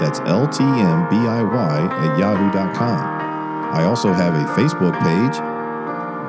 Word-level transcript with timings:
That's 0.00 0.20
ltmbiy 0.20 1.88
at 1.90 2.18
yahoo.com. 2.18 3.16
I 3.74 3.84
also 3.84 4.12
have 4.12 4.34
a 4.34 4.44
Facebook 4.52 4.92
page. 5.00 5.36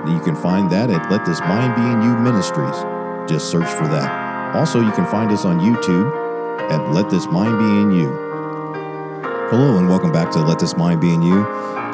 You 0.10 0.22
can 0.22 0.36
find 0.36 0.72
that 0.72 0.90
at 0.90 1.12
Let 1.12 1.26
This 1.26 1.40
Mind 1.42 1.76
Be 1.76 1.82
in 1.82 2.02
You 2.02 2.18
Ministries. 2.18 2.76
Just 3.30 3.52
search 3.52 3.70
for 3.70 3.88
that. 3.88 4.56
Also, 4.56 4.80
you 4.80 4.92
can 4.94 5.06
find 5.06 5.32
us 5.32 5.44
on 5.44 5.60
YouTube 5.60 6.10
at 6.72 6.94
Let 6.94 7.10
This 7.10 7.26
Mind 7.28 7.60
Be 7.60 7.66
in 7.66 7.92
You. 7.92 8.08
Hello, 9.50 9.78
and 9.78 9.90
welcome 9.90 10.12
back 10.12 10.32
to 10.32 10.40
Let 10.40 10.60
This 10.60 10.78
Mind 10.78 11.02
Be 11.02 11.14
in 11.14 11.22
You. 11.22 11.46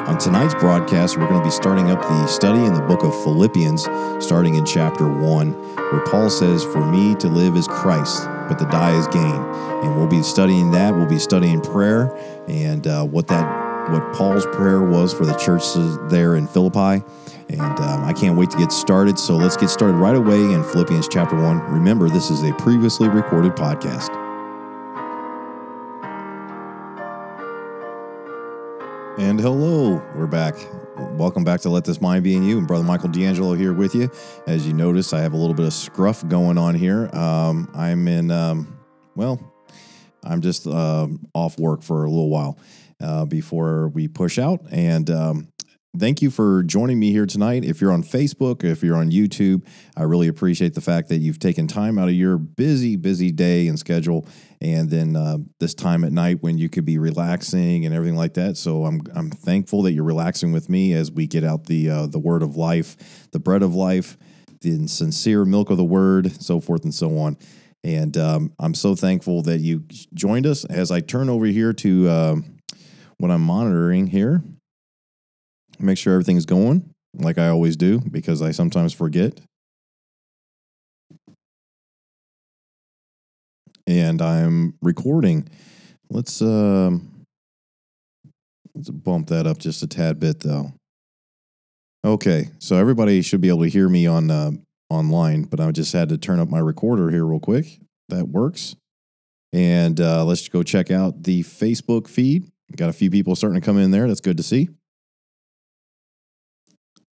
On 0.06 0.18
tonight's 0.18 0.54
broadcast, 0.54 1.16
we're 1.16 1.26
going 1.26 1.40
to 1.40 1.44
be 1.44 1.50
starting 1.50 1.90
up 1.90 2.00
the 2.02 2.26
study 2.26 2.64
in 2.64 2.74
the 2.74 2.82
book 2.82 3.02
of 3.02 3.12
Philippians, 3.24 3.84
starting 4.20 4.54
in 4.54 4.64
chapter 4.64 5.08
1, 5.08 5.52
where 5.76 6.04
Paul 6.04 6.30
says, 6.30 6.62
For 6.62 6.84
me 6.84 7.14
to 7.16 7.26
live 7.26 7.56
is 7.56 7.66
Christ, 7.66 8.28
but 8.48 8.58
the 8.58 8.66
die 8.66 8.98
is 8.98 9.06
gain. 9.08 9.22
And 9.22 9.96
we'll 9.96 10.06
be 10.06 10.22
studying 10.22 10.70
that. 10.72 10.94
We'll 10.94 11.08
be 11.08 11.18
studying 11.18 11.60
prayer 11.60 12.14
and 12.48 12.86
uh, 12.86 13.04
what 13.04 13.28
that 13.28 13.64
what 13.90 14.14
Paul's 14.14 14.46
prayer 14.46 14.82
was 14.82 15.12
for 15.12 15.26
the 15.26 15.34
churches 15.34 15.98
there 16.08 16.36
in 16.36 16.46
Philippi. 16.46 17.04
And 17.50 17.60
um, 17.60 18.04
I 18.04 18.12
can't 18.12 18.38
wait 18.38 18.50
to 18.50 18.56
get 18.56 18.72
started. 18.72 19.18
So 19.18 19.36
let's 19.36 19.56
get 19.56 19.68
started 19.68 19.94
right 19.94 20.16
away 20.16 20.40
in 20.40 20.64
Philippians 20.64 21.08
chapter 21.08 21.36
1. 21.36 21.60
Remember, 21.72 22.08
this 22.08 22.30
is 22.30 22.42
a 22.42 22.52
previously 22.54 23.08
recorded 23.08 23.52
podcast. 23.52 24.08
And 29.18 29.38
hello, 29.38 30.02
we're 30.16 30.26
back. 30.26 30.56
Welcome 30.96 31.42
back 31.42 31.60
to 31.62 31.70
Let 31.70 31.84
This 31.84 32.00
Mind 32.00 32.22
Be 32.22 32.36
in 32.36 32.44
You. 32.44 32.58
And 32.58 32.68
Brother 32.68 32.84
Michael 32.84 33.08
D'Angelo 33.08 33.54
here 33.54 33.72
with 33.72 33.96
you. 33.96 34.08
As 34.46 34.64
you 34.64 34.72
notice, 34.72 35.12
I 35.12 35.20
have 35.22 35.32
a 35.32 35.36
little 35.36 35.54
bit 35.54 35.66
of 35.66 35.72
scruff 35.72 36.26
going 36.28 36.56
on 36.56 36.76
here. 36.76 37.10
Um, 37.12 37.68
I'm 37.74 38.06
in, 38.06 38.30
um, 38.30 38.78
well, 39.16 39.40
I'm 40.22 40.40
just 40.40 40.68
uh, 40.68 41.08
off 41.34 41.58
work 41.58 41.82
for 41.82 42.04
a 42.04 42.08
little 42.08 42.30
while 42.30 42.58
uh, 43.00 43.24
before 43.24 43.88
we 43.88 44.06
push 44.06 44.38
out. 44.38 44.60
And 44.70 45.10
um, 45.10 45.48
thank 45.98 46.22
you 46.22 46.30
for 46.30 46.62
joining 46.64 46.98
me 46.98 47.12
here 47.12 47.26
tonight. 47.26 47.64
If 47.64 47.80
you're 47.80 47.92
on 47.92 48.02
Facebook, 48.02 48.64
if 48.64 48.82
you're 48.82 48.96
on 48.96 49.10
YouTube, 49.10 49.66
I 49.96 50.02
really 50.02 50.28
appreciate 50.28 50.74
the 50.74 50.80
fact 50.80 51.08
that 51.08 51.18
you've 51.18 51.38
taken 51.38 51.66
time 51.66 51.98
out 51.98 52.08
of 52.08 52.14
your 52.14 52.38
busy, 52.38 52.96
busy 52.96 53.30
day 53.30 53.68
and 53.68 53.78
schedule, 53.78 54.26
and 54.60 54.90
then 54.90 55.16
uh, 55.16 55.38
this 55.60 55.74
time 55.74 56.04
at 56.04 56.12
night 56.12 56.38
when 56.42 56.58
you 56.58 56.68
could 56.68 56.84
be 56.84 56.98
relaxing 56.98 57.84
and 57.86 57.94
everything 57.94 58.16
like 58.16 58.34
that. 58.34 58.56
So 58.56 58.84
I'm 58.84 59.02
I'm 59.14 59.30
thankful 59.30 59.82
that 59.82 59.92
you're 59.92 60.04
relaxing 60.04 60.52
with 60.52 60.68
me 60.68 60.92
as 60.94 61.10
we 61.10 61.26
get 61.26 61.44
out 61.44 61.66
the 61.66 61.90
uh, 61.90 62.06
the 62.06 62.18
word 62.18 62.42
of 62.42 62.56
life, 62.56 63.28
the 63.30 63.40
bread 63.40 63.62
of 63.62 63.74
life, 63.74 64.16
the 64.60 64.86
sincere 64.88 65.44
milk 65.44 65.70
of 65.70 65.76
the 65.76 65.84
word, 65.84 66.42
so 66.42 66.60
forth 66.60 66.84
and 66.84 66.94
so 66.94 67.18
on. 67.18 67.36
And 67.84 68.16
um, 68.16 68.52
I'm 68.58 68.74
so 68.74 68.94
thankful 68.94 69.42
that 69.42 69.60
you 69.60 69.84
joined 70.14 70.46
us 70.46 70.64
as 70.64 70.90
I 70.90 71.00
turn 71.00 71.28
over 71.28 71.44
here 71.44 71.74
to 71.74 72.08
uh, 72.08 72.36
what 73.18 73.30
I'm 73.30 73.42
monitoring 73.42 74.06
here. 74.06 74.42
Make 75.78 75.98
sure 75.98 76.14
everything's 76.14 76.46
going 76.46 76.94
like 77.16 77.38
I 77.38 77.48
always 77.48 77.76
do 77.76 78.00
because 78.00 78.42
I 78.42 78.50
sometimes 78.50 78.92
forget. 78.92 79.40
And 83.86 84.22
I'm 84.22 84.74
recording. 84.80 85.48
Let's 86.10 86.40
um 86.40 87.24
let's 88.74 88.90
bump 88.90 89.28
that 89.28 89.46
up 89.46 89.58
just 89.58 89.82
a 89.82 89.86
tad 89.86 90.18
bit 90.18 90.40
though. 90.40 90.72
Okay, 92.04 92.50
so 92.58 92.76
everybody 92.76 93.22
should 93.22 93.40
be 93.40 93.48
able 93.48 93.62
to 93.62 93.68
hear 93.68 93.88
me 93.88 94.06
on 94.06 94.30
uh, 94.30 94.50
online, 94.90 95.44
but 95.44 95.58
I 95.58 95.70
just 95.70 95.92
had 95.94 96.10
to 96.10 96.18
turn 96.18 96.38
up 96.38 96.50
my 96.50 96.58
recorder 96.58 97.08
here 97.10 97.24
real 97.24 97.40
quick. 97.40 97.80
That 98.10 98.28
works. 98.28 98.76
And 99.54 99.98
uh, 100.00 100.24
let's 100.26 100.46
go 100.48 100.62
check 100.62 100.90
out 100.90 101.22
the 101.22 101.42
Facebook 101.42 102.06
feed. 102.06 102.50
Got 102.76 102.90
a 102.90 102.92
few 102.92 103.10
people 103.10 103.34
starting 103.36 103.58
to 103.58 103.64
come 103.64 103.78
in 103.78 103.90
there. 103.90 104.06
That's 104.06 104.20
good 104.20 104.36
to 104.36 104.42
see. 104.42 104.68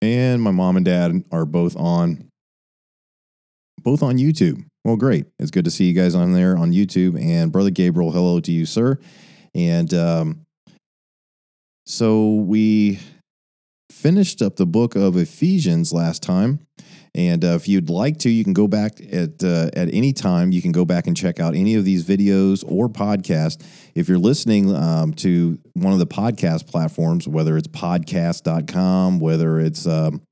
And 0.03 0.43
my 0.43 0.51
mom 0.51 0.77
and 0.77 0.85
dad 0.85 1.25
are 1.31 1.47
both 1.47 1.77
on 1.77 2.29
both 3.81 4.03
on 4.03 4.19
YouTube. 4.19 4.65
Well, 4.85 4.97
great. 4.97 5.27
It's 5.39 5.53
good 5.53 5.65
to 5.65 5.71
see 5.71 5.85
you 5.85 5.93
guys 5.95 6.17
on 6.17 6.33
there 6.33 6.57
on 6.57 6.73
YouTube. 6.73 7.21
And 7.23 7.53
Brother 7.53 7.71
Gabriel, 7.71 8.11
hello 8.11 8.41
to 8.41 8.51
you, 8.51 8.67
sir. 8.67 8.99
And 9.55 9.95
um, 9.95 10.41
so 11.87 12.35
we 12.35 12.99
finished 13.91 14.43
up 14.43 14.57
the 14.57 14.67
book 14.67 14.97
of 14.97 15.17
Ephesians 15.17 15.93
last 15.93 16.21
time. 16.23 16.67
And 17.15 17.45
uh, 17.45 17.49
if 17.49 17.69
you'd 17.69 17.91
like 17.91 18.19
to, 18.21 18.31
you 18.31 18.43
can 18.43 18.55
go 18.55 18.67
back 18.67 18.99
at 19.13 19.45
uh, 19.45 19.69
at 19.75 19.93
any 19.93 20.15
time. 20.15 20.51
You 20.51 20.63
can 20.63 20.73
go 20.73 20.87
back 20.87 21.07
and 21.07 21.15
check 21.15 21.41
out 21.41 21.55
any 21.55 21.75
of 21.75 21.85
these 21.85 22.05
videos 22.05 22.65
or 22.67 22.89
podcasts. 22.89 23.63
If 23.95 24.09
you're 24.09 24.19
listening 24.19 24.75
um, 24.75 25.13
to 25.15 25.59
one 25.75 25.93
of 25.93 25.99
the 25.99 26.07
podcast 26.07 26.67
platforms, 26.67 27.29
whether 27.29 27.59
it's 27.59 27.69
podcast.com, 27.69 29.21
whether 29.21 29.61
it's 29.61 29.87
um, 29.87 30.23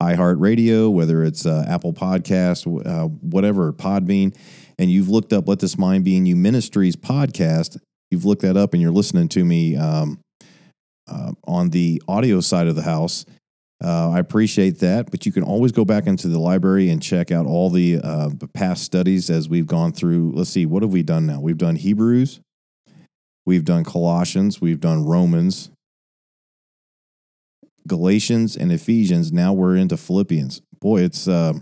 iHeartRadio, 0.00 0.92
whether 0.92 1.24
it's 1.24 1.46
uh, 1.46 1.64
Apple 1.68 1.92
Podcast, 1.92 2.86
uh, 2.86 3.08
whatever, 3.08 3.72
Podbean, 3.72 4.36
and 4.78 4.88
you've 4.88 5.08
looked 5.08 5.32
up 5.32 5.48
Let 5.48 5.58
This 5.58 5.76
Mind 5.76 6.04
Be 6.04 6.16
in 6.16 6.26
You 6.26 6.36
Ministries 6.36 6.94
podcast, 6.94 7.76
you've 8.12 8.24
looked 8.24 8.42
that 8.42 8.56
up 8.56 8.72
and 8.72 8.80
you're 8.80 8.92
listening 8.92 9.28
to 9.30 9.44
me 9.44 9.76
um, 9.76 10.20
uh, 11.08 11.32
on 11.44 11.70
the 11.70 12.00
audio 12.06 12.40
side 12.40 12.68
of 12.68 12.76
the 12.76 12.82
house 12.82 13.26
uh, 13.82 14.10
I 14.10 14.18
appreciate 14.18 14.80
that, 14.80 15.10
but 15.10 15.24
you 15.24 15.32
can 15.32 15.42
always 15.42 15.72
go 15.72 15.84
back 15.84 16.06
into 16.06 16.28
the 16.28 16.38
library 16.38 16.90
and 16.90 17.02
check 17.02 17.30
out 17.30 17.46
all 17.46 17.70
the 17.70 17.98
uh, 17.98 18.30
past 18.52 18.84
studies 18.84 19.30
as 19.30 19.48
we've 19.48 19.66
gone 19.66 19.92
through. 19.92 20.32
Let's 20.34 20.50
see, 20.50 20.66
what 20.66 20.82
have 20.82 20.92
we 20.92 21.02
done 21.02 21.26
now? 21.26 21.40
We've 21.40 21.56
done 21.56 21.76
Hebrews, 21.76 22.40
we've 23.46 23.64
done 23.64 23.84
Colossians, 23.84 24.60
we've 24.60 24.80
done 24.80 25.04
Romans, 25.04 25.70
Galatians, 27.86 28.56
and 28.56 28.70
Ephesians. 28.70 29.32
Now 29.32 29.54
we're 29.54 29.76
into 29.76 29.96
Philippians. 29.96 30.60
Boy, 30.78 31.00
it's 31.02 31.26
uh, 31.26 31.54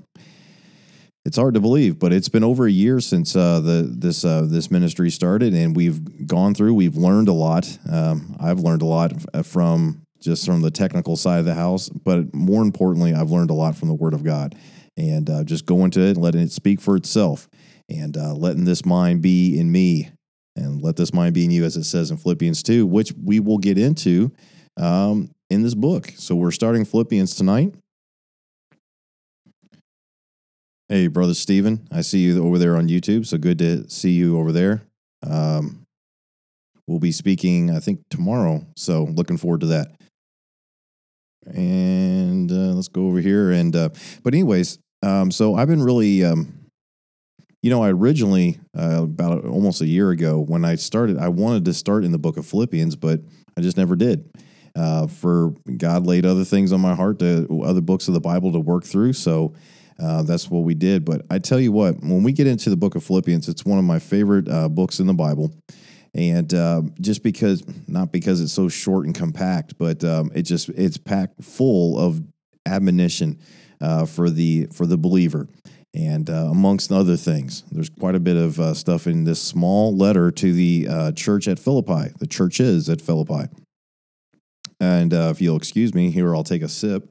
it's 1.24 1.36
hard 1.36 1.54
to 1.54 1.60
believe, 1.60 1.98
but 1.98 2.12
it's 2.12 2.28
been 2.28 2.42
over 2.42 2.66
a 2.66 2.70
year 2.70 2.98
since 3.00 3.36
uh, 3.36 3.60
the 3.60 3.88
this 3.96 4.24
uh, 4.24 4.46
this 4.48 4.72
ministry 4.72 5.10
started, 5.10 5.54
and 5.54 5.76
we've 5.76 6.26
gone 6.26 6.54
through. 6.54 6.74
We've 6.74 6.96
learned 6.96 7.28
a 7.28 7.32
lot. 7.32 7.78
Um, 7.88 8.36
I've 8.40 8.60
learned 8.60 8.82
a 8.82 8.86
lot 8.86 9.12
from 9.44 10.02
just 10.20 10.44
from 10.44 10.62
the 10.62 10.70
technical 10.70 11.16
side 11.16 11.38
of 11.38 11.44
the 11.44 11.54
house. 11.54 11.88
But 11.88 12.34
more 12.34 12.62
importantly, 12.62 13.14
I've 13.14 13.30
learned 13.30 13.50
a 13.50 13.54
lot 13.54 13.76
from 13.76 13.88
the 13.88 13.94
Word 13.94 14.14
of 14.14 14.24
God 14.24 14.54
and 14.96 15.28
uh, 15.30 15.44
just 15.44 15.66
going 15.66 15.90
to 15.92 16.00
it 16.00 16.10
and 16.10 16.18
letting 16.18 16.40
it 16.40 16.52
speak 16.52 16.80
for 16.80 16.96
itself 16.96 17.48
and 17.88 18.16
uh, 18.16 18.34
letting 18.34 18.64
this 18.64 18.84
mind 18.84 19.22
be 19.22 19.58
in 19.58 19.70
me 19.70 20.10
and 20.56 20.82
let 20.82 20.96
this 20.96 21.14
mind 21.14 21.34
be 21.34 21.44
in 21.44 21.50
you, 21.50 21.64
as 21.64 21.76
it 21.76 21.84
says 21.84 22.10
in 22.10 22.16
Philippians 22.16 22.62
2, 22.62 22.84
which 22.84 23.12
we 23.12 23.38
will 23.38 23.58
get 23.58 23.78
into 23.78 24.32
um, 24.76 25.30
in 25.50 25.62
this 25.62 25.74
book. 25.74 26.12
So 26.16 26.34
we're 26.34 26.50
starting 26.50 26.84
Philippians 26.84 27.36
tonight. 27.36 27.74
Hey, 30.88 31.06
brother 31.06 31.34
Stephen, 31.34 31.86
I 31.92 32.00
see 32.00 32.20
you 32.20 32.44
over 32.44 32.58
there 32.58 32.76
on 32.76 32.88
YouTube. 32.88 33.26
So 33.26 33.38
good 33.38 33.58
to 33.58 33.88
see 33.88 34.12
you 34.12 34.38
over 34.38 34.52
there. 34.52 34.82
Um, 35.22 35.84
we'll 36.86 36.98
be 36.98 37.12
speaking, 37.12 37.70
I 37.70 37.78
think, 37.78 38.00
tomorrow. 38.08 38.66
So 38.74 39.04
looking 39.04 39.36
forward 39.36 39.60
to 39.60 39.66
that 39.66 39.92
and 41.54 42.50
uh, 42.50 42.74
let's 42.74 42.88
go 42.88 43.06
over 43.06 43.20
here. 43.20 43.50
And 43.50 43.74
uh, 43.74 43.90
but 44.22 44.34
anyways, 44.34 44.78
um, 45.02 45.30
so 45.30 45.54
I've 45.54 45.68
been 45.68 45.82
really, 45.82 46.24
um, 46.24 46.70
you 47.62 47.70
know, 47.70 47.82
I 47.82 47.90
originally 47.90 48.58
uh, 48.76 49.02
about 49.02 49.44
almost 49.44 49.80
a 49.80 49.86
year 49.86 50.10
ago 50.10 50.40
when 50.40 50.64
I 50.64 50.74
started, 50.76 51.18
I 51.18 51.28
wanted 51.28 51.64
to 51.66 51.74
start 51.74 52.04
in 52.04 52.12
the 52.12 52.18
book 52.18 52.36
of 52.36 52.46
Philippians, 52.46 52.96
but 52.96 53.20
I 53.56 53.60
just 53.60 53.76
never 53.76 53.96
did. 53.96 54.30
Uh, 54.76 55.08
for 55.08 55.54
God 55.76 56.06
laid 56.06 56.24
other 56.24 56.44
things 56.44 56.72
on 56.72 56.80
my 56.80 56.94
heart 56.94 57.18
to 57.18 57.62
other 57.64 57.80
books 57.80 58.06
of 58.06 58.14
the 58.14 58.20
Bible 58.20 58.52
to 58.52 58.60
work 58.60 58.84
through, 58.84 59.14
so. 59.14 59.54
Uh, 60.00 60.22
that's 60.22 60.48
what 60.48 60.60
we 60.60 60.74
did. 60.74 61.04
But 61.04 61.22
I 61.28 61.40
tell 61.40 61.58
you 61.58 61.72
what, 61.72 62.00
when 62.02 62.22
we 62.22 62.30
get 62.30 62.46
into 62.46 62.70
the 62.70 62.76
book 62.76 62.94
of 62.94 63.02
Philippians, 63.02 63.48
it's 63.48 63.64
one 63.64 63.80
of 63.80 63.84
my 63.84 63.98
favorite 63.98 64.48
uh, 64.48 64.68
books 64.68 65.00
in 65.00 65.08
the 65.08 65.12
Bible 65.12 65.52
and 66.14 66.52
uh, 66.54 66.82
just 67.00 67.22
because 67.22 67.62
not 67.86 68.12
because 68.12 68.40
it's 68.40 68.52
so 68.52 68.68
short 68.68 69.06
and 69.06 69.14
compact 69.14 69.78
but 69.78 70.02
um, 70.04 70.30
it 70.34 70.42
just 70.42 70.68
it's 70.70 70.96
packed 70.96 71.42
full 71.42 71.98
of 71.98 72.20
admonition 72.66 73.38
uh, 73.80 74.04
for 74.06 74.30
the 74.30 74.66
for 74.72 74.86
the 74.86 74.96
believer 74.96 75.46
and 75.94 76.28
uh, 76.28 76.48
amongst 76.50 76.92
other 76.92 77.16
things 77.16 77.64
there's 77.72 77.90
quite 77.90 78.14
a 78.14 78.20
bit 78.20 78.36
of 78.36 78.60
uh, 78.60 78.74
stuff 78.74 79.06
in 79.06 79.24
this 79.24 79.40
small 79.40 79.96
letter 79.96 80.30
to 80.30 80.52
the 80.52 80.86
uh, 80.88 81.12
church 81.12 81.48
at 81.48 81.58
philippi 81.58 82.12
the 82.18 82.26
church 82.26 82.60
is 82.60 82.88
at 82.88 83.00
philippi 83.00 83.48
And 84.80 85.12
uh, 85.12 85.28
if 85.30 85.40
you'll 85.40 85.56
excuse 85.56 85.94
me, 85.94 86.10
here 86.10 86.34
I'll 86.34 86.44
take 86.44 86.62
a 86.62 86.68
sip 86.68 87.08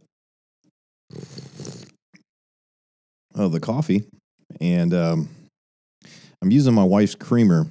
of 3.35 3.51
the 3.51 3.59
coffee. 3.59 4.03
And 4.61 4.93
um, 4.93 5.29
I'm 6.41 6.51
using 6.51 6.73
my 6.73 6.83
wife's 6.83 7.15
creamer. 7.15 7.67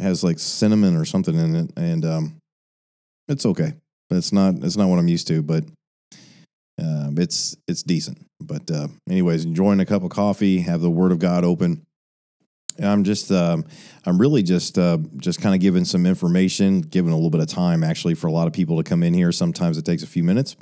Has 0.00 0.24
like 0.24 0.38
cinnamon 0.38 0.96
or 0.96 1.04
something 1.04 1.36
in 1.38 1.56
it, 1.56 1.70
and 1.76 2.04
um, 2.04 2.36
it's 3.28 3.46
okay. 3.46 3.74
It's 4.10 4.32
not 4.32 4.54
it's 4.62 4.76
not 4.76 4.88
what 4.88 4.98
I'm 4.98 5.08
used 5.08 5.28
to, 5.28 5.42
but 5.42 5.64
uh, 6.80 7.10
it's 7.16 7.56
it's 7.68 7.82
decent. 7.82 8.26
But 8.40 8.70
uh, 8.70 8.88
anyways, 9.08 9.44
enjoying 9.44 9.80
a 9.80 9.86
cup 9.86 10.02
of 10.02 10.10
coffee, 10.10 10.60
have 10.60 10.80
the 10.80 10.90
Word 10.90 11.12
of 11.12 11.18
God 11.18 11.44
open. 11.44 11.86
And 12.78 12.86
I'm 12.86 13.04
just 13.04 13.30
um, 13.30 13.66
I'm 14.06 14.18
really 14.18 14.42
just 14.42 14.78
uh, 14.78 14.98
just 15.18 15.40
kind 15.40 15.54
of 15.54 15.60
giving 15.60 15.84
some 15.84 16.06
information, 16.06 16.80
giving 16.80 17.12
a 17.12 17.14
little 17.14 17.30
bit 17.30 17.40
of 17.40 17.48
time 17.48 17.84
actually 17.84 18.14
for 18.14 18.26
a 18.26 18.32
lot 18.32 18.46
of 18.46 18.52
people 18.52 18.78
to 18.78 18.88
come 18.88 19.02
in 19.02 19.12
here. 19.12 19.32
Sometimes 19.32 19.76
it 19.76 19.84
takes 19.84 20.02
a 20.02 20.06
few 20.06 20.24
minutes, 20.24 20.56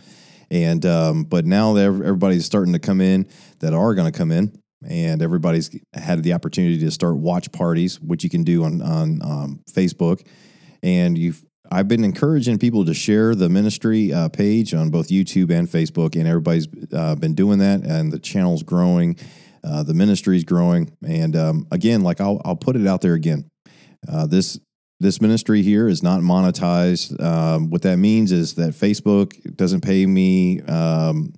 and 0.50 0.84
um, 0.84 1.24
but 1.24 1.46
now 1.46 1.74
that 1.74 1.84
everybody's 1.84 2.44
starting 2.44 2.72
to 2.72 2.80
come 2.80 3.00
in 3.00 3.28
that 3.60 3.72
are 3.72 3.94
going 3.94 4.10
to 4.10 4.16
come 4.16 4.32
in, 4.32 4.60
and 4.86 5.22
everybody's 5.22 5.70
had 5.94 6.22
the 6.22 6.32
opportunity 6.32 6.78
to 6.78 6.90
start 6.90 7.16
watch 7.16 7.50
parties, 7.52 8.00
which 8.00 8.24
you 8.24 8.30
can 8.30 8.44
do 8.44 8.64
on 8.64 8.82
on 8.82 9.20
um, 9.22 9.60
Facebook, 9.70 10.26
and 10.82 11.16
you've 11.16 11.44
I've 11.70 11.88
been 11.88 12.04
encouraging 12.04 12.58
people 12.58 12.84
to 12.86 12.94
share 12.94 13.34
the 13.34 13.48
ministry 13.48 14.12
uh, 14.12 14.28
page 14.30 14.72
on 14.72 14.90
both 14.90 15.08
YouTube 15.08 15.50
and 15.50 15.68
Facebook, 15.68 16.16
and 16.16 16.26
everybody's 16.26 16.66
uh, 16.92 17.14
been 17.14 17.34
doing 17.34 17.58
that, 17.58 17.82
and 17.82 18.10
the 18.10 18.18
channel's 18.18 18.62
growing, 18.62 19.16
uh, 19.62 19.82
the 19.82 19.94
ministry's 19.94 20.44
growing, 20.44 20.96
and 21.06 21.36
um, 21.36 21.66
again, 21.70 22.02
like 22.02 22.20
I'll 22.20 22.40
I'll 22.44 22.56
put 22.56 22.76
it 22.76 22.86
out 22.86 23.00
there 23.00 23.14
again. 23.14 23.50
Uh, 24.10 24.26
this 24.26 24.58
this 25.00 25.20
ministry 25.20 25.62
here 25.62 25.88
is 25.88 26.02
not 26.02 26.20
monetized. 26.20 27.20
Um, 27.22 27.70
what 27.70 27.82
that 27.82 27.98
means 27.98 28.32
is 28.32 28.54
that 28.54 28.70
Facebook 28.70 29.56
doesn't 29.56 29.82
pay 29.82 30.06
me, 30.06 30.60
um, 30.62 31.32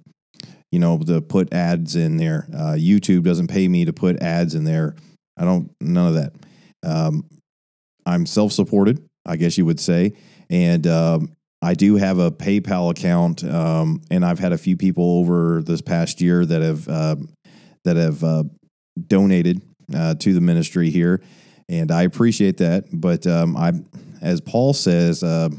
you 0.71 0.79
know, 0.79 0.99
to 0.99 1.21
put 1.21 1.53
ads 1.53 1.97
in 1.97 2.17
there. 2.17 2.47
Uh, 2.55 2.75
YouTube 2.77 3.25
doesn't 3.25 3.49
pay 3.49 3.67
me 3.67 3.85
to 3.85 3.93
put 3.93 4.23
ads 4.23 4.55
in 4.55 4.65
there. 4.65 4.95
I 5.37 5.45
don't 5.45 5.71
none 5.81 6.09
of 6.09 6.15
that. 6.15 6.33
Um, 6.83 7.29
I'm 8.07 8.27
self 8.27 8.53
supported. 8.53 9.05
I 9.27 9.37
guess 9.37 9.59
you 9.59 9.65
would 9.67 9.81
say. 9.81 10.13
And 10.49 10.87
um, 10.87 11.37
I 11.63 11.75
do 11.75 11.97
have 11.97 12.19
a 12.19 12.31
PayPal 12.31 12.91
account, 12.91 13.45
um, 13.45 14.03
and 14.11 14.25
I've 14.25 14.39
had 14.39 14.53
a 14.53 14.59
few 14.59 14.77
people 14.77 15.19
over 15.19 15.63
this 15.63 15.81
past 15.81 16.21
year 16.21 16.45
that 16.45 16.63
have 16.63 16.89
uh, 16.89 17.17
that 17.85 17.97
have 17.97 18.25
uh, 18.25 18.45
donated 19.07 19.63
uh, 19.95 20.15
to 20.15 20.33
the 20.33 20.41
ministry 20.41 20.91
here, 20.91 21.23
and 21.69 21.91
I 21.91 22.03
appreciate 22.03 22.57
that. 22.59 22.85
But 22.93 23.27
um, 23.27 23.57
I, 23.57 23.73
as 24.23 24.41
Paul 24.41 24.73
says, 24.73 25.23
uh, 25.23 25.51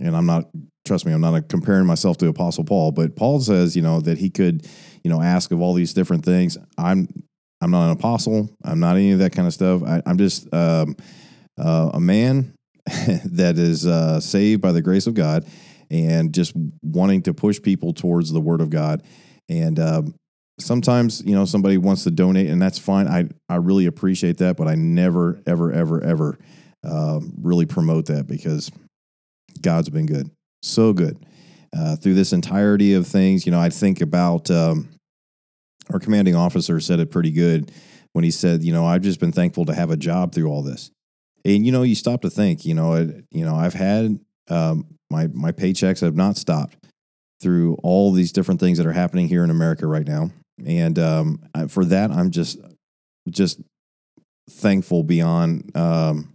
and 0.00 0.16
I'm 0.16 0.26
not 0.26 0.50
trust 0.86 1.04
me, 1.04 1.12
I'm 1.12 1.20
not 1.20 1.48
comparing 1.48 1.86
myself 1.86 2.16
to 2.18 2.28
Apostle 2.28 2.64
Paul, 2.64 2.92
but 2.92 3.16
Paul 3.16 3.40
says, 3.40 3.76
you 3.76 3.82
know, 3.82 4.00
that 4.00 4.18
he 4.18 4.30
could, 4.30 4.66
you 5.04 5.10
know, 5.10 5.20
ask 5.20 5.50
of 5.50 5.60
all 5.60 5.74
these 5.74 5.92
different 5.92 6.24
things. 6.24 6.56
I'm 6.78 7.08
I'm 7.60 7.70
not 7.70 7.86
an 7.86 7.90
apostle. 7.92 8.50
I'm 8.64 8.80
not 8.80 8.96
any 8.96 9.12
of 9.12 9.18
that 9.20 9.32
kind 9.32 9.48
of 9.48 9.54
stuff. 9.54 9.82
I, 9.82 10.02
am 10.06 10.18
just 10.18 10.52
um, 10.52 10.96
uh, 11.58 11.90
a 11.94 12.00
man 12.00 12.54
that 12.86 13.58
is 13.58 13.86
uh, 13.86 14.20
saved 14.20 14.60
by 14.60 14.72
the 14.72 14.82
grace 14.82 15.06
of 15.06 15.14
God 15.14 15.46
and 15.90 16.34
just 16.34 16.52
wanting 16.82 17.22
to 17.22 17.34
push 17.34 17.60
people 17.60 17.92
towards 17.92 18.30
the 18.30 18.40
Word 18.40 18.60
of 18.60 18.70
God. 18.70 19.02
And 19.48 19.78
um, 19.78 20.14
sometimes, 20.58 21.22
you 21.24 21.34
know, 21.34 21.44
somebody 21.44 21.78
wants 21.78 22.04
to 22.04 22.10
donate, 22.10 22.50
and 22.50 22.60
that's 22.60 22.78
fine. 22.78 23.08
I 23.08 23.28
I 23.48 23.56
really 23.56 23.86
appreciate 23.86 24.38
that, 24.38 24.56
but 24.56 24.68
I 24.68 24.74
never, 24.74 25.40
ever, 25.46 25.72
ever, 25.72 26.02
ever 26.02 26.38
uh, 26.84 27.20
really 27.40 27.66
promote 27.66 28.06
that 28.06 28.26
because 28.26 28.70
God's 29.60 29.88
been 29.88 30.06
good, 30.06 30.30
so 30.66 30.92
good 30.92 31.24
uh, 31.76 31.96
through 31.96 32.14
this 32.14 32.32
entirety 32.32 32.94
of 32.94 33.06
things. 33.06 33.46
You 33.46 33.52
know, 33.52 33.60
I 33.60 33.70
think 33.70 34.00
about 34.00 34.50
um, 34.50 34.88
our 35.92 35.98
commanding 35.98 36.34
officer 36.34 36.80
said 36.80 37.00
it 37.00 37.10
pretty 37.10 37.30
good 37.30 37.72
when 38.12 38.24
he 38.24 38.30
said, 38.30 38.62
you 38.62 38.72
know, 38.72 38.86
I've 38.86 39.02
just 39.02 39.20
been 39.20 39.32
thankful 39.32 39.64
to 39.66 39.74
have 39.74 39.90
a 39.90 39.96
job 39.96 40.34
through 40.34 40.48
all 40.48 40.62
this. 40.62 40.90
And 41.44 41.64
you 41.64 41.70
know 41.70 41.84
you 41.84 41.94
stop 41.94 42.22
to 42.22 42.30
think 42.30 42.64
you 42.64 42.74
know 42.74 42.94
it, 42.94 43.24
you 43.30 43.44
know 43.44 43.54
i've 43.54 43.72
had 43.72 44.18
um, 44.48 44.84
my 45.10 45.28
my 45.28 45.52
paychecks 45.52 46.00
have 46.00 46.16
not 46.16 46.36
stopped 46.36 46.76
through 47.40 47.76
all 47.84 48.10
these 48.10 48.32
different 48.32 48.58
things 48.58 48.78
that 48.78 48.86
are 48.86 48.92
happening 48.92 49.28
here 49.28 49.44
in 49.44 49.50
america 49.50 49.86
right 49.86 50.06
now. 50.08 50.30
And 50.66 50.98
um, 50.98 51.38
for 51.68 51.84
that 51.84 52.10
i'm 52.10 52.32
just 52.32 52.58
just 53.28 53.60
thankful 54.50 55.04
beyond 55.04 55.70
um, 55.76 56.32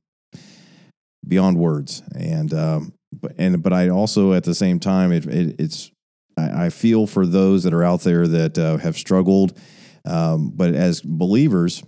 beyond 1.28 1.58
words. 1.58 2.02
And 2.16 2.54
um, 2.54 2.94
but 3.14 3.34
and 3.38 3.62
but 3.62 3.74
i 3.74 3.90
also 3.90 4.34
at 4.34 4.44
the 4.44 4.56
same 4.56 4.80
time 4.80 5.12
it, 5.12 5.26
it, 5.26 5.56
it's 5.60 5.92
I, 6.38 6.66
I, 6.66 6.70
feel 6.70 7.08
for 7.08 7.26
those 7.26 7.64
that 7.64 7.74
are 7.74 7.84
out 7.84 8.02
there 8.02 8.26
that 8.26 8.58
uh, 8.58 8.78
have 8.78 8.98
struggled 8.98 9.58
um, 10.06 10.52
but 10.56 10.74
as 10.74 11.02
believers 11.02 11.84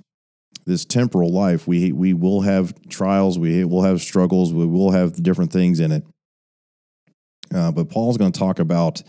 this 0.65 0.85
temporal 0.85 1.31
life, 1.31 1.67
we 1.67 1.91
we 1.91 2.13
will 2.13 2.41
have 2.41 2.73
trials, 2.89 3.37
we 3.37 3.63
will 3.65 3.83
have 3.83 4.01
struggles, 4.01 4.53
we 4.53 4.65
will 4.65 4.91
have 4.91 5.21
different 5.21 5.51
things 5.51 5.79
in 5.79 5.91
it. 5.91 6.03
Uh, 7.53 7.71
but 7.71 7.89
Paul's 7.89 8.17
going 8.17 8.31
to 8.31 8.39
talk 8.39 8.59
about 8.59 9.01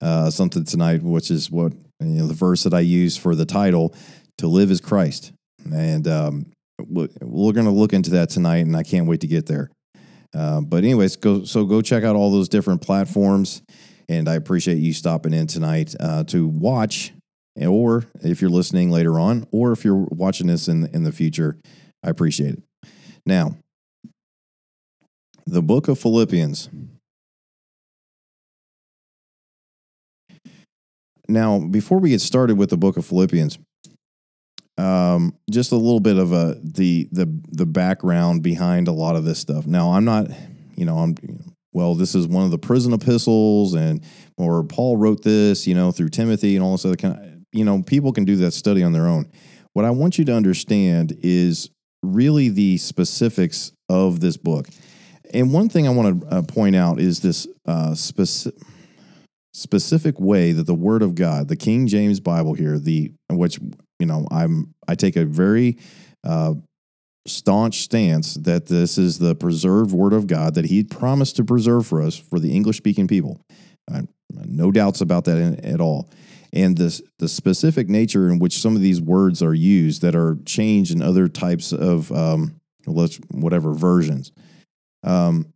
uh, 0.00 0.30
something 0.30 0.64
tonight, 0.64 1.02
which 1.02 1.30
is 1.30 1.50
what 1.50 1.72
you 2.00 2.06
know, 2.06 2.26
the 2.26 2.34
verse 2.34 2.64
that 2.64 2.74
I 2.74 2.80
use 2.80 3.16
for 3.16 3.34
the 3.34 3.46
title: 3.46 3.94
"To 4.38 4.48
live 4.48 4.70
is 4.70 4.80
Christ," 4.80 5.32
and 5.64 6.06
um, 6.08 6.46
we're 6.78 7.52
going 7.52 7.66
to 7.66 7.70
look 7.70 7.92
into 7.92 8.10
that 8.10 8.30
tonight, 8.30 8.66
and 8.66 8.76
I 8.76 8.82
can't 8.82 9.06
wait 9.06 9.20
to 9.20 9.26
get 9.26 9.46
there. 9.46 9.70
Uh, 10.34 10.60
but 10.60 10.84
anyways, 10.84 11.16
go 11.16 11.44
so 11.44 11.64
go 11.64 11.82
check 11.82 12.04
out 12.04 12.16
all 12.16 12.30
those 12.30 12.48
different 12.48 12.82
platforms, 12.82 13.62
and 14.08 14.28
I 14.28 14.34
appreciate 14.34 14.78
you 14.78 14.92
stopping 14.92 15.34
in 15.34 15.46
tonight 15.46 15.94
uh, 16.00 16.24
to 16.24 16.46
watch 16.46 17.12
or 17.60 18.04
if 18.22 18.40
you're 18.40 18.50
listening 18.50 18.90
later 18.90 19.18
on, 19.18 19.46
or 19.52 19.72
if 19.72 19.84
you're 19.84 20.06
watching 20.10 20.46
this 20.46 20.68
in 20.68 20.86
in 20.86 21.04
the 21.04 21.12
future, 21.12 21.58
I 22.02 22.10
appreciate 22.10 22.54
it. 22.54 22.62
Now, 23.26 23.56
the 25.46 25.62
book 25.62 25.88
of 25.88 25.98
Philippians. 25.98 26.68
Now, 31.28 31.60
before 31.60 31.98
we 31.98 32.10
get 32.10 32.20
started 32.20 32.58
with 32.58 32.70
the 32.70 32.76
book 32.76 32.96
of 32.96 33.06
Philippians, 33.06 33.58
um, 34.78 35.36
just 35.50 35.72
a 35.72 35.76
little 35.76 36.00
bit 36.00 36.16
of 36.16 36.32
a 36.32 36.58
the 36.62 37.08
the 37.12 37.26
the 37.50 37.66
background 37.66 38.42
behind 38.42 38.88
a 38.88 38.92
lot 38.92 39.16
of 39.16 39.24
this 39.24 39.38
stuff. 39.38 39.66
Now, 39.66 39.92
I'm 39.92 40.04
not, 40.04 40.28
you 40.76 40.84
know, 40.84 40.98
I'm 40.98 41.14
well, 41.72 41.94
this 41.94 42.14
is 42.14 42.26
one 42.26 42.44
of 42.44 42.50
the 42.50 42.58
prison 42.58 42.92
epistles, 42.92 43.74
and 43.74 44.02
or 44.36 44.64
Paul 44.64 44.96
wrote 44.96 45.22
this, 45.22 45.66
you 45.66 45.74
know, 45.74 45.92
through 45.92 46.10
Timothy 46.10 46.56
and 46.56 46.64
all 46.64 46.72
this 46.72 46.84
other 46.84 46.96
kind. 46.96 47.16
Of, 47.16 47.32
you 47.52 47.64
know, 47.64 47.82
people 47.82 48.12
can 48.12 48.24
do 48.24 48.36
that 48.36 48.52
study 48.52 48.82
on 48.82 48.92
their 48.92 49.06
own. 49.06 49.30
What 49.74 49.84
I 49.84 49.90
want 49.90 50.18
you 50.18 50.24
to 50.26 50.34
understand 50.34 51.16
is 51.22 51.70
really 52.02 52.48
the 52.48 52.78
specifics 52.78 53.72
of 53.88 54.20
this 54.20 54.36
book. 54.36 54.68
And 55.34 55.52
one 55.52 55.68
thing 55.68 55.86
I 55.86 55.90
want 55.90 56.20
to 56.20 56.26
uh, 56.28 56.42
point 56.42 56.76
out 56.76 56.98
is 57.00 57.20
this 57.20 57.46
uh, 57.66 57.94
specific 57.94 58.60
specific 59.54 60.18
way 60.18 60.52
that 60.52 60.66
the 60.66 60.74
Word 60.74 61.02
of 61.02 61.14
God, 61.14 61.48
the 61.48 61.56
King 61.56 61.86
James 61.86 62.20
Bible 62.20 62.54
here, 62.54 62.78
the 62.78 63.12
which 63.30 63.58
you 64.02 64.06
know 64.06 64.26
I'm 64.32 64.74
I 64.88 64.96
take 64.96 65.14
a 65.14 65.24
very 65.24 65.78
uh, 66.24 66.54
staunch 67.26 67.82
stance 67.82 68.34
that 68.34 68.66
this 68.66 68.98
is 68.98 69.18
the 69.18 69.36
preserved 69.36 69.92
Word 69.92 70.12
of 70.12 70.26
God 70.26 70.56
that 70.56 70.64
He 70.64 70.82
promised 70.82 71.36
to 71.36 71.44
preserve 71.44 71.86
for 71.86 72.02
us 72.02 72.16
for 72.16 72.40
the 72.40 72.52
English 72.52 72.78
speaking 72.78 73.06
people. 73.06 73.40
no 74.44 74.72
doubts 74.72 75.00
about 75.00 75.24
that 75.26 75.38
in, 75.38 75.64
at 75.64 75.80
all 75.80 76.10
and 76.52 76.76
the 76.76 77.00
the 77.18 77.28
specific 77.28 77.88
nature 77.88 78.28
in 78.28 78.38
which 78.38 78.58
some 78.58 78.76
of 78.76 78.82
these 78.82 79.00
words 79.00 79.42
are 79.42 79.54
used 79.54 80.02
that 80.02 80.16
are 80.16 80.36
changed 80.44 80.92
in 80.92 81.00
other 81.00 81.28
types 81.28 81.72
of 81.72 82.10
um, 82.12 82.60
let's 82.86 83.18
whatever 83.30 83.72
versions. 83.72 84.32
Um, 85.04 85.52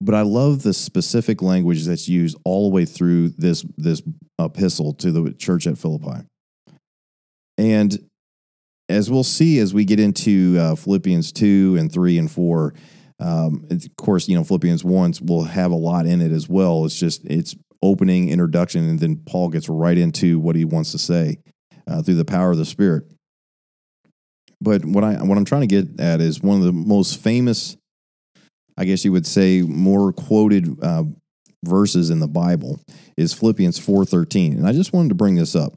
but 0.00 0.14
I 0.14 0.22
love 0.22 0.62
the 0.62 0.74
specific 0.74 1.40
language 1.40 1.84
that's 1.84 2.08
used 2.08 2.36
all 2.44 2.68
the 2.68 2.74
way 2.74 2.84
through 2.84 3.30
this 3.30 3.64
this 3.76 4.02
epistle 4.38 4.92
to 4.94 5.10
the 5.10 5.32
church 5.32 5.66
at 5.66 5.78
Philippi. 5.78 6.26
And 7.58 7.96
as 8.88 9.10
we'll 9.10 9.24
see 9.24 9.58
as 9.58 9.72
we 9.72 9.84
get 9.84 10.00
into 10.00 10.56
uh, 10.58 10.74
Philippians 10.74 11.32
2 11.32 11.76
and 11.78 11.92
3 11.92 12.18
and 12.18 12.30
4, 12.30 12.74
um, 13.20 13.66
of 13.70 13.84
course, 13.96 14.28
you 14.28 14.36
know, 14.36 14.44
Philippians 14.44 14.84
1 14.84 15.14
will 15.22 15.44
have 15.44 15.70
a 15.70 15.76
lot 15.76 16.06
in 16.06 16.20
it 16.20 16.32
as 16.32 16.48
well. 16.48 16.84
It's 16.84 16.98
just, 16.98 17.24
it's 17.24 17.54
opening 17.84 18.30
introduction, 18.30 18.88
and 18.88 18.98
then 18.98 19.16
Paul 19.26 19.50
gets 19.50 19.68
right 19.68 19.96
into 19.96 20.38
what 20.38 20.56
he 20.56 20.64
wants 20.64 20.92
to 20.92 20.98
say 20.98 21.38
uh, 21.86 22.02
through 22.02 22.16
the 22.16 22.24
power 22.24 22.50
of 22.50 22.58
the 22.58 22.64
Spirit. 22.64 23.04
But 24.60 24.84
what 24.84 25.04
I 25.04 25.14
what 25.22 25.36
I'm 25.36 25.44
trying 25.44 25.60
to 25.60 25.66
get 25.66 26.00
at 26.00 26.20
is 26.20 26.40
one 26.40 26.58
of 26.58 26.64
the 26.64 26.72
most 26.72 27.20
famous, 27.20 27.76
I 28.78 28.86
guess 28.86 29.04
you 29.04 29.12
would 29.12 29.26
say, 29.26 29.60
more 29.60 30.12
quoted 30.12 30.82
uh, 30.82 31.04
verses 31.64 32.08
in 32.08 32.20
the 32.20 32.28
Bible 32.28 32.80
is 33.16 33.34
Philippians 33.34 33.78
4:13, 33.78 34.52
and 34.52 34.66
I 34.66 34.72
just 34.72 34.94
wanted 34.94 35.10
to 35.10 35.14
bring 35.14 35.34
this 35.34 35.54
up. 35.54 35.74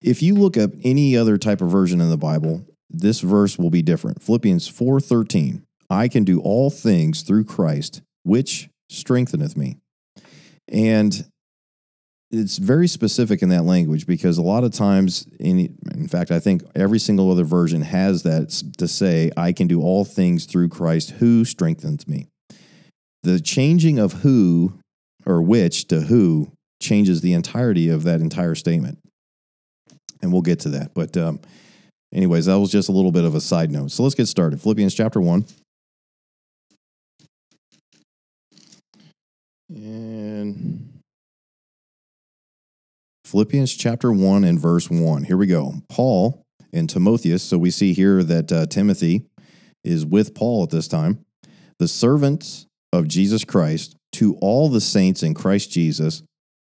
If 0.00 0.22
you 0.22 0.34
look 0.34 0.56
up 0.56 0.70
any 0.84 1.16
other 1.16 1.38
type 1.38 1.60
of 1.60 1.70
version 1.70 2.00
in 2.00 2.10
the 2.10 2.16
Bible, 2.16 2.64
this 2.90 3.20
verse 3.20 3.58
will 3.58 3.70
be 3.70 3.82
different. 3.82 4.22
Philippians 4.22 4.68
4:13, 4.68 5.62
I 5.90 6.08
can 6.08 6.24
do 6.24 6.40
all 6.40 6.70
things 6.70 7.22
through 7.22 7.44
Christ, 7.44 8.02
which 8.22 8.68
strengtheneth 8.88 9.56
me. 9.56 9.76
And 10.68 11.26
it's 12.30 12.58
very 12.58 12.88
specific 12.88 13.42
in 13.42 13.48
that 13.48 13.64
language 13.64 14.06
because 14.06 14.36
a 14.36 14.42
lot 14.42 14.64
of 14.64 14.72
times, 14.72 15.26
in, 15.40 15.76
in 15.94 16.08
fact, 16.08 16.30
I 16.30 16.40
think 16.40 16.62
every 16.74 16.98
single 16.98 17.30
other 17.30 17.44
version 17.44 17.82
has 17.82 18.22
that 18.22 18.50
to 18.76 18.86
say, 18.86 19.30
I 19.36 19.52
can 19.52 19.66
do 19.66 19.80
all 19.80 20.04
things 20.04 20.44
through 20.44 20.68
Christ 20.68 21.12
who 21.12 21.44
strengthens 21.44 22.06
me. 22.06 22.26
The 23.22 23.40
changing 23.40 23.98
of 23.98 24.12
who 24.12 24.78
or 25.24 25.42
which 25.42 25.88
to 25.88 26.02
who 26.02 26.52
changes 26.80 27.22
the 27.22 27.32
entirety 27.32 27.88
of 27.88 28.04
that 28.04 28.20
entire 28.20 28.54
statement. 28.54 28.98
And 30.20 30.32
we'll 30.32 30.42
get 30.42 30.60
to 30.60 30.70
that. 30.70 30.94
But, 30.94 31.16
um, 31.16 31.40
anyways, 32.12 32.46
that 32.46 32.58
was 32.58 32.70
just 32.70 32.88
a 32.88 32.92
little 32.92 33.12
bit 33.12 33.24
of 33.24 33.34
a 33.34 33.40
side 33.40 33.70
note. 33.70 33.90
So 33.90 34.02
let's 34.02 34.14
get 34.14 34.26
started. 34.26 34.60
Philippians 34.60 34.94
chapter 34.94 35.20
1. 35.20 35.44
And 39.70 41.00
Philippians 43.24 43.74
chapter 43.74 44.10
1 44.10 44.44
and 44.44 44.58
verse 44.58 44.88
1. 44.88 45.24
Here 45.24 45.36
we 45.36 45.46
go. 45.46 45.74
Paul 45.88 46.42
and 46.72 46.88
Timotheus. 46.88 47.42
So 47.42 47.58
we 47.58 47.70
see 47.70 47.92
here 47.92 48.22
that 48.22 48.50
uh, 48.50 48.66
Timothy 48.66 49.26
is 49.84 50.06
with 50.06 50.34
Paul 50.34 50.62
at 50.62 50.70
this 50.70 50.88
time. 50.88 51.24
The 51.78 51.88
servants 51.88 52.66
of 52.92 53.06
Jesus 53.06 53.44
Christ 53.44 53.96
to 54.12 54.36
all 54.36 54.68
the 54.68 54.80
saints 54.80 55.22
in 55.22 55.34
Christ 55.34 55.70
Jesus, 55.70 56.22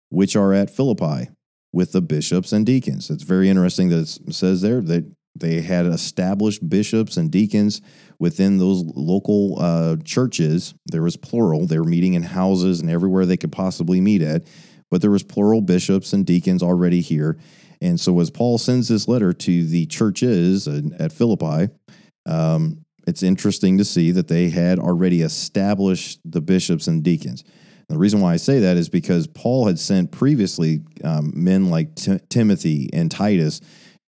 which 0.10 0.36
are 0.36 0.54
at 0.54 0.70
Philippi, 0.70 1.30
with 1.72 1.92
the 1.92 2.02
bishops 2.02 2.52
and 2.52 2.66
deacons. 2.66 3.10
It's 3.10 3.24
very 3.24 3.50
interesting 3.50 3.90
that 3.90 4.20
it 4.28 4.34
says 4.34 4.62
there 4.62 4.82
that 4.82 5.06
they 5.36 5.62
had 5.62 5.86
established 5.86 6.68
bishops 6.68 7.16
and 7.16 7.32
deacons 7.32 7.82
within 8.18 8.58
those 8.58 8.84
local 8.84 9.58
uh, 9.60 9.96
churches. 10.04 10.74
There 10.88 11.04
was 11.04 11.16
plural. 11.16 11.68
They 11.68 11.78
were 11.78 11.86
meeting 11.86 12.16
in 12.16 12.24
houses 12.24 12.82
and 12.82 12.90
everywhere 12.90 13.26
they 13.26 13.38
could 13.38 13.52
possibly 13.52 14.02
meet 14.02 14.22
at 14.22 14.48
but 14.90 15.02
there 15.02 15.12
was 15.12 15.24
plural 15.24 15.62
bishops 15.62 16.14
and 16.14 16.26
deacons 16.26 16.64
already 16.64 17.02
here. 17.02 17.38
And 17.82 18.00
so 18.00 18.20
as 18.20 18.30
Paul 18.30 18.58
sends 18.58 18.88
this 18.88 19.08
letter 19.08 19.32
to 19.34 19.66
the 19.66 19.86
churches 19.86 20.68
at 20.68 21.14
Philippi, 21.14 21.72
um, 22.26 22.84
it's 23.08 23.24
interesting 23.24 23.78
to 23.78 23.86
see 23.86 24.12
that 24.12 24.28
they 24.28 24.50
had 24.50 24.80
already 24.80 25.22
established 25.22 26.20
the 26.26 26.42
bishops 26.42 26.88
and 26.88 27.04
deacons. 27.04 27.44
The 27.90 27.98
reason 27.98 28.22
why 28.22 28.34
I 28.34 28.38
say 28.38 28.60
that 28.60 28.78
is 28.78 28.88
because 28.88 29.28
Paul 29.28 29.66
had 29.68 29.80
sent 29.80 30.12
previously 30.12 30.82
um, 31.04 31.34
men 31.36 31.70
like 31.70 31.96
T- 31.96 32.20
Timothy 32.30 32.90
and 32.94 33.10
Titus 33.10 33.62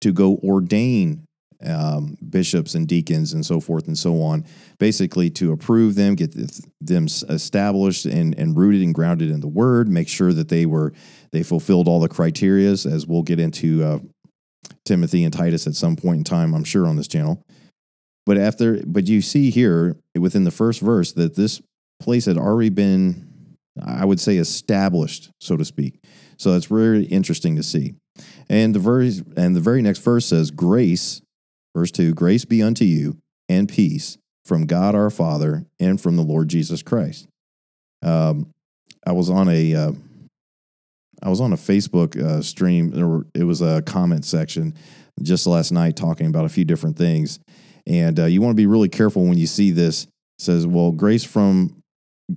to 0.02 0.12
go 0.12 0.38
ordain 0.44 1.24
um, 1.64 2.16
bishops 2.28 2.74
and 2.74 2.86
deacons 2.86 3.32
and 3.32 3.44
so 3.44 3.60
forth 3.60 3.86
and 3.86 3.98
so 3.98 4.22
on, 4.22 4.44
basically 4.78 5.30
to 5.30 5.52
approve 5.52 5.94
them, 5.94 6.14
get 6.14 6.34
them 6.80 7.06
established 7.28 8.06
and, 8.06 8.38
and 8.38 8.56
rooted 8.56 8.82
and 8.82 8.94
grounded 8.94 9.30
in 9.30 9.40
the 9.40 9.48
Word, 9.48 9.88
make 9.88 10.08
sure 10.08 10.32
that 10.32 10.48
they 10.48 10.66
were 10.66 10.92
they 11.32 11.42
fulfilled 11.42 11.86
all 11.86 12.00
the 12.00 12.08
criterias, 12.08 12.90
as 12.90 13.06
we'll 13.06 13.22
get 13.22 13.38
into 13.38 13.84
uh, 13.84 13.98
Timothy 14.84 15.24
and 15.24 15.32
Titus 15.32 15.66
at 15.66 15.74
some 15.74 15.96
point 15.96 16.18
in 16.18 16.24
time, 16.24 16.54
I'm 16.54 16.64
sure 16.64 16.86
on 16.86 16.96
this 16.96 17.08
channel. 17.08 17.42
But 18.26 18.36
after, 18.36 18.82
but 18.86 19.06
you 19.06 19.22
see 19.22 19.50
here 19.50 19.96
within 20.18 20.44
the 20.44 20.50
first 20.50 20.80
verse 20.80 21.12
that 21.12 21.36
this 21.36 21.60
place 22.00 22.26
had 22.26 22.36
already 22.36 22.70
been, 22.70 23.29
I 23.84 24.04
would 24.04 24.20
say, 24.20 24.36
established, 24.36 25.30
so 25.40 25.56
to 25.56 25.64
speak. 25.64 25.94
So 26.36 26.52
that's 26.52 26.66
very 26.66 27.04
interesting 27.04 27.56
to 27.56 27.62
see. 27.62 27.94
And 28.48 28.74
the 28.74 28.78
very 28.78 29.12
and 29.36 29.56
the 29.56 29.60
very 29.60 29.82
next 29.82 30.00
verse 30.00 30.26
says, 30.26 30.50
"Grace 30.50 31.22
Verse 31.74 31.90
2 31.90 32.14
Grace 32.14 32.44
be 32.44 32.62
unto 32.62 32.84
you 32.84 33.18
and 33.48 33.68
peace 33.68 34.18
from 34.44 34.66
God 34.66 34.94
our 34.94 35.10
Father 35.10 35.66
and 35.78 36.00
from 36.00 36.16
the 36.16 36.22
Lord 36.22 36.48
Jesus 36.48 36.82
Christ. 36.82 37.28
Um, 38.02 38.50
I 39.06 39.12
was 39.12 39.30
on 39.30 39.48
a 39.48 39.74
uh, 39.74 39.92
I 41.22 41.28
was 41.28 41.40
on 41.40 41.52
a 41.52 41.56
Facebook 41.56 42.20
uh, 42.20 42.42
stream. 42.42 43.26
It 43.34 43.44
was 43.44 43.62
a 43.62 43.82
comment 43.82 44.24
section 44.24 44.74
just 45.22 45.46
last 45.46 45.70
night 45.70 45.96
talking 45.96 46.26
about 46.26 46.46
a 46.46 46.48
few 46.48 46.64
different 46.64 46.96
things, 46.96 47.38
and 47.86 48.18
uh, 48.18 48.24
you 48.24 48.40
want 48.40 48.52
to 48.52 48.60
be 48.60 48.66
really 48.66 48.88
careful 48.88 49.24
when 49.24 49.38
you 49.38 49.46
see 49.46 49.70
this. 49.70 50.04
It 50.04 50.10
says, 50.38 50.66
"Well, 50.66 50.92
grace 50.92 51.24
from 51.24 51.79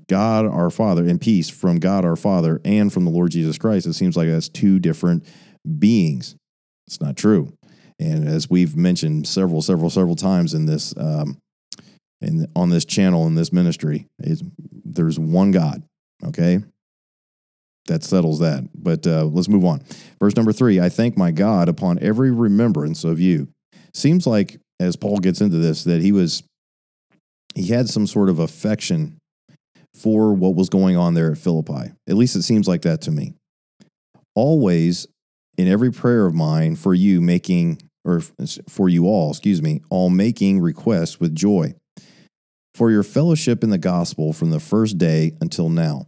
God 0.07 0.45
our 0.45 0.69
Father 0.69 1.05
and 1.05 1.19
peace 1.19 1.49
from 1.49 1.77
God 1.77 2.05
our 2.05 2.15
Father 2.15 2.61
and 2.65 2.91
from 2.91 3.05
the 3.05 3.11
Lord 3.11 3.31
Jesus 3.31 3.57
Christ." 3.57 3.85
It 3.85 3.93
seems 3.93 4.17
like 4.17 4.29
that's 4.29 4.49
two 4.49 4.79
different 4.79 5.25
beings. 5.79 6.35
It's 6.87 7.01
not 7.01 7.15
true. 7.15 7.53
And 7.99 8.27
as 8.27 8.49
we've 8.49 8.75
mentioned 8.75 9.27
several, 9.27 9.61
several, 9.61 9.89
several 9.89 10.15
times 10.15 10.53
in 10.53 10.65
this, 10.65 10.93
um, 10.97 11.37
in 12.21 12.47
on 12.55 12.69
this 12.69 12.85
channel 12.85 13.27
in 13.27 13.35
this 13.35 13.53
ministry, 13.53 14.07
is 14.19 14.43
there's 14.83 15.19
one 15.19 15.51
God. 15.51 15.83
Okay, 16.25 16.59
that 17.87 18.03
settles 18.03 18.39
that. 18.39 18.67
But 18.75 19.05
uh, 19.05 19.25
let's 19.25 19.49
move 19.49 19.65
on. 19.65 19.83
Verse 20.19 20.35
number 20.35 20.53
three: 20.53 20.79
I 20.79 20.89
thank 20.89 21.17
my 21.17 21.31
God 21.31 21.69
upon 21.69 21.99
every 21.99 22.31
remembrance 22.31 23.03
of 23.03 23.19
you. 23.19 23.49
Seems 23.93 24.25
like 24.25 24.59
as 24.79 24.95
Paul 24.95 25.17
gets 25.17 25.41
into 25.41 25.57
this 25.57 25.83
that 25.83 26.01
he 26.01 26.11
was 26.11 26.43
he 27.55 27.67
had 27.67 27.89
some 27.89 28.07
sort 28.07 28.29
of 28.29 28.39
affection 28.39 29.17
for 29.93 30.33
what 30.33 30.55
was 30.55 30.69
going 30.69 30.97
on 30.97 31.13
there 31.13 31.31
at 31.31 31.37
Philippi. 31.37 31.91
At 32.07 32.15
least 32.15 32.35
it 32.35 32.43
seems 32.43 32.67
like 32.67 32.81
that 32.83 33.01
to 33.01 33.11
me. 33.11 33.33
Always 34.35 35.07
in 35.57 35.67
every 35.67 35.91
prayer 35.91 36.25
of 36.25 36.33
mine 36.33 36.75
for 36.75 36.93
you 36.93 37.21
making 37.21 37.79
or 38.05 38.21
for 38.69 38.89
you 38.89 39.07
all, 39.07 39.31
excuse 39.31 39.61
me, 39.61 39.81
all 39.89 40.09
making 40.09 40.59
requests 40.59 41.19
with 41.19 41.35
joy 41.35 41.73
for 42.75 42.89
your 42.91 43.03
fellowship 43.03 43.63
in 43.63 43.69
the 43.69 43.77
gospel 43.77 44.33
from 44.33 44.49
the 44.49 44.59
first 44.59 44.97
day 44.97 45.33
until 45.41 45.69
now. 45.69 46.07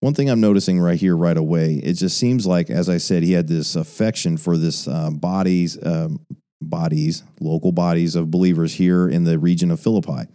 One 0.00 0.14
thing 0.14 0.30
I'm 0.30 0.40
noticing 0.40 0.80
right 0.80 0.98
here, 0.98 1.16
right 1.16 1.36
away, 1.36 1.74
it 1.74 1.94
just 1.94 2.16
seems 2.16 2.46
like, 2.46 2.70
as 2.70 2.88
I 2.88 2.96
said, 2.96 3.22
he 3.22 3.32
had 3.32 3.48
this 3.48 3.76
affection 3.76 4.38
for 4.38 4.56
this 4.56 4.88
uh, 4.88 5.10
bodies, 5.10 5.78
um, 5.84 6.24
bodies, 6.62 7.22
local 7.38 7.70
bodies 7.70 8.16
of 8.16 8.30
believers 8.30 8.74
here 8.74 9.08
in 9.08 9.24
the 9.24 9.38
region 9.38 9.70
of 9.70 9.78
Philippi, 9.78 10.28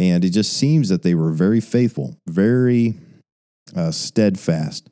and 0.00 0.24
it 0.24 0.30
just 0.30 0.52
seems 0.52 0.88
that 0.88 1.02
they 1.02 1.14
were 1.14 1.30
very 1.30 1.60
faithful, 1.60 2.16
very 2.26 2.98
uh, 3.76 3.92
steadfast 3.92 4.90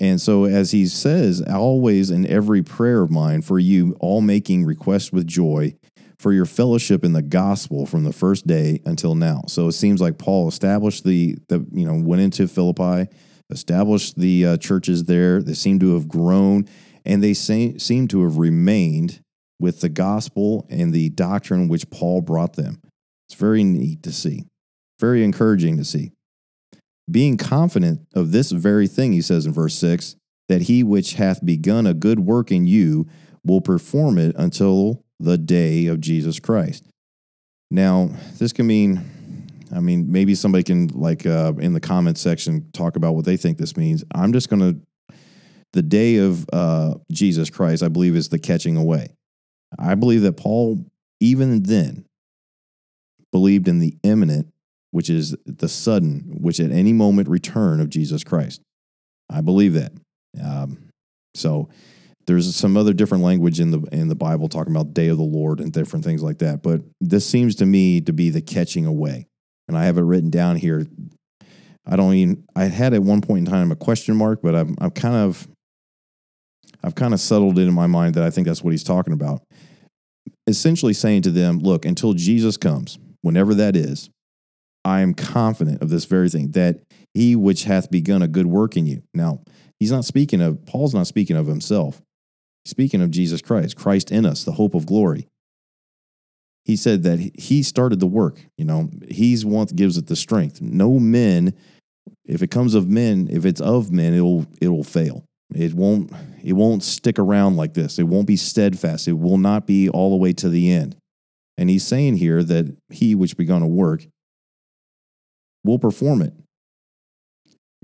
and 0.00 0.20
so, 0.20 0.44
as 0.44 0.70
he 0.70 0.86
says, 0.86 1.42
always 1.42 2.10
in 2.10 2.26
every 2.26 2.62
prayer 2.62 3.02
of 3.02 3.10
mine 3.10 3.42
for 3.42 3.58
you, 3.58 3.96
all 4.00 4.20
making 4.20 4.64
requests 4.64 5.12
with 5.12 5.26
joy 5.26 5.74
for 6.18 6.32
your 6.32 6.46
fellowship 6.46 7.04
in 7.04 7.12
the 7.12 7.22
gospel 7.22 7.84
from 7.84 8.04
the 8.04 8.12
first 8.12 8.46
day 8.46 8.80
until 8.84 9.14
now. 9.14 9.42
So 9.48 9.68
it 9.68 9.72
seems 9.72 10.00
like 10.00 10.18
Paul 10.18 10.48
established 10.48 11.04
the, 11.04 11.36
the 11.48 11.66
you 11.72 11.84
know, 11.84 12.00
went 12.00 12.22
into 12.22 12.46
Philippi, 12.48 13.10
established 13.50 14.18
the 14.18 14.46
uh, 14.46 14.56
churches 14.56 15.04
there. 15.04 15.42
They 15.42 15.54
seem 15.54 15.78
to 15.80 15.94
have 15.94 16.08
grown 16.08 16.68
and 17.04 17.22
they 17.22 17.34
say, 17.34 17.76
seem 17.78 18.08
to 18.08 18.22
have 18.24 18.38
remained 18.38 19.20
with 19.60 19.80
the 19.80 19.88
gospel 19.88 20.66
and 20.70 20.92
the 20.92 21.10
doctrine 21.10 21.66
which 21.66 21.90
Paul 21.90 22.20
brought 22.20 22.54
them. 22.54 22.80
It's 23.28 23.38
very 23.38 23.64
neat 23.64 24.02
to 24.04 24.12
see, 24.12 24.46
very 24.98 25.22
encouraging 25.22 25.76
to 25.78 25.84
see 25.84 26.12
being 27.10 27.36
confident 27.36 28.06
of 28.14 28.32
this 28.32 28.50
very 28.50 28.86
thing, 28.86 29.12
he 29.12 29.22
says 29.22 29.46
in 29.46 29.52
verse 29.52 29.74
6, 29.76 30.16
that 30.48 30.62
he 30.62 30.82
which 30.82 31.14
hath 31.14 31.44
begun 31.44 31.86
a 31.86 31.94
good 31.94 32.20
work 32.20 32.50
in 32.50 32.66
you 32.66 33.06
will 33.44 33.60
perform 33.60 34.18
it 34.18 34.34
until 34.36 35.02
the 35.20 35.38
day 35.38 35.86
of 35.86 36.00
Jesus 36.00 36.38
Christ. 36.38 36.84
Now, 37.70 38.10
this 38.38 38.52
can 38.52 38.66
mean, 38.66 39.04
I 39.74 39.80
mean, 39.80 40.10
maybe 40.10 40.34
somebody 40.34 40.64
can, 40.64 40.88
like 40.88 41.26
uh, 41.26 41.52
in 41.58 41.74
the 41.74 41.80
comments 41.80 42.20
section, 42.20 42.70
talk 42.72 42.96
about 42.96 43.14
what 43.14 43.24
they 43.24 43.36
think 43.36 43.58
this 43.58 43.76
means. 43.76 44.04
I'm 44.14 44.32
just 44.32 44.48
to, 44.50 44.80
the 45.72 45.82
day 45.82 46.16
of 46.16 46.46
uh, 46.52 46.94
Jesus 47.12 47.50
Christ, 47.50 47.82
I 47.82 47.88
believe, 47.88 48.16
is 48.16 48.30
the 48.30 48.38
catching 48.38 48.76
away. 48.76 49.14
I 49.78 49.94
believe 49.96 50.22
that 50.22 50.38
Paul, 50.38 50.86
even 51.20 51.62
then, 51.64 52.06
believed 53.32 53.68
in 53.68 53.78
the 53.78 53.96
imminent 54.02 54.52
which 54.90 55.10
is 55.10 55.36
the 55.44 55.68
sudden, 55.68 56.38
which 56.40 56.60
at 56.60 56.70
any 56.70 56.92
moment 56.92 57.28
return 57.28 57.80
of 57.80 57.90
Jesus 57.90 58.24
Christ. 58.24 58.62
I 59.30 59.40
believe 59.40 59.74
that. 59.74 59.92
Um, 60.42 60.88
so 61.34 61.68
there's 62.26 62.54
some 62.54 62.76
other 62.76 62.92
different 62.92 63.24
language 63.24 63.60
in 63.60 63.70
the 63.70 63.80
in 63.92 64.08
the 64.08 64.14
Bible 64.14 64.48
talking 64.48 64.74
about 64.74 64.94
day 64.94 65.08
of 65.08 65.18
the 65.18 65.22
Lord 65.22 65.60
and 65.60 65.72
different 65.72 66.04
things 66.04 66.22
like 66.22 66.38
that. 66.38 66.62
But 66.62 66.82
this 67.00 67.26
seems 67.26 67.56
to 67.56 67.66
me 67.66 68.00
to 68.02 68.12
be 68.12 68.30
the 68.30 68.40
catching 68.40 68.86
away, 68.86 69.26
and 69.66 69.76
I 69.76 69.84
have 69.84 69.98
it 69.98 70.02
written 70.02 70.30
down 70.30 70.56
here. 70.56 70.86
I 71.86 71.96
don't 71.96 72.14
even. 72.14 72.44
I 72.56 72.64
had 72.64 72.94
at 72.94 73.02
one 73.02 73.20
point 73.20 73.46
in 73.46 73.52
time 73.52 73.70
a 73.70 73.76
question 73.76 74.16
mark, 74.16 74.40
but 74.42 74.54
I'm 74.54 74.74
I'm 74.80 74.90
kind 74.90 75.16
of 75.16 75.46
I've 76.82 76.94
kind 76.94 77.12
of 77.12 77.20
settled 77.20 77.58
it 77.58 77.68
in 77.68 77.74
my 77.74 77.86
mind 77.86 78.14
that 78.14 78.24
I 78.24 78.30
think 78.30 78.46
that's 78.46 78.62
what 78.62 78.70
he's 78.70 78.84
talking 78.84 79.12
about. 79.12 79.42
Essentially 80.46 80.94
saying 80.94 81.22
to 81.22 81.30
them, 81.30 81.58
look, 81.58 81.84
until 81.84 82.14
Jesus 82.14 82.56
comes, 82.56 82.98
whenever 83.22 83.54
that 83.54 83.76
is, 83.76 84.10
I 84.84 85.00
am 85.00 85.14
confident 85.14 85.82
of 85.82 85.90
this 85.90 86.04
very 86.04 86.28
thing, 86.28 86.52
that 86.52 86.80
he 87.14 87.36
which 87.36 87.64
hath 87.64 87.90
begun 87.90 88.22
a 88.22 88.28
good 88.28 88.46
work 88.46 88.76
in 88.76 88.86
you. 88.86 89.02
Now, 89.14 89.42
he's 89.78 89.92
not 89.92 90.04
speaking 90.04 90.40
of, 90.40 90.64
Paul's 90.66 90.94
not 90.94 91.06
speaking 91.06 91.36
of 91.36 91.46
himself. 91.46 92.00
He's 92.64 92.70
speaking 92.70 93.02
of 93.02 93.10
Jesus 93.10 93.42
Christ, 93.42 93.76
Christ 93.76 94.10
in 94.10 94.24
us, 94.24 94.44
the 94.44 94.52
hope 94.52 94.74
of 94.74 94.86
glory. 94.86 95.26
He 96.64 96.76
said 96.76 97.02
that 97.04 97.18
he 97.38 97.62
started 97.62 97.98
the 97.98 98.06
work, 98.06 98.40
you 98.56 98.64
know, 98.64 98.90
he's 99.08 99.44
one 99.44 99.66
that 99.66 99.76
gives 99.76 99.96
it 99.96 100.06
the 100.06 100.16
strength. 100.16 100.60
No 100.60 100.98
men 100.98 101.54
if 102.28 102.42
it 102.42 102.50
comes 102.50 102.74
of 102.74 102.88
men, 102.88 103.28
if 103.30 103.44
it's 103.44 103.60
of 103.60 103.90
men, 103.90 104.14
it'll 104.14 104.46
it'll 104.60 104.84
fail. 104.84 105.24
It 105.54 105.74
won't 105.74 106.12
it 106.42 106.52
won't 106.52 106.82
stick 106.82 107.18
around 107.18 107.56
like 107.56 107.74
this. 107.74 107.98
It 107.98 108.04
won't 108.04 108.26
be 108.26 108.36
steadfast. 108.36 109.08
It 109.08 109.14
will 109.14 109.38
not 109.38 109.66
be 109.66 109.88
all 109.88 110.10
the 110.10 110.16
way 110.16 110.32
to 110.34 110.48
the 110.48 110.70
end. 110.70 110.96
And 111.58 111.68
he's 111.68 111.84
saying 111.84 112.16
here 112.16 112.44
that 112.44 112.74
he 112.88 113.16
which 113.16 113.36
begun 113.36 113.62
a 113.62 113.66
work 113.66 114.06
will 115.64 115.80
perform 115.80 116.22
it. 116.22 116.32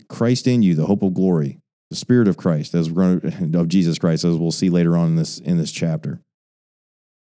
Christ 0.09 0.47
in 0.47 0.63
you, 0.63 0.77
the 0.77 0.87
hope 0.87 1.03
of 1.03 1.13
glory, 1.13 1.59
the 1.91 1.97
Spirit 1.97 2.29
of 2.29 2.37
Christ, 2.37 2.75
as 2.75 2.89
we're 2.89 3.19
going 3.19 3.51
to, 3.53 3.61
of 3.61 3.69
Jesus 3.69 3.99
Christ, 3.99 4.25
as 4.25 4.37
we'll 4.37 4.53
see 4.53 4.71
later 4.71 4.97
on 4.97 5.09
in 5.09 5.17
this 5.17 5.39
in 5.39 5.59
this 5.59 5.73
chapter. 5.73 6.21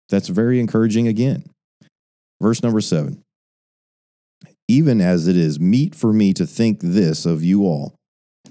That's 0.09 0.29
very 0.29 0.61
encouraging 0.61 1.09
again. 1.09 1.51
Verse 2.41 2.63
number 2.63 2.81
seven. 2.81 3.23
Even 4.69 5.01
as 5.01 5.27
it 5.27 5.37
is 5.37 5.61
meet 5.61 5.95
for 5.95 6.13
me 6.13 6.33
to 6.33 6.47
think 6.47 6.81
this 6.81 7.27
of 7.27 7.43
you 7.43 7.65
all, 7.65 7.95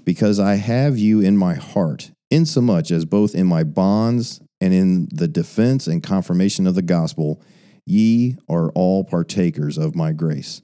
because 0.04 0.38
I 0.38 0.56
have 0.56 0.98
you 0.98 1.20
in 1.20 1.36
my 1.36 1.54
heart, 1.54 2.10
insomuch 2.30 2.90
as 2.90 3.04
both 3.04 3.34
in 3.34 3.46
my 3.46 3.64
bonds 3.64 4.40
and 4.60 4.72
in 4.74 5.08
the 5.12 5.28
defense 5.28 5.86
and 5.86 6.02
confirmation 6.02 6.66
of 6.66 6.74
the 6.74 6.82
gospel, 6.82 7.42
ye 7.86 8.36
are 8.48 8.70
all 8.72 9.04
partakers 9.04 9.78
of 9.78 9.94
my 9.94 10.12
grace. 10.12 10.60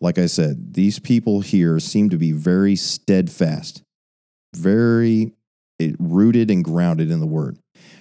Like 0.00 0.18
I 0.18 0.26
said, 0.26 0.74
these 0.74 0.98
people 0.98 1.40
here 1.40 1.78
seem 1.80 2.10
to 2.10 2.16
be 2.16 2.32
very 2.32 2.76
steadfast, 2.76 3.82
very 4.54 5.32
rooted 5.98 6.50
and 6.50 6.64
grounded 6.64 7.10
in 7.10 7.20
the 7.20 7.26
word. 7.26 7.58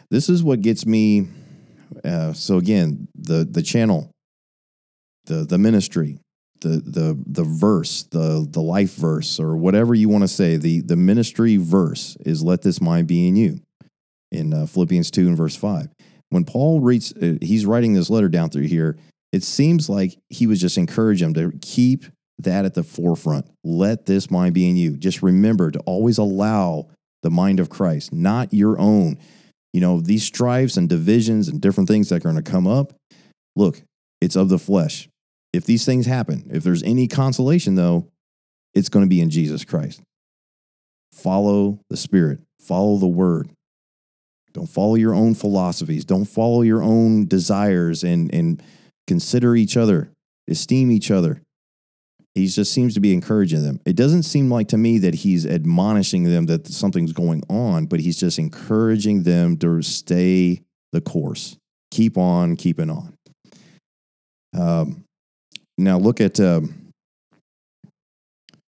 This 0.10 0.30
is 0.30 0.44
what 0.44 0.62
gets 0.62 0.86
me. 0.86 1.28
Uh, 2.04 2.34
so 2.34 2.58
again, 2.58 3.08
the 3.16 3.44
the 3.50 3.64
channel, 3.64 4.12
the 5.26 5.44
the 5.44 5.58
ministry, 5.58 6.20
the 6.62 6.82
the 6.86 7.18
the 7.26 7.44
verse, 7.44 8.04
the 8.04 8.48
the 8.50 8.62
life 8.62 8.94
verse, 8.96 9.40
or 9.40 9.58
whatever 9.58 9.96
you 9.96 10.08
want 10.08 10.24
to 10.24 10.28
say, 10.28 10.56
the 10.58 10.82
the 10.82 10.96
ministry 10.96 11.58
verse 11.58 12.16
is 12.26 12.44
"Let 12.44 12.62
this 12.62 12.80
mind 12.80 13.08
be 13.08 13.28
in 13.28 13.36
you," 13.36 13.60
in 14.32 14.54
uh, 14.54 14.66
Philippians 14.66 15.12
two 15.12 15.28
and 15.28 15.38
verse 15.38 15.56
five. 15.56 15.90
When 16.30 16.46
Paul 16.46 16.82
reads, 16.82 17.14
uh, 17.14 17.38
he's 17.42 17.66
writing 17.66 17.94
this 17.94 18.10
letter 18.10 18.30
down 18.30 18.50
through 18.50 18.68
here. 18.68 18.98
It 19.32 19.44
seems 19.44 19.90
like 19.90 20.18
he 20.30 20.48
was 20.48 20.60
just 20.60 20.78
encouraging 20.78 21.34
them 21.34 21.52
to 21.52 21.58
keep 21.60 22.06
that 22.40 22.66
at 22.66 22.74
the 22.74 22.84
forefront. 22.84 23.50
Let 23.64 24.06
this 24.06 24.30
mind 24.30 24.54
be 24.54 24.70
in 24.70 24.76
you. 24.76 24.98
Just 24.98 25.22
remember 25.22 25.72
to 25.72 25.80
always 25.80 26.18
allow 26.18 26.90
the 27.24 27.30
mind 27.30 27.60
of 27.60 27.70
Christ, 27.70 28.14
not 28.14 28.54
your 28.54 28.80
own. 28.80 29.18
You 29.74 29.82
know, 29.82 30.00
these 30.00 30.24
strifes 30.24 30.78
and 30.78 30.88
divisions 30.88 31.48
and 31.48 31.62
different 31.62 31.90
things 31.90 32.10
that 32.10 32.16
are 32.16 32.20
going 32.32 32.42
to 32.42 32.52
come 32.52 32.68
up. 32.68 32.94
Look, 33.56 33.82
it's 34.22 34.36
of 34.36 34.50
the 34.50 34.60
flesh 34.60 35.10
if 35.54 35.66
these 35.66 35.86
things 35.86 36.06
happen, 36.06 36.50
if 36.52 36.64
there's 36.64 36.84
any 36.84 37.08
consolation, 37.08 37.76
though, 37.76 38.08
it's 38.74 38.90
going 38.90 39.04
to 39.04 39.10
be 39.10 39.22
in 39.22 39.30
Jesus 39.30 39.66
Christ. 39.66 40.02
Follow 41.12 41.80
the 41.90 41.98
Spirit, 41.98 42.40
follow 42.60 42.98
the 42.98 43.08
Word. 43.08 43.50
Don't 44.54 44.68
follow 44.68 44.96
your 44.96 45.14
own 45.14 45.36
philosophies. 45.36 46.06
Don't 46.06 46.26
follow 46.26 46.62
your 46.62 46.82
own 46.82 47.28
desires 47.28 48.04
and, 48.04 48.34
and 48.34 48.64
consider 49.06 49.56
each 49.56 49.78
other, 49.78 50.10
esteem 50.50 50.92
each 50.92 51.12
other. 51.12 51.42
He 52.34 52.48
just 52.48 52.72
seems 52.72 52.94
to 52.94 53.00
be 53.00 53.14
encouraging 53.14 53.64
them. 53.64 53.80
It 53.86 53.96
doesn't 53.96 54.24
seem 54.24 54.52
like 54.52 54.68
to 54.68 54.78
me 54.78 55.00
that 55.00 55.16
he's 55.16 55.46
admonishing 55.46 56.24
them 56.24 56.46
that 56.46 56.68
something's 56.68 57.14
going 57.14 57.42
on, 57.50 57.88
but 57.88 58.00
he's 58.00 58.20
just 58.20 58.38
encouraging 58.38 59.24
them 59.24 59.58
to 59.58 59.82
stay 59.82 60.62
the 60.92 61.02
course. 61.02 61.58
Keep 61.90 62.18
on 62.18 62.56
keeping 62.56 62.92
on. 62.92 63.16
Um, 64.56 65.04
now 65.80 65.98
look 65.98 66.22
at 66.22 66.34
because 66.34 66.58
um, 66.58 66.94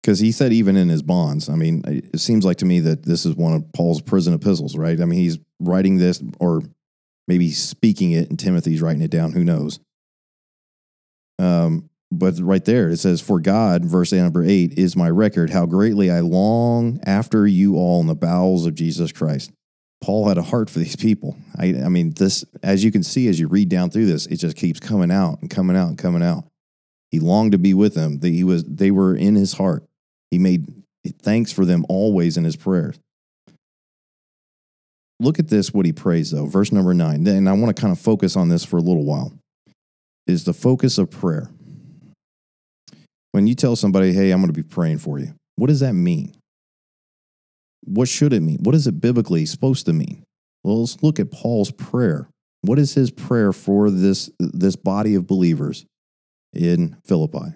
he 0.06 0.32
said 0.32 0.52
even 0.52 0.76
in 0.76 0.90
his 0.90 1.04
bonds. 1.04 1.48
I 1.50 1.56
mean, 1.56 1.84
it 1.86 2.20
seems 2.20 2.46
like 2.46 2.58
to 2.58 2.66
me 2.66 2.80
that 2.82 3.04
this 3.04 3.26
is 3.26 3.36
one 3.36 3.54
of 3.54 3.72
Paul's 3.74 4.02
prison 4.02 4.34
epistles, 4.34 4.76
right? 4.78 5.00
I 5.00 5.06
mean, 5.06 5.20
he's 5.20 5.38
writing 5.60 5.98
this 5.98 6.22
or 6.40 6.62
maybe 7.28 7.52
speaking 7.52 8.12
it, 8.12 8.30
and 8.30 8.40
Timothy's 8.40 8.82
writing 8.82 9.02
it 9.02 9.12
down. 9.12 9.34
Who 9.34 9.44
knows? 9.44 9.80
Um, 11.38 11.90
but 12.12 12.40
right 12.40 12.66
there 12.66 12.90
it 12.90 12.98
says, 12.98 13.22
"For 13.22 13.40
God," 13.40 13.86
verse 13.86 14.12
number 14.12 14.44
eight, 14.44 14.78
is 14.78 14.96
my 14.96 15.10
record, 15.10 15.52
how 15.52 15.66
greatly 15.66 16.10
I 16.10 16.22
long 16.22 17.00
after 17.04 17.46
you 17.46 17.76
all 17.76 18.02
in 18.02 18.08
the 18.08 18.16
bowels 18.16 18.66
of 18.66 18.76
Jesus 18.76 19.12
Christ. 19.12 19.52
Paul 20.02 20.28
had 20.28 20.38
a 20.38 20.44
heart 20.44 20.70
for 20.70 20.80
these 20.80 20.96
people. 20.96 21.38
I, 21.58 21.68
I 21.84 21.90
mean, 21.90 22.12
this, 22.12 22.46
as 22.64 22.84
you 22.84 22.92
can 22.92 23.04
see 23.04 23.28
as 23.28 23.40
you 23.40 23.48
read 23.48 23.70
down 23.70 23.90
through 23.90 24.06
this, 24.06 24.26
it 24.28 24.38
just 24.38 24.56
keeps 24.56 24.80
coming 24.80 25.12
out 25.12 25.42
and 25.42 25.50
coming 25.50 25.76
out 25.76 25.90
and 25.90 25.98
coming 25.98 26.24
out. 26.24 26.46
He 27.12 27.20
longed 27.20 27.52
to 27.52 27.58
be 27.58 27.74
with 27.74 27.96
them. 27.96 28.20
He 28.22 28.44
was, 28.44 28.64
they 28.64 28.92
were 28.92 29.16
in 29.16 29.36
his 29.36 29.54
heart. 29.54 29.84
He 30.32 30.38
made 30.38 30.72
thanks 31.22 31.52
for 31.52 31.66
them 31.66 31.86
always 31.90 32.38
in 32.38 32.44
his 32.44 32.56
prayers. 32.56 33.00
Look 35.20 35.40
at 35.40 35.50
this, 35.50 35.74
what 35.74 35.86
he 35.86 35.94
prays, 35.94 36.32
though. 36.32 36.46
Verse 36.46 36.72
number 36.72 36.94
nine. 36.94 37.26
And 37.28 37.50
I 37.50 37.54
want 37.54 37.76
to 37.76 37.82
kind 37.82 37.92
of 37.92 38.00
focus 38.00 38.36
on 38.36 38.50
this 38.50 38.64
for 38.64 38.78
a 38.78 38.82
little 38.82 39.04
while. 39.04 39.34
Is 40.28 40.44
the 40.44 40.54
focus 40.54 40.98
of 40.98 41.10
prayer. 41.10 41.50
When 43.32 43.48
you 43.48 43.56
tell 43.56 43.76
somebody, 43.76 44.14
hey, 44.14 44.32
I'm 44.32 44.40
going 44.40 44.54
to 44.54 44.54
be 44.54 44.68
praying 44.68 45.00
for 45.00 45.20
you, 45.20 45.34
what 45.56 45.68
does 45.68 45.82
that 45.82 45.94
mean? 45.94 46.36
What 47.82 48.08
should 48.08 48.34
it 48.34 48.42
mean? 48.42 48.60
What 48.62 48.76
is 48.76 48.88
it 48.88 49.02
biblically 49.02 49.46
supposed 49.46 49.86
to 49.88 49.94
mean? 49.94 50.24
Well, 50.64 50.82
let's 50.82 51.02
look 51.02 51.20
at 51.20 51.32
Paul's 51.32 51.72
prayer. 51.72 52.30
What 52.62 52.80
is 52.80 52.94
his 52.94 53.10
prayer 53.10 53.54
for 53.54 53.90
this, 53.90 54.30
this 54.40 54.76
body 54.76 55.16
of 55.16 55.28
believers? 55.28 55.86
in 56.54 56.98
Philippi. 57.06 57.56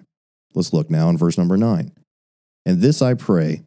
Let's 0.54 0.72
look 0.72 0.90
now 0.90 1.08
in 1.08 1.18
verse 1.18 1.38
number 1.38 1.56
nine. 1.56 1.92
And 2.66 2.80
this 2.80 3.02
I 3.02 3.14
pray, 3.14 3.64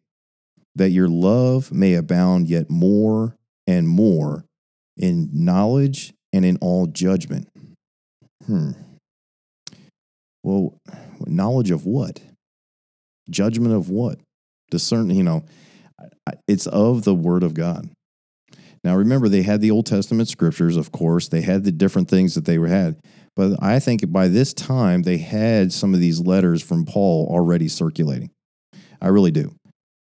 that 0.75 0.89
your 0.89 1.09
love 1.09 1.71
may 1.71 1.95
abound 1.95 2.47
yet 2.47 2.69
more 2.69 3.35
and 3.67 3.87
more 3.87 4.45
in 4.97 5.29
knowledge 5.33 6.13
and 6.33 6.45
in 6.45 6.57
all 6.61 6.87
judgment. 6.87 7.47
Hmm. 8.45 8.71
Well, 10.43 10.77
knowledge 11.25 11.71
of 11.71 11.85
what? 11.85 12.21
Judgment 13.29 13.75
of 13.75 13.89
what? 13.89 14.19
Discern, 14.71 15.09
you 15.09 15.23
know, 15.23 15.43
it's 16.47 16.67
of 16.67 17.03
the 17.03 17.13
Word 17.13 17.43
of 17.43 17.53
God. 17.53 17.89
Now, 18.83 18.95
remember, 18.95 19.27
they 19.27 19.41
had 19.41 19.59
the 19.59 19.71
Old 19.71 19.85
Testament 19.85 20.29
scriptures, 20.29 20.77
of 20.77 20.91
course. 20.91 21.27
They 21.27 21.41
had 21.41 21.63
the 21.63 21.71
different 21.71 22.09
things 22.09 22.35
that 22.35 22.45
they 22.45 22.55
had. 22.55 22.97
But 23.35 23.61
I 23.61 23.79
think 23.79 24.09
by 24.11 24.29
this 24.29 24.53
time, 24.53 25.03
they 25.03 25.17
had 25.17 25.73
some 25.73 25.93
of 25.93 25.99
these 25.99 26.21
letters 26.21 26.63
from 26.63 26.85
Paul 26.85 27.27
already 27.29 27.67
circulating. 27.67 28.31
I 29.01 29.07
really 29.07 29.31
do. 29.31 29.53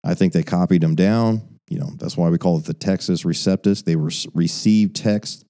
I 0.05 0.14
think 0.14 0.33
they 0.33 0.42
copied 0.42 0.83
them 0.83 0.94
down. 0.94 1.54
You 1.68 1.79
know, 1.79 1.90
that's 1.96 2.16
why 2.16 2.29
we 2.29 2.38
call 2.38 2.59
it 2.59 2.64
the 2.64 2.74
Textus 2.74 3.24
Receptus. 3.24 3.85
They 3.85 3.96
were 3.96 4.11
received 4.35 4.96
text. 4.96 5.44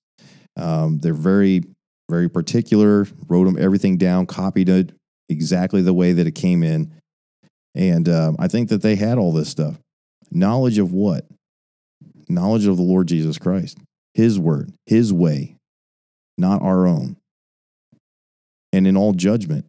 Um, 0.56 0.98
they're 0.98 1.12
very, 1.12 1.64
very 2.08 2.28
particular, 2.28 3.06
wrote 3.28 3.44
them 3.44 3.58
everything 3.58 3.96
down, 3.98 4.26
copied 4.26 4.68
it 4.68 4.92
exactly 5.28 5.82
the 5.82 5.94
way 5.94 6.12
that 6.12 6.26
it 6.26 6.34
came 6.34 6.62
in. 6.62 6.92
And 7.74 8.08
um, 8.08 8.36
I 8.38 8.46
think 8.46 8.68
that 8.68 8.82
they 8.82 8.94
had 8.94 9.18
all 9.18 9.32
this 9.32 9.48
stuff. 9.48 9.76
Knowledge 10.30 10.78
of 10.78 10.92
what? 10.92 11.26
Knowledge 12.28 12.66
of 12.66 12.76
the 12.76 12.82
Lord 12.82 13.08
Jesus 13.08 13.38
Christ, 13.38 13.78
His 14.14 14.38
word, 14.38 14.72
His 14.86 15.12
way, 15.12 15.56
not 16.38 16.62
our 16.62 16.86
own 16.86 17.16
and 18.74 18.88
in 18.88 18.96
all 18.96 19.12
judgment. 19.12 19.66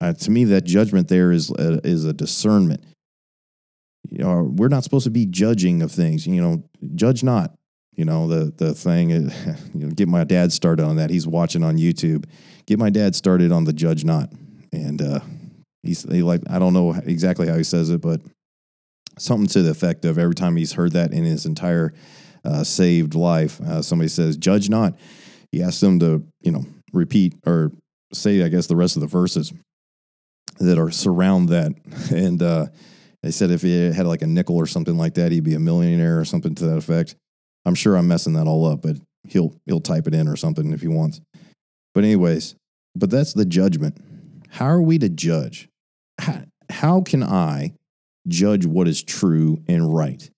Uh, 0.00 0.12
to 0.12 0.30
me, 0.30 0.44
that 0.44 0.64
judgment 0.64 1.08
there 1.08 1.32
is 1.32 1.50
a, 1.50 1.84
is 1.84 2.04
a 2.04 2.12
discernment. 2.12 2.84
You 4.10 4.24
know, 4.24 4.42
we're 4.54 4.68
not 4.68 4.84
supposed 4.84 5.04
to 5.04 5.10
be 5.10 5.26
judging 5.26 5.82
of 5.82 5.92
things. 5.92 6.26
You 6.26 6.40
know, 6.40 6.64
judge 6.94 7.22
not. 7.22 7.54
You 7.94 8.04
know 8.04 8.28
the 8.28 8.52
the 8.56 8.74
thing. 8.74 9.10
you 9.10 9.30
know, 9.74 9.88
get 9.90 10.08
my 10.08 10.24
dad 10.24 10.52
started 10.52 10.84
on 10.84 10.96
that. 10.96 11.10
He's 11.10 11.26
watching 11.26 11.64
on 11.64 11.76
YouTube. 11.76 12.26
Get 12.66 12.78
my 12.78 12.90
dad 12.90 13.14
started 13.14 13.50
on 13.50 13.64
the 13.64 13.72
judge 13.72 14.04
not, 14.04 14.32
and 14.72 15.02
uh, 15.02 15.20
he's 15.82 16.02
he 16.04 16.22
like 16.22 16.42
I 16.48 16.58
don't 16.58 16.72
know 16.72 16.92
exactly 16.92 17.48
how 17.48 17.56
he 17.56 17.64
says 17.64 17.90
it, 17.90 18.00
but 18.00 18.20
something 19.18 19.48
to 19.48 19.62
the 19.62 19.70
effect 19.70 20.04
of 20.04 20.16
every 20.16 20.34
time 20.34 20.56
he's 20.56 20.72
heard 20.72 20.92
that 20.92 21.12
in 21.12 21.24
his 21.24 21.44
entire 21.44 21.92
uh, 22.44 22.62
saved 22.62 23.16
life, 23.16 23.60
uh, 23.60 23.82
somebody 23.82 24.08
says 24.08 24.36
judge 24.36 24.70
not. 24.70 24.96
He 25.50 25.62
asks 25.62 25.80
them 25.80 25.98
to 25.98 26.24
you 26.40 26.52
know 26.52 26.64
repeat 26.92 27.34
or 27.46 27.72
say, 28.12 28.42
I 28.42 28.48
guess, 28.48 28.66
the 28.66 28.76
rest 28.76 28.96
of 28.96 29.00
the 29.00 29.08
verses 29.08 29.52
that 30.60 30.78
are 30.78 30.90
surround 30.90 31.48
that. 31.50 31.72
And 32.10 32.42
uh, 32.42 32.66
they 33.22 33.30
said 33.30 33.50
if 33.50 33.62
he 33.62 33.92
had 33.92 34.06
like 34.06 34.22
a 34.22 34.26
nickel 34.26 34.56
or 34.56 34.66
something 34.66 34.96
like 34.96 35.14
that, 35.14 35.32
he'd 35.32 35.44
be 35.44 35.54
a 35.54 35.60
millionaire 35.60 36.20
or 36.20 36.24
something 36.24 36.54
to 36.56 36.64
that 36.66 36.76
effect. 36.78 37.16
I'm 37.64 37.74
sure 37.74 37.96
I'm 37.96 38.08
messing 38.08 38.34
that 38.34 38.46
all 38.46 38.66
up, 38.66 38.82
but 38.82 38.96
he'll 39.24 39.54
he'll 39.66 39.80
type 39.80 40.06
it 40.06 40.14
in 40.14 40.28
or 40.28 40.36
something 40.36 40.72
if 40.72 40.80
he 40.80 40.88
wants. 40.88 41.20
But 41.94 42.04
anyways, 42.04 42.54
but 42.94 43.10
that's 43.10 43.32
the 43.32 43.44
judgment. 43.44 43.98
How 44.50 44.66
are 44.66 44.82
we 44.82 44.98
to 44.98 45.08
judge? 45.08 45.68
How, 46.18 46.42
how 46.70 47.00
can 47.00 47.22
I 47.22 47.74
judge 48.26 48.66
what 48.66 48.88
is 48.88 49.02
true 49.02 49.62
and 49.68 49.94
right? 49.94 50.28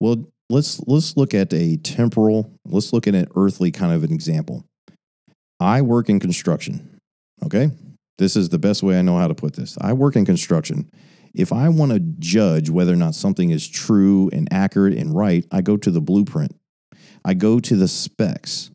Well, 0.00 0.26
let's 0.50 0.80
let's 0.86 1.16
look 1.16 1.34
at 1.34 1.52
a 1.52 1.76
temporal, 1.78 2.52
let's 2.64 2.92
look 2.92 3.06
at 3.06 3.14
an 3.14 3.28
earthly 3.34 3.70
kind 3.70 3.92
of 3.92 4.04
an 4.04 4.12
example. 4.12 4.64
I 5.58 5.82
work 5.82 6.08
in 6.08 6.20
construction. 6.20 6.98
Okay. 7.44 7.70
This 8.18 8.36
is 8.36 8.48
the 8.48 8.58
best 8.58 8.82
way 8.82 8.98
I 8.98 9.02
know 9.02 9.18
how 9.18 9.28
to 9.28 9.34
put 9.34 9.54
this. 9.54 9.76
I 9.80 9.92
work 9.92 10.16
in 10.16 10.24
construction. 10.24 10.90
If 11.36 11.52
I 11.52 11.68
want 11.68 11.92
to 11.92 12.00
judge 12.00 12.70
whether 12.70 12.92
or 12.92 12.96
not 12.96 13.14
something 13.14 13.50
is 13.50 13.68
true 13.68 14.30
and 14.32 14.48
accurate 14.50 14.96
and 14.96 15.14
right, 15.14 15.44
I 15.52 15.60
go 15.60 15.76
to 15.76 15.90
the 15.90 16.00
blueprint. 16.00 16.56
I 17.24 17.34
go 17.34 17.60
to 17.60 17.76
the 17.76 17.88
specs, 17.88 18.70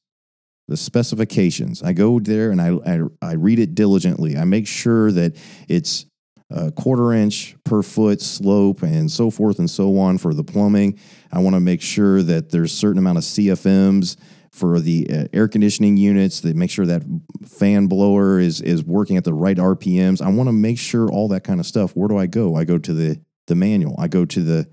the 0.68 0.78
specifications. 0.78 1.82
I 1.82 1.94
go 1.94 2.20
there 2.20 2.52
and 2.52 2.62
I, 2.62 2.78
I, 2.86 3.00
I 3.22 3.34
read 3.34 3.58
it 3.58 3.74
diligently. 3.74 4.38
I 4.38 4.44
make 4.44 4.68
sure 4.68 5.12
that 5.12 5.36
it's 5.68 6.06
a 6.52 6.72
quarter 6.72 7.14
inch 7.14 7.56
per 7.64 7.82
foot 7.82 8.22
slope 8.22 8.84
and 8.84 9.10
so 9.10 9.32
forth 9.32 9.58
and 9.58 9.70
so 9.70 9.98
on 9.98 10.20
for 10.20 10.34
the 10.34 10.44
plumbing. 10.44 11.00
I 11.32 11.40
want 11.40 11.56
to 11.56 11.60
make 11.60 11.82
sure 11.82 12.22
that 12.24 12.52
there's 12.52 12.74
a 12.74 12.76
certain 12.76 13.00
amount 13.00 13.18
of 13.18 13.24
CFMs 13.24 14.18
for 14.52 14.80
the 14.80 15.08
uh, 15.10 15.26
air 15.34 15.48
conditioning 15.48 15.98
units 15.98 16.42
to 16.42 16.54
make 16.54 16.70
sure 16.70 16.86
that 16.86 17.04
fan 17.48 17.88
blower 17.88 18.40
is 18.40 18.62
is 18.62 18.84
working 18.84 19.18
at 19.18 19.24
the 19.24 19.34
right 19.34 19.58
RPMs. 19.58 20.22
I 20.22 20.30
want 20.30 20.48
to 20.48 20.54
make 20.54 20.78
sure 20.78 21.10
all 21.10 21.28
that 21.30 21.44
kind 21.44 21.60
of 21.60 21.66
stuff. 21.66 21.96
Where 21.96 22.08
do 22.08 22.18
I 22.18 22.28
go? 22.28 22.56
I 22.56 22.66
go 22.66 22.78
to 22.78 22.94
the 22.94 23.22
the 23.48 23.56
manual. 23.56 23.96
I 23.98 24.08
go 24.08 24.26
to 24.26 24.44
the 24.44 24.70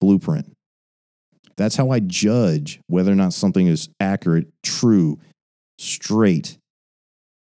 blueprint. 0.00 0.54
That's 1.56 1.76
how 1.76 1.90
I 1.90 2.00
judge 2.00 2.80
whether 2.88 3.12
or 3.12 3.14
not 3.14 3.32
something 3.32 3.66
is 3.66 3.88
accurate, 4.00 4.48
true, 4.62 5.20
straight, 5.78 6.58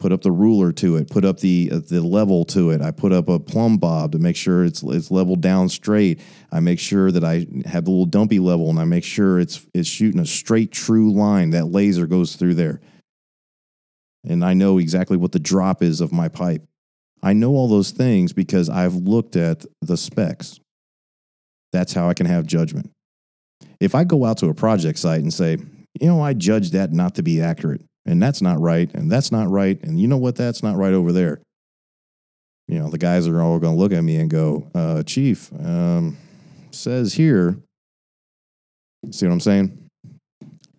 put 0.05 0.11
up 0.11 0.21
the 0.21 0.31
ruler 0.31 0.71
to 0.71 0.97
it, 0.97 1.09
put 1.09 1.25
up 1.25 1.39
the 1.39 1.67
uh, 1.73 1.79
the 1.89 1.99
level 1.99 2.45
to 2.45 2.69
it. 2.69 2.79
I 2.79 2.91
put 2.91 3.11
up 3.11 3.27
a 3.27 3.39
plumb 3.39 3.77
bob 3.77 4.11
to 4.11 4.19
make 4.19 4.35
sure 4.35 4.63
it's 4.63 4.83
it's 4.83 5.09
leveled 5.09 5.41
down 5.41 5.67
straight. 5.67 6.21
I 6.51 6.59
make 6.59 6.77
sure 6.77 7.11
that 7.11 7.23
I 7.23 7.47
have 7.65 7.85
the 7.85 7.89
little 7.89 8.05
dumpy 8.05 8.37
level, 8.37 8.69
and 8.69 8.77
I 8.77 8.83
make 8.83 9.03
sure 9.03 9.39
it's 9.39 9.65
it's 9.73 9.89
shooting 9.89 10.21
a 10.21 10.25
straight, 10.27 10.71
true 10.71 11.11
line. 11.11 11.49
That 11.49 11.71
laser 11.71 12.05
goes 12.05 12.35
through 12.35 12.53
there, 12.53 12.81
and 14.23 14.45
I 14.45 14.53
know 14.53 14.77
exactly 14.77 15.17
what 15.17 15.31
the 15.31 15.39
drop 15.39 15.81
is 15.81 16.01
of 16.01 16.11
my 16.11 16.27
pipe. 16.27 16.61
I 17.23 17.33
know 17.33 17.53
all 17.53 17.67
those 17.67 17.89
things 17.89 18.31
because 18.31 18.69
I've 18.69 18.93
looked 18.93 19.35
at 19.35 19.65
the 19.81 19.97
specs. 19.97 20.59
That's 21.73 21.93
how 21.93 22.09
I 22.09 22.13
can 22.13 22.27
have 22.27 22.45
judgment. 22.45 22.91
If 23.79 23.95
I 23.95 24.03
go 24.03 24.23
out 24.23 24.37
to 24.37 24.49
a 24.49 24.53
project 24.53 24.99
site 24.99 25.21
and 25.21 25.33
say, 25.33 25.57
you 25.99 26.07
know, 26.07 26.21
I 26.21 26.33
judge 26.33 26.69
that 26.71 26.93
not 26.93 27.15
to 27.15 27.23
be 27.23 27.41
accurate, 27.41 27.81
and 28.05 28.21
that's 28.21 28.41
not 28.41 28.59
right, 28.59 28.93
and 28.93 29.11
that's 29.11 29.31
not 29.31 29.49
right, 29.49 29.81
and 29.83 29.99
you 29.99 30.07
know 30.07 30.17
what, 30.17 30.35
that's 30.35 30.61
not 30.61 30.77
right 30.77 30.93
over 30.93 31.11
there. 31.11 31.41
You 32.67 32.79
know, 32.79 32.89
the 32.89 32.97
guys 32.97 33.27
are 33.27 33.41
all 33.41 33.59
going 33.59 33.75
to 33.75 33.79
look 33.79 33.91
at 33.91 34.03
me 34.03 34.17
and 34.17 34.29
go, 34.29 34.69
uh, 34.73 35.03
Chief, 35.03 35.51
um, 35.53 36.17
says 36.71 37.13
here, 37.13 37.57
see 39.11 39.25
what 39.27 39.33
I'm 39.33 39.39
saying? 39.39 39.89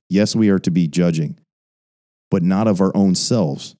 Yes, 0.08 0.34
we 0.34 0.48
are 0.50 0.58
to 0.60 0.70
be 0.70 0.88
judging, 0.88 1.38
but 2.30 2.42
not 2.42 2.66
of 2.66 2.80
our 2.80 2.96
own 2.96 3.14
selves 3.14 3.76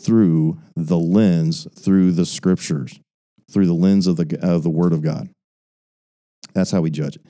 through 0.00 0.58
the 0.76 0.98
lens, 0.98 1.66
through 1.78 2.12
the 2.12 2.26
scriptures, 2.26 3.00
through 3.50 3.66
the 3.66 3.74
lens 3.74 4.06
of 4.06 4.16
the, 4.16 4.38
of 4.42 4.62
the 4.62 4.70
Word 4.70 4.92
of 4.92 5.02
God. 5.02 5.28
That's 6.54 6.70
how 6.70 6.80
we 6.80 6.90
judge 6.90 7.16
it. 7.16 7.22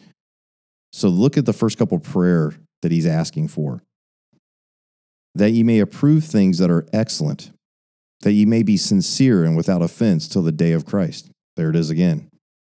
So 0.93 1.09
look 1.09 1.37
at 1.37 1.47
the 1.47 1.53
first 1.53 1.79
couple 1.79 1.99
prayer 1.99 2.53
that 2.83 2.93
he's 2.93 3.07
asking 3.07 3.49
for 3.49 3.83
that 5.35 5.53
ye 5.53 5.63
may 5.63 5.79
approve 5.79 6.25
things 6.25 6.59
that 6.59 6.71
are 6.71 6.87
excellent, 6.93 7.53
that 8.23 8.33
ye 8.33 8.45
may 8.45 8.63
be 8.63 8.77
sincere 8.77 9.45
and 9.45 9.57
without 9.57 9.83
offense 9.83 10.29
till 10.29 10.43
the 10.43 10.53
day 10.53 10.73
of 10.73 10.85
Christ. 10.85 11.31
There 11.57 11.71
it 11.71 11.77
is 11.77 11.91
again. 11.91 12.29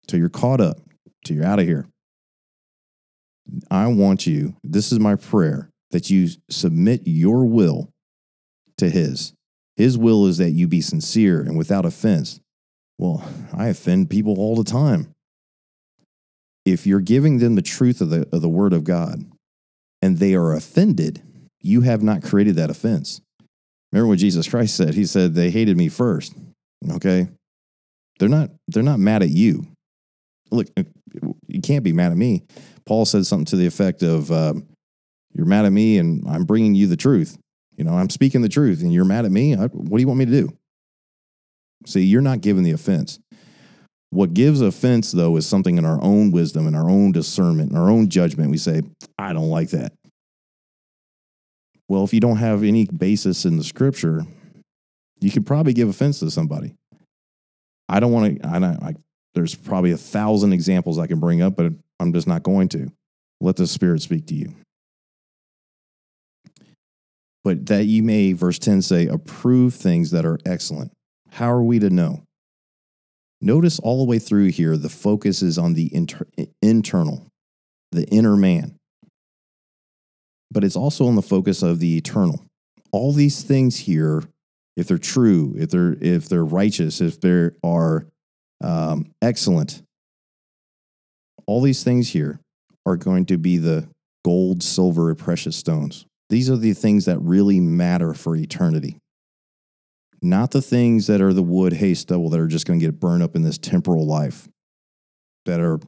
Till 0.08 0.20
you're 0.20 0.30
caught 0.30 0.62
up, 0.62 0.78
till 1.26 1.38
you're 1.38 1.46
out 1.46 1.60
of 1.60 1.66
here. 1.66 1.88
I 3.70 3.88
want 3.88 4.28
you, 4.28 4.56
this 4.64 4.92
is 4.92 5.00
my 5.00 5.16
prayer, 5.16 5.70
that 5.92 6.10
you 6.10 6.30
submit 6.50 7.02
your 7.06 7.46
will 7.46 7.90
to 8.78 8.90
His. 8.90 9.34
His 9.76 9.98
will 9.98 10.26
is 10.28 10.38
that 10.38 10.52
you 10.52 10.68
be 10.68 10.82
sincere 10.82 11.42
and 11.42 11.58
without 11.58 11.86
offense. 11.86 12.40
Well, 12.98 13.24
I 13.54 13.68
offend 13.68 14.10
people 14.10 14.38
all 14.38 14.56
the 14.56 14.64
time. 14.64 15.14
If 16.66 16.86
you're 16.86 17.00
giving 17.00 17.40
them 17.40 17.56
the 17.56 17.62
truth 17.62 18.02
of 18.02 18.10
the, 18.10 18.28
of 18.32 18.42
the 18.42 18.50
Word 18.50 18.74
of 18.74 18.84
God 18.84 19.24
and 20.02 20.18
they 20.18 20.36
are 20.36 20.54
offended, 20.54 21.24
you 21.62 21.82
have 21.82 22.02
not 22.02 22.24
created 22.24 22.56
that 22.56 22.70
offense. 22.70 23.22
Remember 23.92 24.08
what 24.08 24.20
Jesus 24.20 24.48
Christ 24.48 24.76
said? 24.76 24.94
He 24.94 25.06
said, 25.06 25.34
They 25.34 25.50
hated 25.50 25.78
me 25.78 25.90
first. 25.90 26.34
Okay. 26.94 27.28
They're 28.20 28.30
not, 28.30 28.52
they're 28.68 28.84
not 28.84 29.00
mad 29.00 29.24
at 29.24 29.30
you. 29.30 29.66
Look, 30.52 30.68
you 31.48 31.62
can't 31.62 31.84
be 31.84 31.94
mad 31.94 32.12
at 32.12 32.18
me. 32.18 32.44
Paul 32.86 33.06
said 33.06 33.26
something 33.26 33.46
to 33.46 33.56
the 33.56 33.66
effect 33.66 34.04
of, 34.04 34.32
um, 34.32 34.68
You're 35.34 35.46
mad 35.46 35.66
at 35.66 35.72
me 35.72 35.98
and 35.98 36.24
I'm 36.28 36.46
bringing 36.46 36.76
you 36.76 36.88
the 36.88 36.98
truth. 36.98 37.38
You 37.78 37.84
know, 37.84 37.94
I'm 37.94 38.10
speaking 38.10 38.42
the 38.42 38.50
truth 38.50 38.82
and 38.82 38.94
you're 38.94 39.06
mad 39.06 39.26
at 39.26 39.32
me. 39.32 39.56
I, 39.56 39.66
what 39.66 39.98
do 39.98 40.02
you 40.02 40.08
want 40.08 40.20
me 40.20 40.26
to 40.26 40.32
do? 40.32 40.50
See, 41.86 42.02
you're 42.02 42.22
not 42.22 42.42
giving 42.42 42.64
the 42.64 42.72
offense. 42.72 43.20
What 44.12 44.34
gives 44.34 44.60
offense, 44.62 45.12
though, 45.12 45.38
is 45.38 45.48
something 45.48 45.78
in 45.78 45.86
our 45.86 46.02
own 46.04 46.32
wisdom 46.32 46.68
and 46.68 46.76
our 46.76 46.90
own 46.90 47.14
discernment 47.14 47.72
and 47.72 47.80
our 47.80 47.90
own 47.90 48.10
judgment. 48.10 48.52
We 48.52 48.58
say, 48.58 48.82
I 49.18 49.32
don't 49.32 49.50
like 49.50 49.70
that. 49.70 49.94
Well, 51.92 52.06
if 52.06 52.14
you 52.14 52.22
don't 52.22 52.38
have 52.38 52.64
any 52.64 52.86
basis 52.86 53.44
in 53.44 53.58
the 53.58 53.66
scripture, 53.66 54.26
you 55.20 55.30
could 55.30 55.46
probably 55.46 55.74
give 55.74 55.90
offense 55.90 56.20
to 56.20 56.32
somebody. 56.32 56.74
I 57.90 58.00
don't 58.00 58.14
want 58.14 58.42
to, 58.42 58.48
I, 58.48 58.60
don't, 58.60 58.82
I 58.82 58.94
there's 59.34 59.56
probably 59.56 59.92
a 59.92 59.98
thousand 59.98 60.54
examples 60.54 60.98
I 60.98 61.08
can 61.08 61.20
bring 61.20 61.42
up, 61.42 61.58
but 61.58 61.74
I'm 62.00 62.14
just 62.14 62.30
not 62.30 62.44
going 62.44 62.70
to. 62.70 62.94
Let 63.42 63.58
the 63.58 63.68
Spirit 63.68 64.02
speak 64.02 64.26
to 64.28 64.36
you. 64.36 64.56
But 67.44 67.66
that 67.66 67.88
you 67.88 68.04
may, 68.04 68.32
verse 68.32 68.58
10 68.58 68.84
say, 68.84 69.08
approve 69.08 69.74
things 69.74 70.12
that 70.12 70.26
are 70.26 70.40
excellent. 70.46 70.94
How 71.30 71.52
are 71.52 71.64
we 71.64 71.78
to 71.80 71.90
know? 71.90 72.24
Notice 73.42 73.80
all 73.80 73.98
the 73.98 74.10
way 74.10 74.18
through 74.18 74.52
here, 74.52 74.78
the 74.78 74.88
focus 74.88 75.42
is 75.42 75.58
on 75.58 75.74
the 75.74 75.94
inter- 75.94 76.28
internal, 76.62 77.28
the 77.92 78.06
inner 78.06 78.38
man 78.38 78.78
but 80.52 80.64
it's 80.64 80.76
also 80.76 81.08
on 81.08 81.16
the 81.16 81.22
focus 81.22 81.64
of 81.64 81.80
the 81.80 81.98
eternal. 81.98 82.44
All 82.92 83.14
these 83.14 83.42
things 83.42 83.78
here, 83.80 84.24
if 84.76 84.88
they're 84.88 84.98
true, 84.98 85.56
if 85.58 85.70
they're 85.70 85.94
if 86.02 86.28
they're 86.28 86.46
righteous, 86.46 87.02
if 87.02 87.22
they 87.22 87.50
are 87.64 88.06
um, 88.62 89.12
excellent, 89.22 89.82
all 91.48 91.62
these 91.62 91.84
things 91.84 92.10
here 92.10 92.40
are 92.86 92.98
going 92.98 93.26
to 93.28 93.38
be 93.38 93.58
the 93.58 93.88
gold, 94.24 94.62
silver, 94.62 95.10
and 95.10 95.18
precious 95.18 95.56
stones. 95.56 96.06
These 96.30 96.50
are 96.50 96.58
the 96.58 96.74
things 96.74 97.06
that 97.06 97.20
really 97.20 97.60
matter 97.60 98.14
for 98.14 98.36
eternity. 98.36 98.98
Not 100.22 100.52
the 100.52 100.62
things 100.62 101.08
that 101.08 101.20
are 101.22 101.34
the 101.34 101.42
wood, 101.44 101.74
hay, 101.74 101.94
stubble 101.94 102.30
that 102.30 102.40
are 102.40 102.48
just 102.48 102.68
going 102.68 102.80
to 102.80 102.86
get 102.86 103.00
burned 103.00 103.24
up 103.24 103.36
in 103.36 103.42
this 103.42 103.58
temporal 103.58 104.06
life, 104.06 104.48
that 105.46 105.60
are 105.60 105.80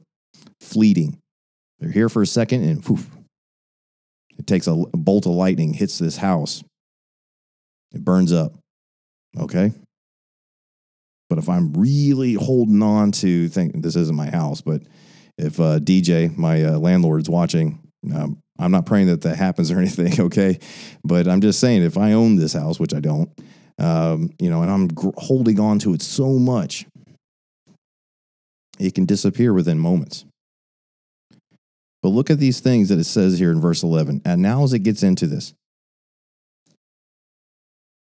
fleeting. 0.60 1.18
They're 1.78 1.92
here 1.92 2.08
for 2.08 2.22
a 2.22 2.26
second 2.26 2.64
and 2.64 2.84
poof, 2.84 3.08
it 4.38 4.46
takes 4.46 4.66
a, 4.66 4.74
bolt 4.74 5.26
of 5.26 5.32
lightning, 5.32 5.72
hits 5.72 5.98
this 5.98 6.16
house, 6.16 6.62
it 7.92 8.04
burns 8.04 8.32
up. 8.32 8.52
Okay? 9.38 9.72
But 11.28 11.38
if 11.38 11.48
I'm 11.48 11.72
really 11.72 12.34
holding 12.34 12.82
on 12.82 13.12
to, 13.12 13.48
think 13.48 13.82
this 13.82 13.96
isn't 13.96 14.14
my 14.14 14.30
house, 14.30 14.60
but 14.60 14.82
if 15.38 15.58
uh, 15.58 15.78
DJ, 15.78 16.36
my 16.36 16.64
uh, 16.64 16.78
landlord's 16.78 17.28
watching, 17.28 17.80
um, 18.14 18.38
I'm 18.58 18.70
not 18.70 18.86
praying 18.86 19.08
that 19.08 19.22
that 19.22 19.36
happens 19.36 19.70
or 19.70 19.78
anything, 19.80 20.20
okay? 20.20 20.58
But 21.02 21.28
I'm 21.28 21.40
just 21.40 21.60
saying, 21.60 21.82
if 21.82 21.98
I 21.98 22.12
own 22.12 22.36
this 22.36 22.52
house, 22.52 22.78
which 22.78 22.94
I 22.94 23.00
don't, 23.00 23.30
um, 23.78 24.30
you 24.38 24.50
know, 24.50 24.62
and 24.62 24.70
I'm 24.70 24.88
gr- 24.88 25.08
holding 25.16 25.58
on 25.58 25.78
to 25.80 25.94
it 25.94 26.02
so 26.02 26.38
much, 26.38 26.86
it 28.78 28.94
can 28.94 29.06
disappear 29.06 29.52
within 29.52 29.78
moments. 29.78 30.24
But 32.04 32.10
look 32.10 32.28
at 32.28 32.38
these 32.38 32.60
things 32.60 32.90
that 32.90 32.98
it 32.98 33.04
says 33.04 33.38
here 33.38 33.50
in 33.50 33.62
verse 33.62 33.82
11. 33.82 34.20
And 34.26 34.42
now, 34.42 34.62
as 34.62 34.74
it 34.74 34.80
gets 34.80 35.02
into 35.02 35.26
this, 35.26 35.54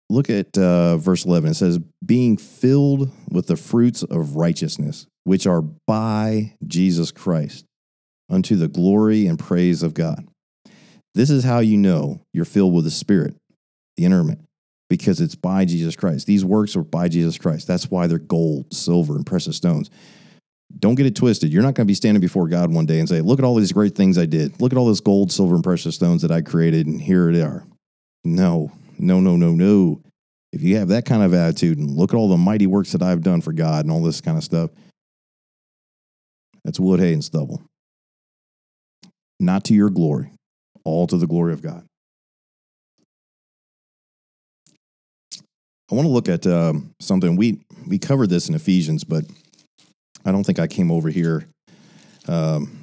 look 0.08 0.30
at 0.30 0.56
uh, 0.56 0.98
verse 0.98 1.24
11. 1.24 1.50
It 1.50 1.54
says, 1.54 1.80
being 2.06 2.36
filled 2.36 3.10
with 3.28 3.48
the 3.48 3.56
fruits 3.56 4.04
of 4.04 4.36
righteousness, 4.36 5.08
which 5.24 5.48
are 5.48 5.62
by 5.62 6.54
Jesus 6.64 7.10
Christ, 7.10 7.64
unto 8.30 8.54
the 8.54 8.68
glory 8.68 9.26
and 9.26 9.36
praise 9.36 9.82
of 9.82 9.94
God. 9.94 10.28
This 11.16 11.28
is 11.28 11.42
how 11.42 11.58
you 11.58 11.76
know 11.76 12.20
you're 12.32 12.44
filled 12.44 12.74
with 12.74 12.84
the 12.84 12.92
Spirit, 12.92 13.34
the 13.96 14.04
interment, 14.04 14.46
because 14.88 15.20
it's 15.20 15.34
by 15.34 15.64
Jesus 15.64 15.96
Christ. 15.96 16.28
These 16.28 16.44
works 16.44 16.76
are 16.76 16.84
by 16.84 17.08
Jesus 17.08 17.36
Christ. 17.36 17.66
That's 17.66 17.90
why 17.90 18.06
they're 18.06 18.18
gold, 18.18 18.72
silver, 18.72 19.16
and 19.16 19.26
precious 19.26 19.56
stones. 19.56 19.90
Don't 20.76 20.96
get 20.96 21.06
it 21.06 21.16
twisted. 21.16 21.52
You're 21.52 21.62
not 21.62 21.74
going 21.74 21.86
to 21.86 21.90
be 21.90 21.94
standing 21.94 22.20
before 22.20 22.46
God 22.46 22.72
one 22.72 22.86
day 22.86 22.98
and 22.98 23.08
say, 23.08 23.20
Look 23.20 23.38
at 23.38 23.44
all 23.44 23.54
these 23.54 23.72
great 23.72 23.94
things 23.94 24.18
I 24.18 24.26
did. 24.26 24.60
Look 24.60 24.72
at 24.72 24.78
all 24.78 24.86
this 24.86 25.00
gold, 25.00 25.32
silver, 25.32 25.54
and 25.54 25.64
precious 25.64 25.94
stones 25.94 26.22
that 26.22 26.30
I 26.30 26.42
created, 26.42 26.86
and 26.86 27.00
here 27.00 27.32
they 27.32 27.42
are. 27.42 27.66
No, 28.24 28.70
no, 28.98 29.20
no, 29.20 29.36
no, 29.36 29.52
no. 29.52 30.02
If 30.52 30.62
you 30.62 30.76
have 30.76 30.88
that 30.88 31.04
kind 31.04 31.22
of 31.22 31.34
attitude 31.34 31.78
and 31.78 31.90
look 31.90 32.12
at 32.12 32.16
all 32.16 32.28
the 32.28 32.36
mighty 32.36 32.66
works 32.66 32.92
that 32.92 33.02
I've 33.02 33.22
done 33.22 33.40
for 33.40 33.52
God 33.52 33.84
and 33.84 33.92
all 33.92 34.02
this 34.02 34.20
kind 34.20 34.36
of 34.36 34.44
stuff, 34.44 34.70
that's 36.64 36.80
wood, 36.80 37.00
hay, 37.00 37.12
and 37.12 37.24
stubble. 37.24 37.62
Not 39.40 39.64
to 39.64 39.74
your 39.74 39.90
glory, 39.90 40.32
all 40.84 41.06
to 41.06 41.16
the 41.16 41.26
glory 41.26 41.52
of 41.52 41.62
God. 41.62 41.84
I 45.90 45.94
want 45.94 46.06
to 46.06 46.12
look 46.12 46.28
at 46.28 46.46
um, 46.46 46.90
something 47.00 47.36
we 47.36 47.60
we 47.86 47.98
covered 47.98 48.28
this 48.28 48.48
in 48.48 48.54
Ephesians, 48.54 49.04
but 49.04 49.24
I 50.24 50.32
don't 50.32 50.44
think 50.44 50.58
I 50.58 50.66
came 50.66 50.90
over 50.90 51.08
here 51.08 51.48
um, 52.26 52.78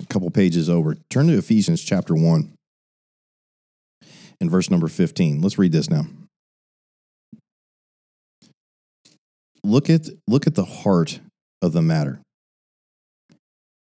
a 0.00 0.06
couple 0.06 0.30
pages 0.30 0.68
over. 0.68 0.96
Turn 1.10 1.28
to 1.28 1.38
Ephesians 1.38 1.82
chapter 1.82 2.14
1 2.14 2.52
and 4.40 4.50
verse 4.50 4.70
number 4.70 4.88
15. 4.88 5.40
Let's 5.40 5.58
read 5.58 5.72
this 5.72 5.88
now. 5.88 6.06
Look 9.64 9.88
at 9.88 10.08
look 10.26 10.48
at 10.48 10.56
the 10.56 10.64
heart 10.64 11.20
of 11.62 11.72
the 11.72 11.82
matter. 11.82 12.20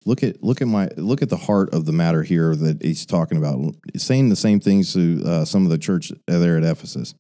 Look 0.06 0.22
at 0.22 0.44
look 0.44 0.62
at 0.62 0.68
my 0.68 0.90
look 0.96 1.24
at 1.24 1.30
the 1.30 1.38
heart 1.38 1.74
of 1.74 1.86
the 1.86 1.92
matter 1.92 2.22
here 2.22 2.56
that 2.56 2.84
he's 2.84 3.06
talking 3.06 3.40
about. 3.40 3.76
He's 3.92 4.04
saying 4.04 4.30
the 4.30 4.36
same 4.36 4.60
things 4.60 4.94
to 4.94 5.24
uh, 5.26 5.46
some 5.46 5.64
of 5.64 5.72
the 5.72 5.80
church 5.80 6.12
there 6.28 6.58
at 6.58 6.64
Ephesus. 6.64 7.16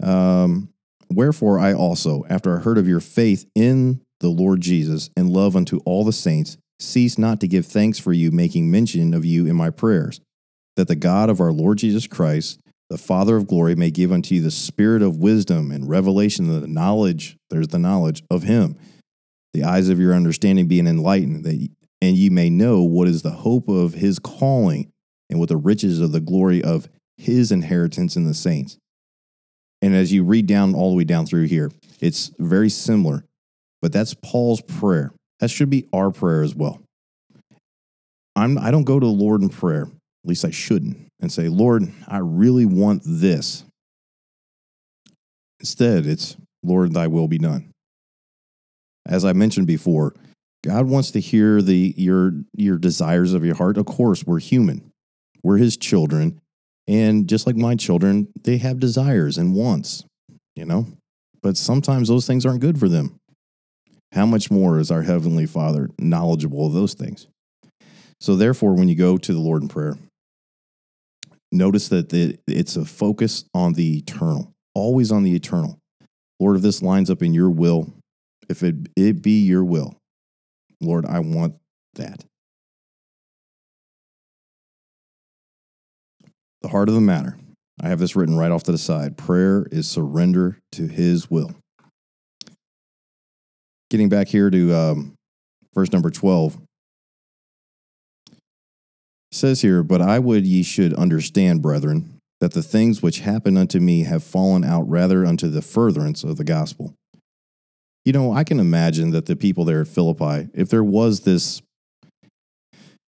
Um, 0.00 0.68
Wherefore 1.08 1.58
I 1.58 1.72
also, 1.72 2.24
after 2.28 2.56
I 2.56 2.60
heard 2.60 2.78
of 2.78 2.88
your 2.88 3.00
faith 3.00 3.46
in 3.54 4.00
the 4.20 4.28
Lord 4.28 4.60
Jesus 4.60 5.10
and 5.16 5.30
love 5.30 5.56
unto 5.56 5.78
all 5.84 6.04
the 6.04 6.12
saints, 6.12 6.56
cease 6.78 7.18
not 7.18 7.40
to 7.40 7.48
give 7.48 7.66
thanks 7.66 7.98
for 7.98 8.12
you, 8.12 8.30
making 8.30 8.70
mention 8.70 9.14
of 9.14 9.24
you 9.24 9.46
in 9.46 9.56
my 9.56 9.70
prayers, 9.70 10.20
that 10.76 10.88
the 10.88 10.96
God 10.96 11.30
of 11.30 11.40
our 11.40 11.52
Lord 11.52 11.78
Jesus 11.78 12.06
Christ, 12.06 12.60
the 12.90 12.98
Father 12.98 13.36
of 13.36 13.46
glory, 13.46 13.74
may 13.74 13.90
give 13.90 14.12
unto 14.12 14.34
you 14.34 14.40
the 14.40 14.50
spirit 14.50 15.02
of 15.02 15.18
wisdom 15.18 15.70
and 15.70 15.88
revelation, 15.88 16.60
the 16.60 16.66
knowledge, 16.66 17.36
there's 17.50 17.68
the 17.68 17.78
knowledge 17.78 18.22
of 18.30 18.42
him, 18.44 18.76
the 19.52 19.64
eyes 19.64 19.88
of 19.88 19.98
your 19.98 20.14
understanding 20.14 20.66
being 20.66 20.86
enlightened, 20.86 21.44
that 21.44 21.68
and 22.02 22.16
ye 22.16 22.28
may 22.28 22.50
know 22.50 22.82
what 22.82 23.08
is 23.08 23.22
the 23.22 23.30
hope 23.30 23.68
of 23.68 23.94
his 23.94 24.18
calling 24.18 24.92
and 25.30 25.38
what 25.38 25.48
the 25.48 25.56
riches 25.56 26.00
of 26.00 26.12
the 26.12 26.20
glory 26.20 26.62
of 26.62 26.88
his 27.16 27.50
inheritance 27.50 28.16
in 28.16 28.26
the 28.26 28.34
saints. 28.34 28.78
And 29.82 29.94
as 29.94 30.12
you 30.12 30.24
read 30.24 30.46
down 30.46 30.74
all 30.74 30.90
the 30.90 30.96
way 30.96 31.04
down 31.04 31.26
through 31.26 31.44
here, 31.44 31.70
it's 32.00 32.30
very 32.38 32.68
similar, 32.68 33.24
but 33.82 33.92
that's 33.92 34.14
Paul's 34.14 34.60
prayer. 34.62 35.12
That 35.40 35.50
should 35.50 35.70
be 35.70 35.88
our 35.92 36.10
prayer 36.10 36.42
as 36.42 36.54
well. 36.54 36.80
I'm, 38.34 38.58
I 38.58 38.70
don't 38.70 38.84
go 38.84 39.00
to 39.00 39.06
the 39.06 39.12
Lord 39.12 39.42
in 39.42 39.48
prayer, 39.48 39.82
at 39.82 40.28
least 40.28 40.44
I 40.44 40.50
shouldn't, 40.50 41.08
and 41.20 41.32
say, 41.32 41.48
Lord, 41.48 41.90
I 42.06 42.18
really 42.18 42.66
want 42.66 43.02
this. 43.04 43.64
Instead, 45.60 46.06
it's, 46.06 46.36
Lord, 46.62 46.92
thy 46.92 47.06
will 47.06 47.28
be 47.28 47.38
done. 47.38 47.72
As 49.06 49.24
I 49.24 49.32
mentioned 49.32 49.66
before, 49.66 50.14
God 50.64 50.86
wants 50.86 51.12
to 51.12 51.20
hear 51.20 51.62
the 51.62 51.94
your 51.96 52.32
your 52.54 52.76
desires 52.76 53.34
of 53.34 53.44
your 53.44 53.54
heart. 53.54 53.78
Of 53.78 53.86
course, 53.86 54.26
we're 54.26 54.40
human. 54.40 54.90
We're 55.42 55.58
his 55.58 55.76
children. 55.76 56.40
And 56.88 57.28
just 57.28 57.46
like 57.46 57.56
my 57.56 57.76
children, 57.76 58.28
they 58.42 58.58
have 58.58 58.80
desires 58.80 59.38
and 59.38 59.54
wants, 59.54 60.04
you 60.54 60.64
know? 60.64 60.86
But 61.42 61.56
sometimes 61.56 62.08
those 62.08 62.26
things 62.26 62.44
aren't 62.44 62.60
good 62.60 62.78
for 62.78 62.88
them. 62.88 63.16
How 64.12 64.26
much 64.26 64.50
more 64.50 64.78
is 64.78 64.90
our 64.90 65.02
Heavenly 65.02 65.46
Father 65.46 65.90
knowledgeable 65.98 66.66
of 66.66 66.72
those 66.72 66.94
things? 66.94 67.26
So, 68.20 68.36
therefore, 68.36 68.74
when 68.74 68.88
you 68.88 68.94
go 68.94 69.18
to 69.18 69.32
the 69.32 69.40
Lord 69.40 69.62
in 69.62 69.68
prayer, 69.68 69.98
notice 71.52 71.88
that 71.88 72.12
it's 72.46 72.76
a 72.76 72.84
focus 72.84 73.44
on 73.52 73.74
the 73.74 73.98
eternal, 73.98 74.52
always 74.74 75.12
on 75.12 75.22
the 75.22 75.34
eternal. 75.34 75.78
Lord, 76.40 76.56
if 76.56 76.62
this 76.62 76.82
lines 76.82 77.10
up 77.10 77.22
in 77.22 77.34
your 77.34 77.50
will, 77.50 77.92
if 78.48 78.62
it, 78.62 78.76
it 78.96 79.22
be 79.22 79.42
your 79.42 79.64
will, 79.64 79.96
Lord, 80.80 81.04
I 81.06 81.20
want 81.20 81.56
that. 81.94 82.24
The 86.62 86.68
heart 86.68 86.88
of 86.88 86.94
the 86.94 87.00
matter. 87.00 87.38
I 87.82 87.88
have 87.88 87.98
this 87.98 88.16
written 88.16 88.36
right 88.36 88.50
off 88.50 88.62
to 88.64 88.72
the 88.72 88.78
side. 88.78 89.18
Prayer 89.18 89.66
is 89.70 89.88
surrender 89.88 90.58
to 90.72 90.86
His 90.86 91.30
will. 91.30 91.54
Getting 93.90 94.08
back 94.08 94.28
here 94.28 94.50
to 94.50 94.74
um, 94.74 95.14
verse 95.74 95.92
number 95.92 96.10
12 96.10 96.58
says 99.32 99.62
here, 99.62 99.82
But 99.82 100.00
I 100.00 100.18
would 100.18 100.46
ye 100.46 100.62
should 100.62 100.94
understand, 100.94 101.62
brethren, 101.62 102.18
that 102.40 102.52
the 102.52 102.62
things 102.62 103.02
which 103.02 103.20
happen 103.20 103.56
unto 103.56 103.78
me 103.80 104.02
have 104.02 104.24
fallen 104.24 104.64
out 104.64 104.88
rather 104.88 105.24
unto 105.24 105.48
the 105.48 105.62
furtherance 105.62 106.24
of 106.24 106.36
the 106.36 106.44
gospel 106.44 106.94
you 108.06 108.12
know, 108.12 108.32
I 108.32 108.44
can 108.44 108.60
imagine 108.60 109.10
that 109.10 109.26
the 109.26 109.34
people 109.34 109.64
there 109.64 109.80
at 109.80 109.88
Philippi, 109.88 110.48
if 110.54 110.70
there 110.70 110.84
was 110.84 111.22
this 111.22 111.60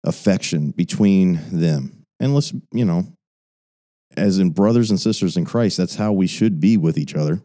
affection 0.06 0.70
between 0.70 1.40
them, 1.52 2.06
and 2.20 2.36
let's, 2.36 2.54
you 2.72 2.86
know, 2.86 3.08
as 4.16 4.38
in 4.38 4.52
brothers 4.52 4.92
and 4.92 5.00
sisters 5.00 5.36
in 5.36 5.46
Christ, 5.46 5.78
that's 5.78 5.96
how 5.96 6.14
we 6.14 6.28
should 6.28 6.60
be 6.60 6.78
with 6.78 7.00
each 7.00 7.16
other. 7.16 7.42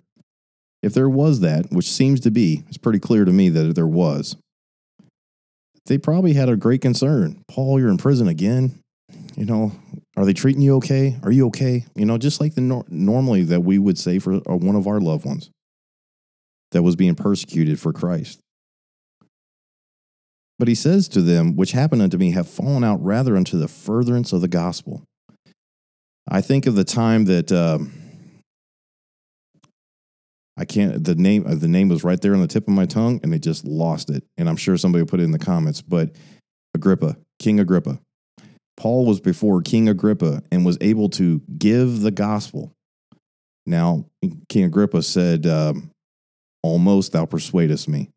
If 0.83 0.95
there 0.95 1.09
was 1.09 1.41
that, 1.41 1.67
which 1.71 1.91
seems 1.91 2.21
to 2.21 2.31
be, 2.31 2.63
it's 2.69 2.79
pretty 2.79 3.01
clear 3.01 3.25
to 3.25 3.33
me 3.33 3.49
that 3.49 3.75
there 3.75 3.87
was, 3.87 4.37
they 5.87 5.99
probably 5.99 6.35
had 6.35 6.49
a 6.49 6.57
great 6.57 6.81
concern. 6.81 7.43
Paul, 7.49 7.81
you're 7.81 7.91
in 7.91 7.97
prison 7.97 8.29
again. 8.29 8.81
You 9.37 9.47
know, 9.47 9.73
are 10.17 10.25
they 10.25 10.35
treating 10.35 10.63
you 10.63 10.77
okay? 10.77 11.17
Are 11.23 11.33
you 11.33 11.47
okay? 11.47 11.87
You 11.95 12.05
know, 12.05 12.19
just 12.19 12.41
like 12.41 12.55
the 12.55 12.61
nor- 12.61 12.85
normally 12.89 13.43
that 13.45 13.61
we 13.61 13.79
would 13.79 13.99
say 13.99 14.19
for 14.19 14.35
uh, 14.35 14.57
one 14.57 14.77
of 14.77 14.87
our 14.87 15.01
loved 15.01 15.25
ones 15.25 15.51
that 16.73 16.83
was 16.83 16.97
being 16.97 17.15
persecuted 17.15 17.81
for 17.81 17.93
Christ. 17.93 18.39
But 20.59 20.69
he 20.69 20.75
says 20.75 21.09
to 21.09 21.23
them, 21.23 21.57
Which 21.57 21.73
happened 21.73 22.03
unto 22.03 22.19
me 22.19 22.33
have 22.33 22.49
fallen 22.49 22.85
out 22.85 23.03
rather 23.03 23.37
unto 23.37 23.59
the 23.59 23.69
furtherance 23.69 24.33
of 24.33 24.41
the 24.41 24.49
gospel. 24.49 25.05
I 26.29 26.43
think 26.43 26.67
of 26.67 26.75
the 26.75 26.85
time 26.85 27.25
that 27.25 27.51
um, 27.51 27.93
I 30.59 30.65
can't, 30.65 31.05
the 31.05 31.15
name, 31.15 31.47
uh, 31.47 31.55
the 31.55 31.69
name 31.69 31.89
was 31.89 32.03
right 32.03 32.21
there 32.21 32.35
on 32.35 32.41
the 32.41 32.49
tip 32.49 32.65
of 32.65 32.75
my 32.75 32.85
tongue 32.85 33.21
and 33.23 33.33
they 33.33 33.39
just 33.39 33.65
lost 33.65 34.11
it. 34.11 34.25
And 34.37 34.49
I'm 34.49 34.57
sure 34.57 34.77
somebody 34.77 35.03
will 35.03 35.09
put 35.09 35.21
it 35.21 35.25
in 35.25 35.31
the 35.31 35.39
comments, 35.39 35.81
but 35.81 36.11
Agrippa, 36.75 37.17
King 37.39 37.61
Agrippa. 37.61 38.01
Paul 38.77 39.07
was 39.07 39.21
before 39.21 39.63
King 39.63 39.89
Agrippa 39.89 40.43
and 40.51 40.67
was 40.67 40.77
able 40.81 41.09
to 41.11 41.41
give 41.59 42.01
the 42.01 42.11
gospel. 42.11 42.73
Now, 43.67 44.07
King 44.49 44.65
Agrippa 44.65 45.03
said, 45.03 45.47
um, 45.47 45.91
almost 46.63 47.13
thou 47.13 47.25
persuadest 47.25 47.89
me. 47.89 48.11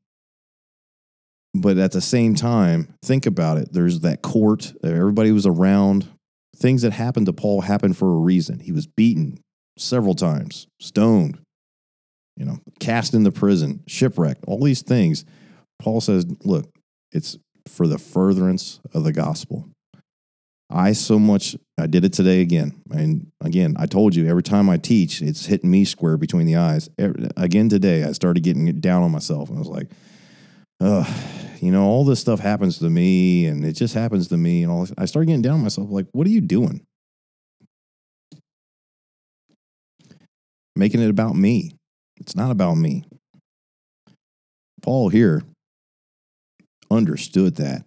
But 1.53 1.77
at 1.77 1.91
the 1.91 2.01
same 2.01 2.33
time, 2.33 2.95
think 3.03 3.25
about 3.25 3.57
it. 3.57 3.73
There's 3.73 3.99
that 3.99 4.21
court, 4.21 4.73
everybody 4.83 5.31
was 5.31 5.45
around. 5.45 6.07
Things 6.55 6.81
that 6.83 6.93
happened 6.93 7.25
to 7.25 7.33
Paul 7.33 7.61
happened 7.61 7.97
for 7.97 8.07
a 8.07 8.19
reason. 8.19 8.59
He 8.59 8.71
was 8.71 8.87
beaten 8.87 9.39
several 9.77 10.15
times, 10.15 10.67
stoned, 10.79 11.39
you 12.41 12.47
know, 12.47 12.57
cast 12.79 13.13
into 13.13 13.31
prison, 13.31 13.83
shipwrecked, 13.85 14.45
all 14.47 14.63
these 14.63 14.81
things. 14.81 15.25
Paul 15.77 16.01
says, 16.01 16.25
look, 16.43 16.73
it's 17.11 17.37
for 17.67 17.85
the 17.85 17.99
furtherance 17.99 18.79
of 18.95 19.03
the 19.03 19.13
gospel. 19.13 19.69
I 20.67 20.93
so 20.93 21.19
much, 21.19 21.55
I 21.79 21.85
did 21.85 22.03
it 22.03 22.13
today 22.13 22.41
again. 22.41 22.81
And 22.89 23.27
again, 23.41 23.75
I 23.77 23.85
told 23.85 24.15
you 24.15 24.27
every 24.27 24.41
time 24.41 24.71
I 24.71 24.77
teach, 24.77 25.21
it's 25.21 25.45
hitting 25.45 25.69
me 25.69 25.85
square 25.85 26.17
between 26.17 26.47
the 26.47 26.55
eyes. 26.55 26.89
Again, 27.37 27.69
today, 27.69 28.05
I 28.05 28.11
started 28.13 28.41
getting 28.41 28.79
down 28.79 29.03
on 29.03 29.11
myself 29.11 29.49
and 29.49 29.59
I 29.59 29.59
was 29.59 29.69
like, 29.69 29.91
ugh, 30.79 31.07
you 31.59 31.71
know, 31.71 31.83
all 31.83 32.05
this 32.05 32.19
stuff 32.19 32.39
happens 32.39 32.79
to 32.79 32.89
me 32.89 33.45
and 33.45 33.63
it 33.63 33.73
just 33.73 33.93
happens 33.93 34.29
to 34.29 34.37
me. 34.37 34.63
And 34.63 34.71
all 34.71 34.81
this. 34.81 34.93
I 34.97 35.05
started 35.05 35.27
getting 35.27 35.43
down 35.43 35.55
on 35.55 35.61
myself, 35.61 35.91
like, 35.91 36.07
what 36.11 36.25
are 36.25 36.31
you 36.31 36.41
doing? 36.41 36.87
Making 40.75 41.01
it 41.01 41.11
about 41.11 41.35
me. 41.35 41.75
It's 42.21 42.35
not 42.35 42.51
about 42.51 42.75
me. 42.75 43.03
Paul 44.83 45.09
here 45.09 45.41
understood 46.91 47.55
that. 47.55 47.83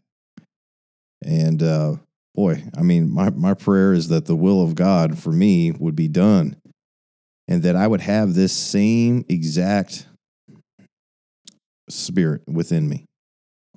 And 1.24 1.62
uh, 1.62 1.96
boy, 2.34 2.64
I 2.76 2.82
mean, 2.82 3.10
my, 3.10 3.30
my 3.30 3.54
prayer 3.54 3.92
is 3.92 4.08
that 4.08 4.26
the 4.26 4.34
will 4.34 4.60
of 4.60 4.74
God 4.74 5.16
for 5.18 5.30
me 5.30 5.70
would 5.70 5.94
be 5.94 6.08
done 6.08 6.56
and 7.46 7.62
that 7.62 7.76
I 7.76 7.86
would 7.86 8.00
have 8.00 8.34
this 8.34 8.52
same 8.52 9.24
exact 9.28 10.06
spirit 11.88 12.42
within 12.48 12.88
me 12.88 13.04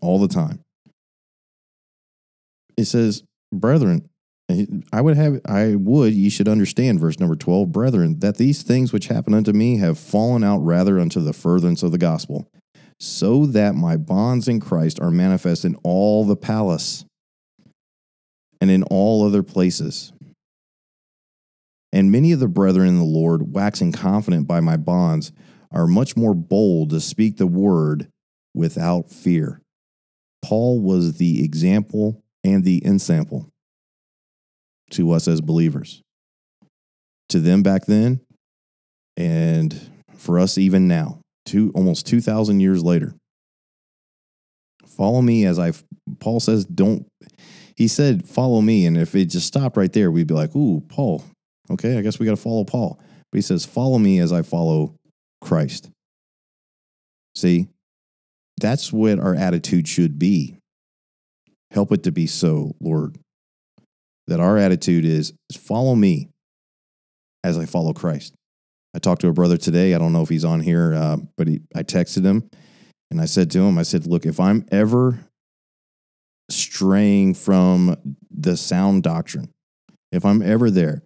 all 0.02 0.20
the 0.20 0.28
time. 0.28 0.62
It 2.78 2.86
says, 2.86 3.22
brethren, 3.54 4.10
I 4.50 5.02
would 5.02 5.18
have, 5.18 5.42
I 5.46 5.76
would, 5.76 6.14
ye 6.14 6.30
should 6.30 6.48
understand, 6.48 7.02
verse 7.02 7.20
number 7.20 7.36
12, 7.36 7.70
brethren, 7.72 8.20
that 8.20 8.38
these 8.38 8.64
things 8.64 8.94
which 8.94 9.08
happen 9.08 9.34
unto 9.34 9.52
me 9.52 9.78
have 9.78 10.00
fallen 10.00 10.42
out 10.42 10.60
rather 10.60 11.00
unto 11.00 11.20
the 11.20 11.34
furtherance 11.34 11.84
of 11.84 11.92
the 11.92 11.98
gospel, 11.98 12.50
so 12.98 13.46
that 13.46 13.76
my 13.76 13.98
bonds 13.98 14.48
in 14.48 14.62
Christ 14.62 15.02
are 15.02 15.12
manifest 15.12 15.66
in 15.66 15.76
all 15.84 16.24
the 16.24 16.38
palace 16.38 17.04
and 18.62 18.72
in 18.72 18.84
all 18.84 19.26
other 19.26 19.44
places. 19.44 20.14
And 21.92 22.12
many 22.12 22.32
of 22.32 22.40
the 22.40 22.48
brethren 22.48 22.88
in 22.88 22.98
the 23.00 23.04
Lord, 23.04 23.54
waxing 23.54 23.92
confident 23.92 24.48
by 24.48 24.62
my 24.62 24.78
bonds, 24.78 25.34
are 25.72 25.88
much 25.88 26.16
more 26.16 26.34
bold 26.34 26.92
to 26.92 27.02
speak 27.02 27.36
the 27.36 27.48
word 27.48 28.08
without 28.54 29.12
fear. 29.12 29.62
Paul 30.42 30.80
was 30.80 31.18
the 31.18 31.44
example 31.44 32.24
and 32.46 32.64
the 32.64 32.82
ensample 32.86 33.50
to 34.92 35.12
us 35.12 35.28
as 35.28 35.42
believers. 35.42 36.02
To 37.30 37.40
them 37.40 37.62
back 37.62 37.86
then, 37.86 38.22
and 39.18 39.78
for 40.16 40.40
us 40.40 40.58
even 40.58 40.88
now, 40.88 41.20
two, 41.46 41.72
almost 41.76 42.06
2,000 42.08 42.60
years 42.60 42.84
later. 42.84 43.14
Follow 44.88 45.22
me 45.22 45.46
as 45.46 45.60
I, 45.60 45.74
Paul 46.20 46.40
says, 46.40 46.66
don't, 46.66 47.06
he 47.76 47.88
said, 47.88 48.28
follow 48.28 48.62
me. 48.62 48.86
And 48.86 48.98
if 48.98 49.14
it 49.14 49.26
just 49.26 49.48
stopped 49.48 49.78
right 49.78 49.92
there, 49.92 50.10
we'd 50.10 50.28
be 50.28 50.34
like, 50.34 50.56
ooh, 50.56 50.82
Paul, 50.88 51.24
okay, 51.70 51.98
I 51.98 52.02
guess 52.02 52.20
we 52.20 52.26
got 52.26 52.32
to 52.32 52.42
follow 52.42 52.64
Paul. 52.64 53.00
But 53.32 53.38
he 53.38 53.42
says, 53.42 53.66
follow 53.66 54.00
me 54.00 54.20
as 54.20 54.32
I 54.32 54.42
follow 54.42 54.96
Christ. 55.42 55.90
See, 57.36 57.68
that's 58.60 58.92
what 58.92 59.20
our 59.20 59.36
attitude 59.36 59.88
should 59.88 60.18
be. 60.18 60.58
Help 61.72 61.92
it 61.92 62.04
to 62.04 62.12
be 62.12 62.26
so, 62.26 62.76
Lord. 62.80 63.18
That 64.28 64.40
our 64.40 64.58
attitude 64.58 65.06
is 65.06 65.34
is 65.50 65.56
follow 65.58 65.96
me 65.96 66.30
as 67.44 67.58
I 67.58 67.66
follow 67.66 67.94
Christ. 67.94 68.34
I 68.94 69.00
talked 69.00 69.22
to 69.22 69.28
a 69.28 69.34
brother 69.34 69.58
today. 69.58 69.94
I 69.94 70.00
don't 70.00 70.14
know 70.14 70.22
if 70.22 70.30
he's 70.30 70.46
on 70.46 70.60
here, 70.60 70.94
uh, 70.94 71.18
but 71.38 71.48
he, 71.48 71.62
I 71.76 71.84
texted 71.84 72.26
him 72.26 72.50
and 73.12 73.22
I 73.22 73.26
said 73.26 73.52
to 73.52 73.60
him, 73.60 73.78
I 73.78 73.84
said, 73.84 74.06
look, 74.06 74.26
if 74.26 74.40
I'm 74.40 74.66
ever 74.72 75.20
straying 76.50 77.36
from 77.36 77.96
the 78.32 78.58
sound 78.58 79.04
doctrine, 79.04 79.50
if 80.12 80.26
I'm 80.26 80.42
ever 80.42 80.70
there, 80.72 81.04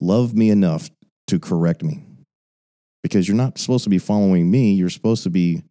love 0.00 0.34
me 0.34 0.50
enough 0.50 0.90
to 1.28 1.38
correct 1.38 1.82
me. 1.82 2.04
Because 3.02 3.26
you're 3.26 3.36
not 3.36 3.58
supposed 3.58 3.84
to 3.84 3.90
be 3.90 3.98
following 3.98 4.50
me. 4.50 4.72
You're 4.72 4.90
supposed 4.90 5.22
to 5.22 5.30
be 5.30 5.62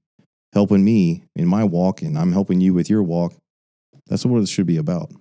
helping 0.54 0.84
me 0.84 1.23
in 1.36 1.47
my 1.47 1.63
walk, 1.63 2.02
and 2.02 2.17
I'm 2.17 2.32
helping 2.32 2.60
you 2.60 2.73
with 2.73 2.89
your 2.89 3.04
walk. 3.04 3.34
That's 4.08 4.25
what 4.25 4.41
it 4.41 4.49
should 4.49 4.65
be 4.65 4.78
about. 4.78 5.12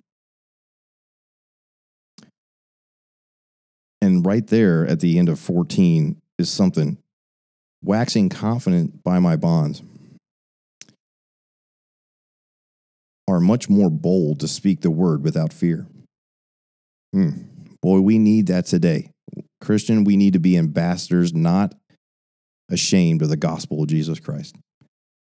And 4.00 4.24
right 4.24 4.46
there 4.46 4.86
at 4.86 5.00
the 5.00 5.18
end 5.18 5.28
of 5.28 5.38
14 5.38 6.20
is 6.38 6.50
something 6.50 6.98
waxing 7.82 8.28
confident 8.28 9.02
by 9.02 9.18
my 9.18 9.36
bonds 9.36 9.82
are 13.28 13.40
much 13.40 13.68
more 13.68 13.90
bold 13.90 14.40
to 14.40 14.48
speak 14.48 14.80
the 14.80 14.90
word 14.90 15.22
without 15.22 15.52
fear. 15.52 15.86
Hmm. 17.12 17.42
Boy, 17.82 18.00
we 18.00 18.18
need 18.18 18.46
that 18.46 18.66
today. 18.66 19.10
Christian, 19.60 20.04
we 20.04 20.16
need 20.16 20.32
to 20.32 20.38
be 20.38 20.56
ambassadors, 20.56 21.34
not 21.34 21.74
ashamed 22.70 23.22
of 23.22 23.28
the 23.28 23.36
gospel 23.36 23.82
of 23.82 23.88
Jesus 23.88 24.18
Christ. 24.18 24.56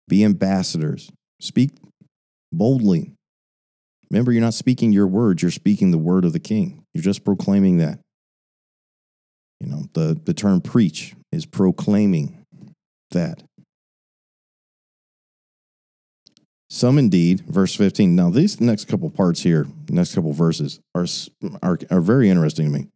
Be 0.08 0.24
ambassadors. 0.24 1.10
Speak 1.42 1.72
boldly. 2.52 3.14
Remember, 4.10 4.32
you're 4.32 4.42
not 4.42 4.54
speaking 4.54 4.92
your 4.92 5.08
words, 5.08 5.42
you're 5.42 5.52
speaking 5.52 5.92
the 5.92 5.98
word 5.98 6.26
of 6.26 6.34
the 6.34 6.40
king. 6.40 6.84
You're 6.94 7.04
just 7.04 7.24
proclaiming 7.24 7.78
that. 7.78 8.00
You 9.60 9.68
know, 9.68 9.84
the, 9.94 10.20
the 10.24 10.34
term 10.34 10.62
preach 10.62 11.16
is 11.32 11.46
proclaiming 11.46 12.46
that. 13.12 13.44
Some 16.70 16.98
indeed, 17.00 17.42
verse 17.42 17.76
15. 17.76 18.16
Now, 18.16 18.30
these 18.30 18.62
next 18.62 18.86
couple 18.86 19.10
parts 19.10 19.42
here, 19.42 19.68
next 19.90 20.14
couple 20.16 20.32
verses, 20.34 20.80
are, 20.94 21.08
are, 21.64 21.80
are 21.90 22.02
very 22.02 22.30
interesting 22.30 22.68
to 22.68 22.72
me. 22.72 22.88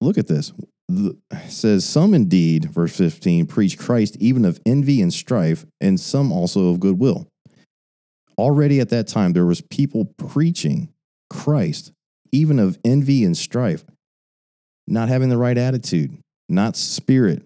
Look 0.00 0.18
at 0.18 0.26
this. 0.26 0.52
The, 0.88 1.16
says, 1.48 1.84
Some 1.84 2.12
indeed, 2.12 2.66
verse 2.66 2.96
15, 2.96 3.46
preach 3.46 3.78
Christ 3.78 4.16
even 4.18 4.44
of 4.44 4.60
envy 4.66 5.00
and 5.00 5.12
strife, 5.12 5.64
and 5.80 6.00
some 6.00 6.32
also 6.32 6.70
of 6.70 6.80
goodwill. 6.80 7.28
Already 8.36 8.80
at 8.80 8.88
that 8.88 9.06
time, 9.06 9.32
there 9.32 9.46
was 9.46 9.60
people 9.60 10.06
preaching 10.16 10.88
Christ 11.28 11.92
even 12.32 12.58
of 12.58 12.78
envy 12.84 13.24
and 13.24 13.36
strife 13.36 13.84
not 14.90 15.08
having 15.08 15.28
the 15.28 15.38
right 15.38 15.56
attitude, 15.56 16.18
not 16.48 16.76
spirit, 16.76 17.42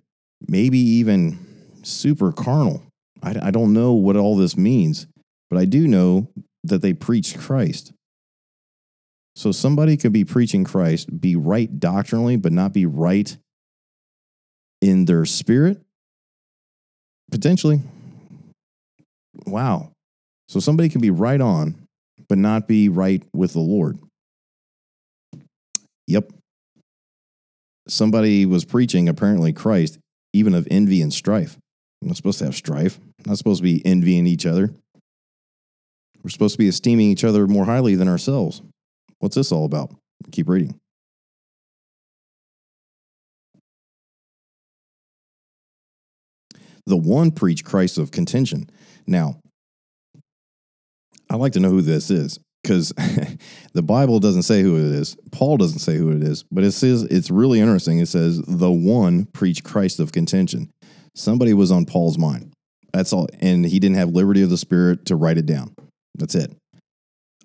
maybe 0.48 0.78
even 0.78 1.38
super 1.82 2.32
carnal. 2.32 2.82
I, 3.22 3.34
I 3.42 3.50
don't 3.50 3.74
know 3.74 3.92
what 3.92 4.16
all 4.16 4.36
this 4.36 4.56
means, 4.56 5.06
but 5.50 5.58
I 5.58 5.66
do 5.66 5.86
know 5.86 6.30
that 6.64 6.80
they 6.80 6.94
preach 6.94 7.38
Christ. 7.38 7.92
So 9.36 9.52
somebody 9.52 9.96
could 9.96 10.12
be 10.12 10.24
preaching 10.24 10.64
Christ, 10.64 11.20
be 11.20 11.36
right 11.36 11.78
doctrinally, 11.78 12.36
but 12.36 12.52
not 12.52 12.72
be 12.72 12.86
right 12.86 13.36
in 14.80 15.04
their 15.04 15.24
spirit? 15.24 15.82
Potentially. 17.30 17.80
Wow. 19.46 19.90
So 20.48 20.60
somebody 20.60 20.88
can 20.88 21.00
be 21.00 21.10
right 21.10 21.40
on, 21.40 21.74
but 22.28 22.38
not 22.38 22.68
be 22.68 22.88
right 22.88 23.22
with 23.34 23.52
the 23.52 23.60
Lord. 23.60 23.98
Yep 26.06 26.30
somebody 27.88 28.46
was 28.46 28.64
preaching 28.64 29.08
apparently 29.08 29.52
Christ, 29.52 29.98
even 30.32 30.54
of 30.54 30.68
envy 30.70 31.02
and 31.02 31.12
strife. 31.12 31.58
I'm 32.02 32.08
not 32.08 32.16
supposed 32.16 32.38
to 32.40 32.44
have 32.44 32.54
strife. 32.54 32.98
I'm 32.98 33.30
not 33.30 33.38
supposed 33.38 33.60
to 33.60 33.64
be 33.64 33.84
envying 33.84 34.26
each 34.26 34.46
other. 34.46 34.70
We're 36.22 36.30
supposed 36.30 36.54
to 36.54 36.58
be 36.58 36.68
esteeming 36.68 37.10
each 37.10 37.24
other 37.24 37.46
more 37.46 37.64
highly 37.64 37.94
than 37.94 38.08
ourselves. 38.08 38.62
What's 39.18 39.36
this 39.36 39.52
all 39.52 39.64
about? 39.64 39.94
Keep 40.32 40.48
reading. 40.48 40.78
The 46.86 46.96
one 46.96 47.30
preached 47.30 47.64
Christ 47.64 47.96
of 47.96 48.10
contention. 48.10 48.68
Now, 49.06 49.38
I'd 51.30 51.36
like 51.36 51.52
to 51.52 51.60
know 51.60 51.70
who 51.70 51.80
this 51.80 52.10
is 52.10 52.38
because 52.64 52.92
the 53.74 53.82
Bible 53.82 54.18
doesn't 54.18 54.42
say 54.42 54.62
who 54.62 54.76
it 54.76 54.92
is. 54.92 55.16
Paul 55.30 55.58
doesn't 55.58 55.78
say 55.78 55.96
who 55.96 56.10
it 56.10 56.22
is, 56.22 56.44
but 56.50 56.64
it 56.64 56.72
says 56.72 57.02
it's 57.04 57.30
really 57.30 57.60
interesting. 57.60 57.98
It 57.98 58.08
says 58.08 58.42
the 58.42 58.72
one 58.72 59.26
preached 59.26 59.62
Christ 59.62 60.00
of 60.00 60.10
contention. 60.10 60.70
Somebody 61.14 61.54
was 61.54 61.70
on 61.70 61.84
Paul's 61.84 62.18
mind. 62.18 62.52
That's 62.92 63.12
all, 63.12 63.28
and 63.40 63.64
he 63.64 63.78
didn't 63.78 63.96
have 63.96 64.10
liberty 64.10 64.42
of 64.42 64.50
the 64.50 64.56
spirit 64.56 65.06
to 65.06 65.16
write 65.16 65.38
it 65.38 65.46
down. 65.46 65.74
That's 66.16 66.34
it. 66.34 66.52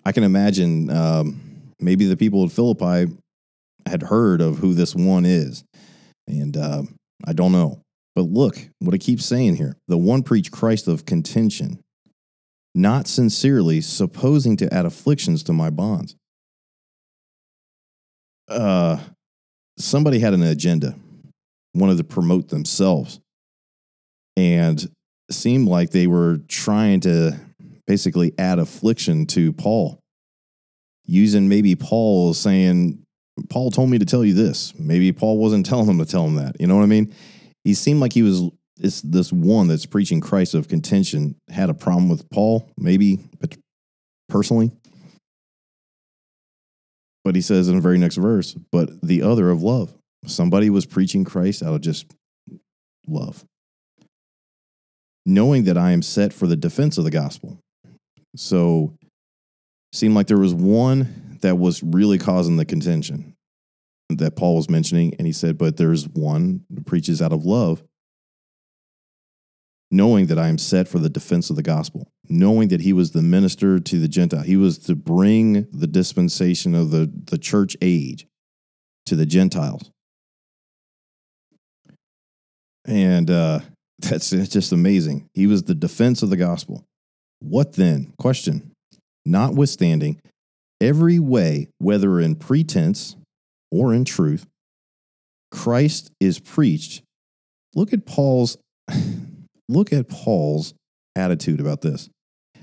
I 0.04 0.12
can 0.12 0.24
imagine 0.24 0.90
um, 0.90 1.40
maybe 1.78 2.06
the 2.06 2.16
people 2.16 2.42
of 2.42 2.52
Philippi 2.52 3.12
had 3.86 4.02
heard 4.02 4.40
of 4.40 4.58
who 4.58 4.74
this 4.74 4.94
one 4.94 5.26
is, 5.26 5.64
and 6.26 6.56
uh, 6.56 6.82
I 7.26 7.32
don't 7.32 7.52
know. 7.52 7.80
But 8.16 8.22
look 8.22 8.56
what 8.78 8.94
it 8.94 8.98
keeps 8.98 9.26
saying 9.26 9.56
here: 9.56 9.76
the 9.88 9.98
one 9.98 10.22
preached 10.22 10.52
Christ 10.52 10.88
of 10.88 11.04
contention 11.04 11.80
not 12.74 13.06
sincerely, 13.06 13.80
supposing 13.80 14.56
to 14.58 14.72
add 14.72 14.86
afflictions 14.86 15.42
to 15.44 15.52
my 15.52 15.70
bonds. 15.70 16.16
Uh, 18.48 18.98
somebody 19.78 20.18
had 20.18 20.34
an 20.34 20.42
agenda, 20.42 20.94
wanted 21.74 21.98
to 21.98 22.04
promote 22.04 22.48
themselves, 22.48 23.20
and 24.36 24.88
seemed 25.30 25.68
like 25.68 25.90
they 25.90 26.06
were 26.06 26.38
trying 26.48 27.00
to 27.00 27.38
basically 27.86 28.32
add 28.38 28.58
affliction 28.58 29.26
to 29.26 29.52
Paul, 29.52 30.00
using 31.04 31.48
maybe 31.48 31.74
Paul 31.74 32.34
saying, 32.34 33.04
Paul 33.48 33.70
told 33.70 33.90
me 33.90 33.98
to 33.98 34.04
tell 34.04 34.24
you 34.24 34.34
this. 34.34 34.74
Maybe 34.78 35.12
Paul 35.12 35.38
wasn't 35.38 35.66
telling 35.66 35.86
them 35.86 35.98
to 35.98 36.04
tell 36.04 36.26
him 36.26 36.36
that. 36.36 36.60
You 36.60 36.66
know 36.66 36.76
what 36.76 36.82
I 36.82 36.86
mean? 36.86 37.14
He 37.64 37.74
seemed 37.74 38.00
like 38.00 38.12
he 38.12 38.22
was 38.22 38.50
this 38.80 39.02
this 39.02 39.32
one 39.32 39.68
that's 39.68 39.86
preaching 39.86 40.20
Christ 40.20 40.54
of 40.54 40.68
contention 40.68 41.36
had 41.50 41.70
a 41.70 41.74
problem 41.74 42.08
with 42.08 42.28
Paul, 42.30 42.68
maybe, 42.78 43.18
personally. 44.28 44.72
But 47.22 47.34
he 47.34 47.42
says 47.42 47.68
in 47.68 47.76
the 47.76 47.82
very 47.82 47.98
next 47.98 48.16
verse, 48.16 48.56
but 48.72 49.02
the 49.02 49.22
other 49.22 49.50
of 49.50 49.62
love. 49.62 49.94
Somebody 50.26 50.70
was 50.70 50.86
preaching 50.86 51.24
Christ 51.24 51.62
out 51.62 51.74
of 51.74 51.80
just 51.80 52.06
love. 53.06 53.44
Knowing 55.26 55.64
that 55.64 55.78
I 55.78 55.92
am 55.92 56.02
set 56.02 56.32
for 56.32 56.46
the 56.46 56.56
defense 56.56 56.98
of 56.98 57.04
the 57.04 57.10
gospel. 57.10 57.58
So 58.36 58.94
seemed 59.92 60.14
like 60.14 60.26
there 60.26 60.38
was 60.38 60.54
one 60.54 61.38
that 61.42 61.56
was 61.56 61.82
really 61.82 62.18
causing 62.18 62.56
the 62.56 62.64
contention 62.64 63.34
that 64.10 64.36
Paul 64.36 64.56
was 64.56 64.70
mentioning. 64.70 65.14
And 65.18 65.26
he 65.26 65.32
said, 65.32 65.58
but 65.58 65.76
there's 65.76 66.08
one 66.08 66.64
that 66.70 66.86
preaches 66.86 67.20
out 67.22 67.32
of 67.32 67.44
love 67.44 67.82
knowing 69.90 70.26
that 70.26 70.38
I 70.38 70.48
am 70.48 70.58
set 70.58 70.88
for 70.88 70.98
the 70.98 71.08
defense 71.08 71.50
of 71.50 71.56
the 71.56 71.62
gospel, 71.62 72.08
knowing 72.28 72.68
that 72.68 72.80
he 72.80 72.92
was 72.92 73.10
the 73.10 73.22
minister 73.22 73.80
to 73.80 73.98
the 73.98 74.08
Gentile. 74.08 74.42
He 74.42 74.56
was 74.56 74.78
to 74.78 74.94
bring 74.94 75.66
the 75.72 75.86
dispensation 75.86 76.74
of 76.74 76.90
the, 76.90 77.10
the 77.24 77.38
church 77.38 77.76
age 77.82 78.26
to 79.06 79.16
the 79.16 79.26
Gentiles. 79.26 79.90
And 82.86 83.30
uh, 83.30 83.60
that's 83.98 84.30
just 84.30 84.72
amazing. 84.72 85.28
He 85.34 85.46
was 85.46 85.64
the 85.64 85.74
defense 85.74 86.22
of 86.22 86.30
the 86.30 86.36
gospel. 86.36 86.84
What 87.40 87.72
then? 87.74 88.12
Question. 88.18 88.72
Notwithstanding, 89.26 90.20
every 90.80 91.18
way, 91.18 91.68
whether 91.78 92.20
in 92.20 92.36
pretense 92.36 93.16
or 93.70 93.92
in 93.92 94.04
truth, 94.04 94.46
Christ 95.50 96.10
is 96.20 96.38
preached. 96.38 97.02
Look 97.74 97.92
at 97.92 98.06
Paul's 98.06 98.56
Look 99.70 99.92
at 99.92 100.08
Paul's 100.08 100.74
attitude 101.16 101.60
about 101.60 101.80
this. 101.80 102.08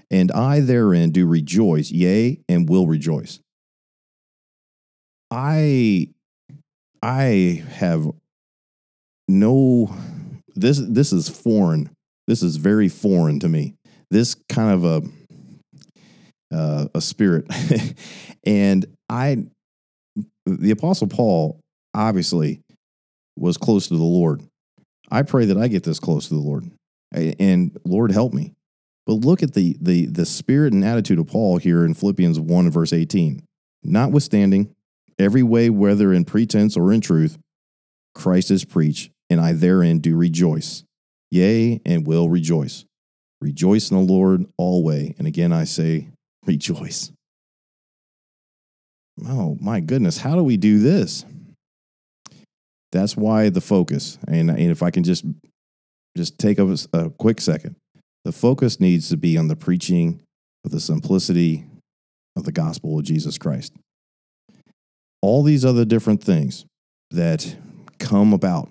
And 0.10 0.32
I 0.32 0.62
therein 0.62 1.12
do 1.12 1.26
rejoice, 1.28 1.91
yea, 1.91 2.39
and 2.47 2.70
will 2.70 2.88
rejoice. 2.88 3.39
I 5.30 6.10
I 7.01 7.64
have 7.70 8.08
no 9.28 9.93
this 10.55 10.80
this 10.80 11.12
is 11.12 11.28
foreign. 11.28 11.89
This 12.28 12.43
is 12.43 12.58
very 12.58 12.88
foreign 12.88 13.39
to 13.39 13.49
me 13.49 13.76
this 14.10 14.36
kind 14.49 14.72
of 14.72 14.86
a 14.86 15.08
uh, 16.55 16.88
a 16.95 17.01
spirit, 17.01 17.45
and 18.45 18.86
I, 19.10 19.45
the 20.45 20.72
Apostle 20.72 21.08
Paul, 21.08 21.60
obviously 21.93 22.62
was 23.38 23.58
close 23.58 23.89
to 23.89 23.97
the 23.97 24.03
Lord. 24.03 24.43
I 25.12 25.24
pray 25.24 25.45
that 25.45 25.58
I 25.58 25.68
get 25.68 25.84
this 25.84 25.99
close 25.99 26.30
to 26.30 26.36
the 26.36 26.39
Lord, 26.39 26.72
and 27.12 27.78
Lord 27.86 28.12
help 28.12 28.34
me. 28.34 28.53
But 29.05 29.14
look 29.14 29.41
at 29.41 29.53
the 29.53 29.78
the 29.80 30.05
the 30.08 30.26
spirit 30.26 30.74
and 30.74 30.84
attitude 30.84 31.20
of 31.20 31.28
Paul 31.28 31.58
here 31.58 31.86
in 31.86 31.93
Philippians 31.93 32.39
one 32.39 32.70
verse 32.70 32.93
eighteen. 32.93 33.43
Notwithstanding, 33.84 34.76
every 35.18 35.43
way, 35.43 35.70
whether 35.70 36.12
in 36.12 36.26
pretense 36.26 36.76
or 36.76 36.91
in 36.91 37.01
truth, 37.01 37.38
Christ 38.14 38.51
is 38.51 38.66
preached, 38.66 39.12
and 39.30 39.39
I 39.39 39.53
therein 39.53 39.99
do 39.99 40.16
rejoice, 40.18 40.84
yea, 41.32 41.80
and 41.86 42.05
will 42.05 42.30
rejoice. 42.30 42.86
Rejoice 43.39 43.91
in 43.91 43.97
the 43.97 44.14
Lord 44.14 44.45
always. 44.58 45.14
And 45.18 45.28
again, 45.28 45.53
I 45.53 45.64
say, 45.64 46.10
rejoice. 46.45 47.12
Oh 49.28 49.58
my 49.62 49.80
goodness, 49.80 50.18
how 50.18 50.36
do 50.36 50.43
we 50.43 50.58
do 50.58 50.80
this? 50.80 51.26
That's 52.91 53.18
why 53.18 53.49
the 53.49 53.62
focus. 53.62 54.18
And, 54.28 54.49
and 54.49 54.72
if 54.72 54.82
I 54.82 54.91
can 54.91 55.03
just 55.03 55.26
just 56.18 56.38
take 56.38 56.59
a, 56.59 56.78
a 56.93 57.09
quick 57.11 57.39
second, 57.39 57.76
the 58.26 58.32
focus 58.32 58.80
needs 58.80 59.09
to 59.09 59.18
be 59.18 59.38
on 59.38 59.47
the 59.47 59.55
preaching 59.55 60.22
of 60.65 60.72
the 60.72 60.80
simplicity 60.80 61.65
of 62.36 62.43
the 62.43 62.51
gospel 62.51 62.99
of 62.99 63.05
Jesus 63.05 63.38
Christ. 63.38 63.74
All 65.22 65.43
these 65.43 65.63
other 65.63 65.86
different 65.86 66.24
things 66.24 66.65
that 67.11 67.55
come 67.99 68.34
about, 68.34 68.70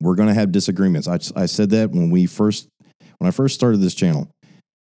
we're 0.00 0.14
going 0.14 0.28
to 0.28 0.34
have 0.34 0.52
disagreements. 0.52 1.08
I, 1.08 1.18
I 1.34 1.46
said 1.46 1.70
that 1.70 1.90
when 1.90 2.10
we 2.10 2.26
first 2.26 2.68
when 3.18 3.28
I 3.28 3.32
first 3.32 3.54
started 3.54 3.80
this 3.80 3.94
channel. 3.94 4.30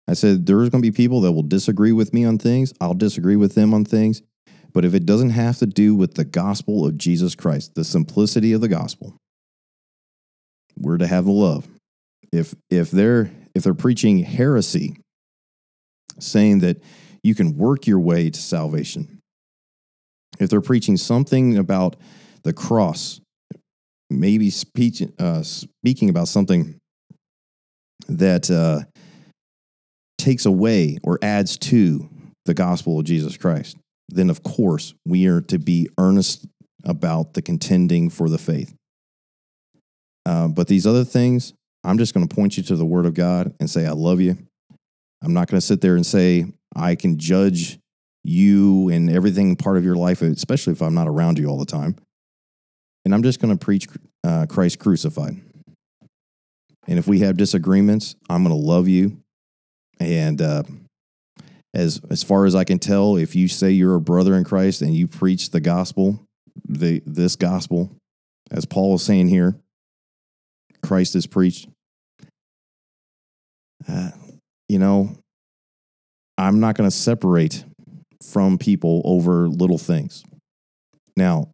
I 0.08 0.14
said 0.14 0.46
there's 0.46 0.70
going 0.70 0.82
to 0.82 0.92
be 0.92 0.96
people 0.96 1.22
that 1.22 1.32
will 1.32 1.44
disagree 1.44 1.92
with 1.92 2.14
me 2.14 2.26
on 2.26 2.38
things. 2.38 2.74
I'll 2.82 2.94
disagree 2.94 3.36
with 3.36 3.56
them 3.56 3.74
on 3.74 3.86
things. 3.86 4.22
But 4.74 4.86
if 4.86 4.94
it 4.94 5.06
doesn't 5.06 5.32
have 5.32 5.58
to 5.60 5.66
do 5.66 5.96
with 5.96 6.16
the 6.16 6.26
gospel 6.26 6.86
of 6.86 6.98
Jesus 6.98 7.36
Christ, 7.36 7.76
the 7.76 7.84
simplicity 7.84 8.54
of 8.54 8.62
the 8.62 8.68
gospel, 8.68 9.16
we're 10.80 10.98
to 10.98 11.08
have 11.08 11.26
the 11.26 11.32
love. 11.32 11.68
If 12.32 12.56
if 12.70 12.92
they're 12.92 13.32
if 13.56 13.64
they're 13.64 13.74
preaching 13.74 14.20
heresy, 14.20 14.98
saying 16.20 16.60
that 16.60 16.82
you 17.24 17.36
can 17.36 17.58
work 17.58 17.88
your 17.88 18.00
way 18.00 18.30
to 18.30 18.40
salvation, 18.40 19.20
if 20.40 20.50
they're 20.50 20.62
preaching 20.62 20.98
something 20.98 21.58
about 21.58 21.96
the 22.44 22.54
cross, 22.54 23.20
maybe 24.10 24.50
speech, 24.50 25.04
uh, 25.20 25.44
speaking 25.44 26.10
about 26.10 26.28
something 26.28 26.76
that 28.08 28.50
uh, 28.50 28.82
takes 30.18 30.46
away 30.46 30.98
or 31.04 31.20
adds 31.22 31.58
to 31.58 32.10
the 32.46 32.54
gospel 32.54 33.00
of 33.00 33.06
Jesus 33.06 33.38
Christ, 33.38 33.78
then 34.08 34.30
of 34.30 34.44
course 34.44 34.94
we 35.06 35.28
are 35.28 35.42
to 35.42 35.60
be 35.60 35.90
earnest 35.98 36.48
about 36.86 37.34
the 37.34 37.42
contending 37.42 38.10
for 38.10 38.30
the 38.30 38.38
faith. 38.38 38.74
Uh, 40.30 40.48
but 40.48 40.68
these 40.68 40.86
other 40.86 41.04
things, 41.04 41.54
I'm 41.84 41.98
just 41.98 42.14
going 42.14 42.28
to 42.28 42.36
point 42.36 42.56
you 42.56 42.62
to 42.62 42.76
the 42.76 42.86
Word 42.86 43.08
of 43.08 43.16
God 43.16 43.52
and 43.60 43.68
say, 43.68 43.88
I 43.88 43.94
love 43.94 44.22
you. 44.22 44.38
I'm 45.24 45.34
not 45.34 45.48
going 45.48 45.60
to 45.60 45.66
sit 45.66 45.82
there 45.82 45.96
and 45.96 46.06
say, 46.06 46.46
I 46.76 46.94
can 46.94 47.18
judge 47.18 47.80
you 48.24 48.90
and 48.90 49.10
everything 49.10 49.56
part 49.56 49.78
of 49.78 49.84
your 49.84 49.96
life, 49.96 50.22
especially 50.22 50.74
if 50.74 50.84
I'm 50.84 50.94
not 50.94 51.08
around 51.08 51.40
you 51.40 51.48
all 51.48 51.58
the 51.58 51.66
time. 51.66 51.96
And 53.06 53.16
I'm 53.16 53.24
just 53.24 53.42
going 53.42 53.58
to 53.58 53.66
preach 53.66 53.88
uh, 54.24 54.46
Christ 54.48 54.78
crucified. 54.78 55.42
And 56.88 57.00
if 57.00 57.08
we 57.08 57.22
have 57.22 57.36
disagreements, 57.36 58.16
I'm 58.30 58.44
going 58.44 58.56
to 58.56 58.68
love 58.68 58.88
you. 58.88 59.18
And 60.00 60.40
uh, 60.44 60.62
as 61.74 62.02
as 62.12 62.22
far 62.22 62.46
as 62.46 62.54
I 62.54 62.66
can 62.66 62.78
tell, 62.78 63.16
if 63.16 63.36
you 63.36 63.48
say 63.48 63.72
you're 63.72 63.96
a 63.96 64.02
brother 64.02 64.36
in 64.36 64.44
Christ 64.44 64.84
and 64.84 64.94
you 64.94 65.08
preach 65.08 65.50
the 65.50 65.60
gospel, 65.60 66.20
the 66.68 67.02
this 67.08 67.36
gospel, 67.36 67.90
as 68.52 68.66
Paul 68.66 68.94
is 68.94 69.02
saying 69.02 69.30
here, 69.30 69.56
Christ 70.90 71.16
is 71.16 71.28
preached. 71.28 71.70
Uh, 73.88 74.10
you 74.68 74.80
know, 74.80 75.16
I'm 76.36 76.60
not 76.60 76.76
going 76.76 76.90
to 76.90 76.96
separate 76.96 77.64
from 78.24 78.58
people 78.58 79.04
over 79.06 79.48
little 79.48 79.78
things. 79.78 80.24
Now, 81.16 81.54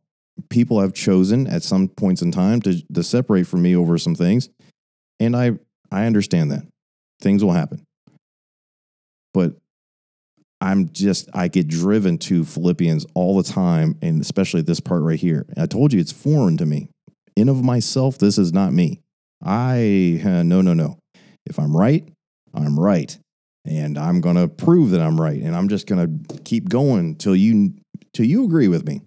people 0.50 0.80
have 0.80 0.94
chosen 0.94 1.48
at 1.48 1.64
some 1.64 1.90
points 1.90 2.22
in 2.22 2.32
time 2.32 2.62
to, 2.62 2.82
to 2.94 3.04
separate 3.04 3.46
from 3.46 3.62
me 3.62 3.76
over 3.76 3.98
some 3.98 4.16
things, 4.16 4.48
and 5.20 5.36
I 5.36 5.60
I 5.92 6.06
understand 6.06 6.52
that 6.52 6.66
things 7.20 7.44
will 7.44 7.52
happen. 7.52 7.84
But 9.34 9.56
I'm 10.62 10.94
just, 10.94 11.28
I 11.34 11.50
get 11.50 11.68
driven 11.68 12.20
to 12.20 12.46
Philippians 12.46 13.06
all 13.14 13.36
the 13.36 13.44
time, 13.44 13.98
and 14.02 14.22
especially 14.22 14.62
this 14.62 14.80
part 14.80 15.04
right 15.04 15.20
here. 15.20 15.46
I 15.58 15.66
told 15.66 15.92
you 15.92 16.00
it's 16.00 16.14
foreign 16.14 16.56
to 16.56 16.66
me. 16.66 16.88
In 17.36 17.50
of 17.50 17.66
myself, 17.66 18.18
this 18.18 18.38
is 18.38 18.54
not 18.54 18.72
me. 18.72 19.02
I, 19.44 20.22
uh, 20.24 20.44
no, 20.44 20.62
no, 20.62 20.74
no. 20.74 20.98
If 21.46 21.60
I'm 21.60 21.76
right, 21.76 22.08
I'm 22.54 22.80
right. 22.80 23.18
And 23.68 23.98
I'm 23.98 24.22
going 24.22 24.36
to 24.36 24.48
prove 24.48 24.92
that 24.92 25.02
I'm 25.02 25.20
right. 25.20 25.42
And 25.42 25.56
I'm 25.56 25.70
just 25.70 25.88
going 25.88 26.26
to 26.28 26.40
keep 26.44 26.70
going 26.70 27.16
till 27.16 27.36
you, 27.36 27.74
till 28.14 28.26
you 28.26 28.46
agree 28.46 28.68
with 28.68 28.86
me. 28.86 29.02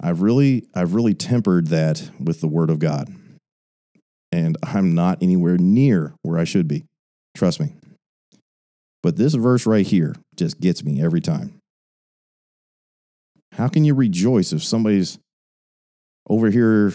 I've 0.00 0.22
really, 0.22 0.66
I've 0.74 0.94
really 0.94 1.14
tempered 1.14 1.68
that 1.68 2.10
with 2.20 2.40
the 2.40 2.48
word 2.48 2.70
of 2.70 2.78
God. 2.78 3.12
And 4.30 4.56
I'm 4.62 4.94
not 4.94 5.22
anywhere 5.22 5.56
near 5.56 6.14
where 6.22 6.38
I 6.38 6.44
should 6.44 6.68
be. 6.68 6.84
Trust 7.36 7.60
me. 7.60 7.74
But 9.02 9.16
this 9.16 9.34
verse 9.34 9.66
right 9.66 9.86
here 9.86 10.14
just 10.36 10.60
gets 10.60 10.84
me 10.84 11.02
every 11.02 11.20
time. 11.20 11.58
How 13.52 13.68
can 13.68 13.84
you 13.84 13.94
rejoice 13.94 14.52
if 14.52 14.64
somebody's 14.64 15.18
over 16.28 16.50
here 16.50 16.92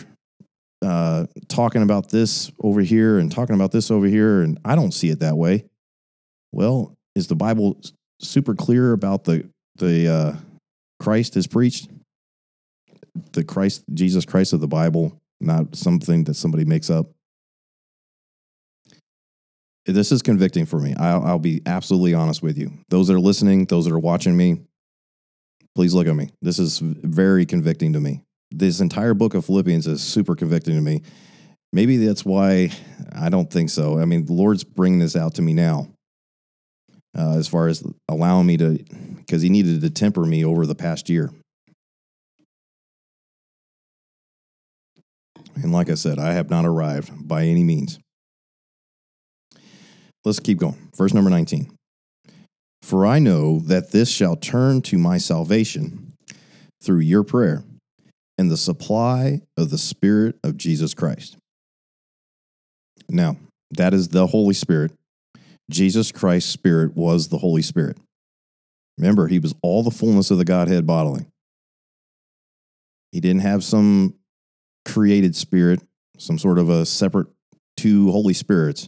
uh, 0.82 1.26
talking 1.48 1.82
about 1.82 2.10
this 2.10 2.52
over 2.62 2.82
here 2.82 3.20
and 3.20 3.32
talking 3.32 3.56
about 3.56 3.72
this 3.72 3.92
over 3.92 4.08
here, 4.08 4.42
and 4.42 4.60
I 4.64 4.76
don't 4.76 4.94
see 4.94 5.10
it 5.10 5.20
that 5.20 5.38
way? 5.38 5.66
Well, 6.52 6.96
is 7.16 7.28
the 7.28 7.36
Bible 7.36 7.82
super 8.20 8.56
clear 8.56 8.94
about 8.94 9.24
the 9.24 9.50
the 9.76 10.08
uh, 10.08 10.36
Christ 11.00 11.38
is 11.38 11.48
preached? 11.48 11.90
The 13.34 13.44
Christ, 13.44 13.84
Jesus 13.94 14.26
Christ 14.26 14.54
of 14.54 14.62
the 14.62 14.68
Bible, 14.68 15.20
not 15.42 15.76
something 15.76 16.24
that 16.26 16.36
somebody 16.36 16.66
makes 16.66 16.90
up 16.90 17.08
this 19.94 20.12
is 20.12 20.22
convicting 20.22 20.66
for 20.66 20.80
me. 20.80 20.96
I'll, 20.98 21.24
I'll, 21.24 21.40
be 21.40 21.62
absolutely 21.66 22.14
honest 22.14 22.42
with 22.42 22.58
you. 22.58 22.72
Those 22.90 23.08
that 23.08 23.16
are 23.16 23.20
listening, 23.20 23.66
those 23.66 23.86
that 23.86 23.94
are 23.94 24.00
watching 24.00 24.36
me, 24.36 24.62
please 25.76 25.94
look 25.94 26.08
at 26.08 26.16
me. 26.16 26.30
This 26.42 26.60
is 26.60 26.80
very 26.80 27.46
convicting 27.46 27.94
to 27.94 28.00
me. 28.00 28.22
This 28.52 28.80
entire 28.80 29.14
book 29.14 29.36
of 29.36 29.46
Philippians 29.46 29.86
is 29.86 30.02
super 30.02 30.36
convicting 30.36 30.76
to 30.76 30.82
me. 30.82 31.04
Maybe 31.72 31.98
that's 31.98 32.26
why 32.26 32.72
I 33.14 33.30
don't 33.30 33.52
think 33.52 33.70
so. 33.70 34.00
I 34.00 34.06
mean, 34.06 34.26
the 34.26 34.34
Lord's 34.34 34.64
bringing 34.64 35.00
this 35.00 35.16
out 35.16 35.36
to 35.36 35.42
me 35.44 35.54
now, 35.54 35.88
uh, 37.16 37.38
as 37.38 37.48
far 37.48 37.68
as 37.68 37.84
allowing 38.08 38.48
me 38.48 38.58
to, 38.58 38.80
because 39.18 39.44
He 39.44 39.50
needed 39.50 39.82
to 39.82 39.90
temper 39.90 40.26
me 40.26 40.44
over 40.44 40.66
the 40.66 40.76
past 40.76 41.10
year. 41.10 41.32
And 45.62 45.72
like 45.72 45.90
I 45.90 45.96
said, 45.96 46.18
I 46.18 46.34
have 46.34 46.50
not 46.50 46.66
arrived 46.66 47.28
by 47.28 47.44
any 47.44 47.64
means. 47.64 48.00
Let's 50.26 50.40
keep 50.40 50.58
going. 50.58 50.90
Verse 50.98 51.14
number 51.14 51.30
19. 51.30 51.72
For 52.82 53.06
I 53.06 53.20
know 53.20 53.60
that 53.60 53.92
this 53.92 54.10
shall 54.10 54.36
turn 54.36 54.82
to 54.84 54.98
my 54.98 55.18
salvation 55.18 56.14
through 56.82 57.00
your 57.00 57.24
prayer 57.24 57.64
and 58.40 58.50
the 58.50 58.56
supply 58.56 59.42
of 59.58 59.70
the 59.70 59.78
Spirit 59.78 60.40
of 60.46 60.56
Jesus 60.56 60.94
Christ. 60.94 61.36
Now, 63.10 63.36
that 63.72 63.94
is 63.94 64.08
the 64.08 64.28
Holy 64.28 64.54
Spirit. 64.54 64.94
Jesus 65.70 66.14
Christ's 66.14 66.50
Spirit 66.50 66.96
was 66.96 67.28
the 67.28 67.40
Holy 67.40 67.62
Spirit. 67.62 67.98
Remember, 68.98 69.28
he 69.28 69.40
was 69.40 69.54
all 69.62 69.84
the 69.84 69.92
fullness 69.92 70.32
of 70.32 70.38
the 70.38 70.46
Godhead 70.46 70.88
bodily. 70.88 71.26
He 73.12 73.20
didn't 73.20 73.42
have 73.42 73.62
some 73.62 74.14
created 74.86 75.36
spirit, 75.36 75.82
some 76.18 76.40
sort 76.40 76.60
of 76.60 76.70
a 76.70 76.86
separate 76.86 77.28
two 77.76 78.10
Holy 78.10 78.34
Spirits 78.34 78.88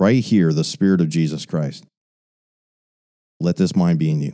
right 0.00 0.22
here, 0.22 0.52
the 0.52 0.64
Spirit 0.64 1.00
of 1.00 1.08
Jesus 1.08 1.46
Christ. 1.46 1.84
Let 3.38 3.56
this 3.56 3.76
mind 3.76 4.00
be 4.00 4.10
in 4.10 4.20
you. 4.20 4.32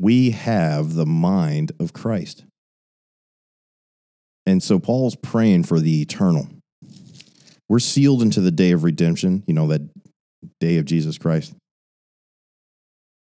We 0.00 0.32
have 0.32 0.94
the 0.94 1.06
mind 1.06 1.70
of 1.78 1.92
Christ. 1.92 2.44
And 4.46 4.62
so 4.62 4.78
Paul's 4.78 5.16
praying 5.16 5.64
for 5.64 5.80
the 5.80 6.02
eternal. 6.02 6.48
We're 7.68 7.78
sealed 7.78 8.22
into 8.22 8.40
the 8.40 8.50
day 8.50 8.72
of 8.72 8.84
redemption, 8.84 9.42
you 9.46 9.54
know, 9.54 9.66
that 9.68 9.82
day 10.60 10.76
of 10.76 10.84
Jesus 10.84 11.18
Christ. 11.18 11.54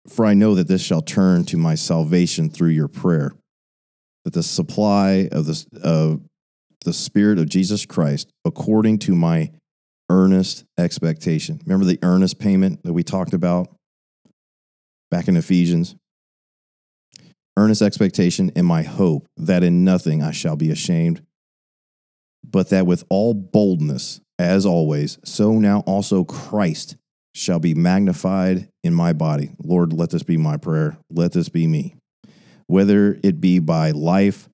For 0.07 0.25
I 0.25 0.33
know 0.33 0.55
that 0.55 0.67
this 0.67 0.83
shall 0.83 1.01
turn 1.01 1.45
to 1.45 1.57
my 1.57 1.75
salvation 1.75 2.49
through 2.49 2.69
your 2.69 2.87
prayer, 2.87 3.33
that 4.25 4.33
the 4.33 4.43
supply 4.43 5.29
of 5.31 5.45
the, 5.45 5.65
of 5.81 6.21
the 6.83 6.93
Spirit 6.93 7.39
of 7.39 7.47
Jesus 7.47 7.85
Christ, 7.85 8.29
according 8.43 8.99
to 8.99 9.15
my 9.15 9.51
earnest 10.09 10.65
expectation. 10.77 11.61
Remember 11.65 11.85
the 11.85 11.99
earnest 12.01 12.39
payment 12.39 12.83
that 12.83 12.93
we 12.93 13.03
talked 13.03 13.33
about 13.33 13.69
back 15.09 15.27
in 15.27 15.37
Ephesians? 15.37 15.95
Earnest 17.55 17.81
expectation 17.81 18.51
and 18.55 18.65
my 18.65 18.83
hope 18.83 19.27
that 19.37 19.63
in 19.63 19.83
nothing 19.83 20.23
I 20.23 20.31
shall 20.31 20.55
be 20.55 20.71
ashamed, 20.71 21.21
but 22.43 22.69
that 22.69 22.87
with 22.87 23.03
all 23.09 23.33
boldness, 23.33 24.21
as 24.39 24.65
always, 24.65 25.19
so 25.23 25.59
now 25.59 25.81
also 25.81 26.23
Christ 26.23 26.97
shall 27.35 27.59
be 27.59 27.73
magnified 27.73 28.69
in 28.83 28.93
my 28.93 29.13
body. 29.13 29.51
Lord, 29.63 29.93
let 29.93 30.09
this 30.09 30.23
be 30.23 30.37
my 30.37 30.57
prayer. 30.57 30.97
Let 31.11 31.31
this 31.31 31.49
be 31.49 31.67
me. 31.67 31.95
Whether 32.67 33.19
it 33.23 33.39
be 33.39 33.59
by 33.59 33.91
life 33.91 34.49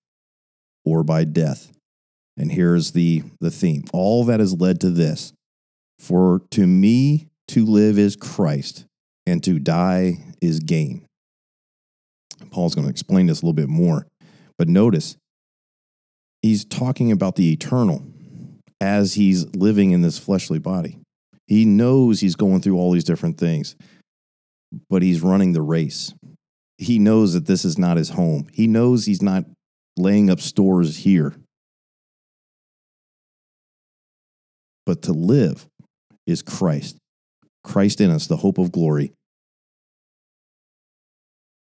or 0.86 1.04
by 1.04 1.24
death. 1.24 1.72
And 2.38 2.52
here's 2.52 2.91
the, 2.91 3.24
the 3.41 3.52
theme 3.52 3.84
all 3.93 4.26
that 4.26 4.39
has 4.39 4.60
led 4.60 4.82
to 4.82 4.89
this. 4.89 5.34
For 6.00 6.41
to 6.52 6.66
me 6.66 7.28
to 7.50 7.66
live 7.66 8.00
is 8.00 8.16
Christ, 8.16 8.86
and 9.26 9.43
to 9.43 9.60
die 9.60 10.18
is 10.41 10.60
gain. 10.62 11.06
Paul's 12.52 12.76
going 12.76 12.86
to 12.86 12.91
explain 12.91 13.26
this 13.26 13.41
a 13.41 13.45
little 13.45 13.54
bit 13.54 13.70
more. 13.70 14.08
But 14.58 14.68
notice, 14.68 15.18
he's 16.41 16.66
talking 16.66 17.12
about 17.12 17.36
the 17.36 17.52
eternal 17.52 18.04
as 18.82 19.14
he's 19.14 19.45
living 19.56 19.91
in 19.91 20.02
this 20.02 20.18
fleshly 20.18 20.60
body. 20.60 21.00
He 21.47 21.66
knows 21.66 22.20
he's 22.20 22.36
going 22.36 22.62
through 22.62 22.78
all 22.78 22.91
these 22.91 23.04
different 23.04 23.38
things, 23.38 23.76
but 24.89 25.02
he's 25.02 25.22
running 25.22 25.54
the 25.54 25.62
race. 25.62 26.14
He 26.78 27.00
knows 27.00 27.34
that 27.34 27.45
this 27.45 27.66
is 27.66 27.78
not 27.78 27.97
his 27.97 28.10
home. 28.12 28.47
He 28.54 28.68
knows 28.68 29.06
he's 29.06 29.22
not 29.22 29.45
laying 29.97 30.30
up 30.30 30.39
stores 30.39 30.97
here. 30.97 31.36
But 34.86 35.02
to 35.04 35.14
live 35.14 35.68
is 36.26 36.41
Christ. 36.41 36.97
Christ 37.64 38.00
in 38.00 38.10
us, 38.10 38.28
the 38.28 38.38
hope 38.38 38.58
of 38.58 38.72
glory. 38.72 39.14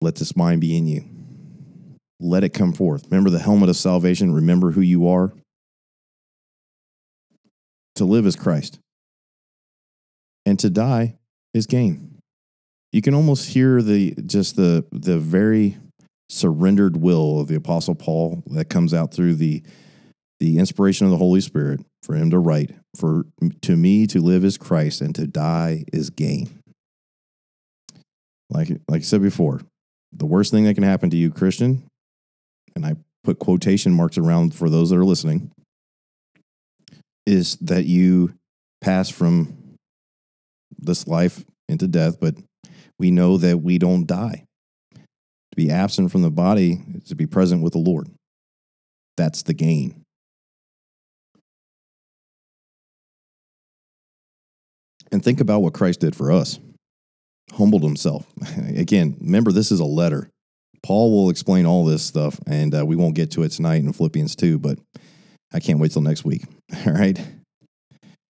Let 0.02 0.16
this 0.16 0.36
mind 0.36 0.62
be 0.62 0.78
in 0.78 0.88
you. 0.88 1.04
Let 2.20 2.44
it 2.44 2.50
come 2.54 2.74
forth. 2.74 3.06
Remember 3.10 3.30
the 3.30 3.40
helmet 3.40 3.70
of 3.70 3.76
salvation. 3.76 4.34
Remember 4.34 4.72
who 4.72 4.82
you 4.82 5.08
are. 5.08 5.34
To 7.96 8.06
live 8.06 8.26
is 8.26 8.36
Christ, 8.36 8.80
and 10.46 10.60
to 10.60 10.70
die 10.70 11.16
is 11.54 11.66
gain. 11.66 12.20
You 12.92 13.02
can 13.02 13.14
almost 13.14 13.50
hear 13.50 13.82
the 13.82 14.16
just 14.26 14.56
the 14.58 14.86
the 14.92 15.18
very 15.18 15.78
surrendered 16.30 16.98
will 16.98 17.40
of 17.40 17.48
the 17.48 17.56
apostle 17.56 17.96
Paul 17.96 18.44
that 18.48 18.70
comes 18.70 18.94
out 18.94 19.14
through 19.14 19.36
the 19.36 19.64
the 20.40 20.58
inspiration 20.58 21.06
of 21.06 21.12
the 21.12 21.18
Holy 21.18 21.42
Spirit 21.42 21.82
for 22.04 22.16
him 22.16 22.30
to 22.32 22.40
write 22.40 22.72
for 22.98 23.26
to 23.62 23.76
me 23.76 24.08
to 24.08 24.20
live 24.20 24.44
is 24.44 24.58
Christ 24.58 25.02
and 25.02 25.16
to 25.16 25.28
die 25.28 25.86
is 25.94 26.10
gain. 26.10 26.50
Like 28.50 28.70
like 28.90 29.02
I 29.02 29.04
said 29.04 29.22
before, 29.22 29.62
the 30.16 30.26
worst 30.26 30.52
thing 30.52 30.64
that 30.64 30.76
can 30.76 30.84
happen 30.84 31.10
to 31.10 31.18
you 31.18 31.32
Christian 31.32 31.88
and 32.76 32.86
I 32.86 32.96
put 33.24 33.40
quotation 33.40 33.94
marks 33.94 34.18
around 34.18 34.54
for 34.54 34.70
those 34.70 34.90
that 34.90 34.98
are 34.98 35.06
listening 35.06 35.52
is 37.26 37.56
that 37.58 37.86
you 37.86 38.34
pass 38.82 39.10
from 39.10 39.78
this 40.78 41.08
life 41.08 41.44
into 41.68 41.88
death, 41.88 42.20
but 42.20 42.36
we 43.00 43.12
know 43.12 43.38
that 43.38 43.62
we 43.62 43.78
don't 43.78 44.06
die. 44.06 44.46
To 44.94 45.56
be 45.56 45.72
absent 45.72 46.12
from 46.12 46.22
the 46.22 46.30
body 46.30 46.84
is 46.96 47.06
to 47.06 47.16
be 47.16 47.26
present 47.26 47.64
with 47.64 47.74
the 47.74 47.80
Lord. 47.80 48.10
That's 49.18 49.44
the 49.44 49.54
gain. 49.54 50.04
And 55.12 55.24
think 55.24 55.40
about 55.40 55.62
what 55.62 55.74
Christ 55.74 56.02
did 56.02 56.16
for 56.16 56.32
us. 56.32 56.60
Humbled 57.54 57.84
himself. 57.84 58.26
Again, 58.76 59.18
remember, 59.20 59.52
this 59.52 59.72
is 59.72 59.80
a 59.80 59.86
letter. 59.86 60.30
Paul 60.84 61.12
will 61.12 61.30
explain 61.30 61.66
all 61.66 61.84
this 61.86 62.04
stuff, 62.04 62.40
and 62.46 62.76
uh, 62.76 62.86
we 62.86 62.96
won't 62.96 63.16
get 63.16 63.32
to 63.32 63.44
it 63.44 63.50
tonight 63.50 63.82
in 63.82 63.92
Philippians 63.92 64.36
2, 64.36 64.60
but 64.60 64.78
I 65.52 65.60
can't 65.60 65.80
wait 65.80 65.92
till 65.92 66.02
next 66.02 66.26
week. 66.26 66.44
All 66.86 66.94
right. 66.94 67.20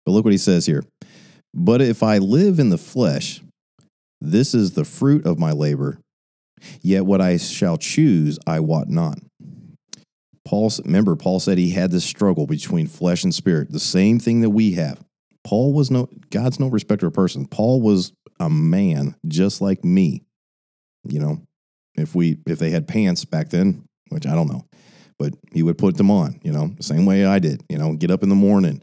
But 0.05 0.13
look 0.13 0.25
what 0.25 0.33
he 0.33 0.39
says 0.39 0.67
here. 0.67 0.85
But 1.53 1.81
if 1.81 2.03
I 2.03 2.19
live 2.19 2.59
in 2.59 2.71
the 2.71 2.79
flesh, 2.79 3.41
this 4.21 4.55
is 4.55 4.73
the 4.73 4.85
fruit 4.85 5.27
of 5.27 5.39
my 5.39 5.53
labor. 5.53 5.99
Yet 6.81 7.07
what 7.07 7.21
I 7.21 7.37
shall 7.39 7.77
choose, 7.77 8.39
I 8.47 8.61
wot 8.61 8.89
not. 8.89 9.19
Paul, 10.45 10.71
remember, 10.85 11.17
Paul 11.17 11.41
said 11.41 11.59
he 11.59 11.71
had 11.71 11.91
this 11.91 12.05
struggle 12.05 12.47
between 12.47 12.87
flesh 12.87 13.25
and 13.25 13.35
spirit, 13.35 13.73
the 13.73 13.81
same 13.81 14.19
thing 14.19 14.43
that 14.43 14.51
we 14.51 14.73
have. 14.73 15.01
Paul 15.45 15.73
was 15.73 15.91
no, 15.91 16.09
God's 16.31 16.59
no 16.59 16.69
respecter 16.69 17.07
of 17.07 17.13
person. 17.13 17.47
Paul 17.47 17.81
was 17.81 18.13
a 18.41 18.51
man 18.51 19.15
just 19.29 19.61
like 19.61 19.85
me. 19.85 20.23
You 21.07 21.21
know, 21.21 21.43
if 21.95 22.15
we, 22.15 22.39
if 22.47 22.59
they 22.59 22.71
had 22.71 22.89
pants 22.89 23.25
back 23.25 23.51
then, 23.51 23.85
which 24.09 24.27
I 24.27 24.35
don't 24.35 24.49
know, 24.49 24.65
but 25.19 25.35
he 25.53 25.63
would 25.63 25.79
put 25.79 25.97
them 25.97 26.11
on, 26.11 26.41
you 26.43 26.53
know, 26.53 26.69
the 26.77 26.83
same 26.83 27.07
way 27.07 27.25
I 27.25 27.39
did, 27.39 27.63
you 27.69 27.79
know, 27.79 27.95
get 27.95 28.11
up 28.11 28.23
in 28.23 28.31
the 28.31 28.35
morning. 28.35 28.83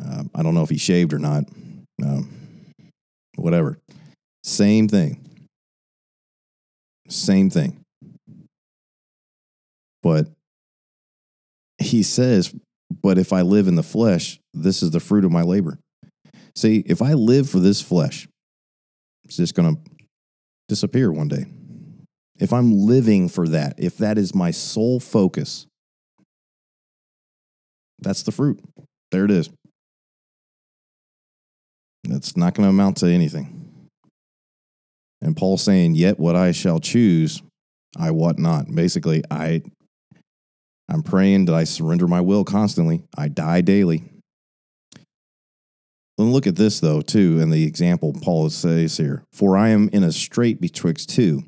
Uh, 0.00 0.24
I 0.34 0.42
don't 0.42 0.54
know 0.54 0.62
if 0.62 0.70
he 0.70 0.78
shaved 0.78 1.12
or 1.12 1.18
not. 1.18 1.44
Um, 2.02 2.30
whatever. 3.36 3.78
Same 4.44 4.88
thing. 4.88 5.18
Same 7.08 7.50
thing. 7.50 7.80
But 10.02 10.26
he 11.78 12.02
says, 12.02 12.54
but 13.00 13.18
if 13.18 13.32
I 13.32 13.42
live 13.42 13.68
in 13.68 13.74
the 13.74 13.82
flesh, 13.82 14.38
this 14.52 14.82
is 14.82 14.90
the 14.90 15.00
fruit 15.00 15.24
of 15.24 15.32
my 15.32 15.42
labor. 15.42 15.78
See, 16.54 16.82
if 16.86 17.00
I 17.00 17.14
live 17.14 17.48
for 17.48 17.60
this 17.60 17.80
flesh, 17.80 18.28
it's 19.24 19.36
just 19.36 19.54
going 19.54 19.76
to 19.76 19.90
disappear 20.68 21.10
one 21.10 21.28
day 21.28 21.46
if 22.42 22.52
I'm 22.52 22.76
living 22.76 23.28
for 23.28 23.46
that, 23.48 23.74
if 23.78 23.98
that 23.98 24.18
is 24.18 24.34
my 24.34 24.50
sole 24.50 24.98
focus, 24.98 25.68
that's 28.00 28.24
the 28.24 28.32
fruit. 28.32 28.60
There 29.12 29.24
it 29.24 29.30
is. 29.30 29.48
That's 32.02 32.36
not 32.36 32.54
going 32.54 32.66
to 32.66 32.70
amount 32.70 32.96
to 32.96 33.06
anything. 33.06 33.88
And 35.20 35.36
Paul's 35.36 35.62
saying, 35.62 35.94
Yet 35.94 36.18
what 36.18 36.34
I 36.34 36.50
shall 36.50 36.80
choose, 36.80 37.42
I 37.96 38.10
wot 38.10 38.40
not. 38.40 38.66
Basically, 38.74 39.22
I 39.30 39.62
I'm 40.92 41.02
praying 41.02 41.46
that 41.46 41.54
I 41.54 41.64
surrender 41.64 42.06
my 42.06 42.20
will 42.20 42.44
constantly. 42.44 43.02
I 43.16 43.28
die 43.28 43.62
daily. 43.62 44.04
Then 46.18 46.32
look 46.32 46.46
at 46.46 46.56
this 46.56 46.80
though, 46.80 47.00
too, 47.00 47.40
and 47.40 47.50
the 47.50 47.64
example 47.64 48.12
Paul 48.12 48.50
says 48.50 48.98
here. 48.98 49.24
For 49.32 49.56
I 49.56 49.70
am 49.70 49.88
in 49.92 50.04
a 50.04 50.12
strait 50.12 50.60
betwixt 50.60 51.08
two 51.08 51.44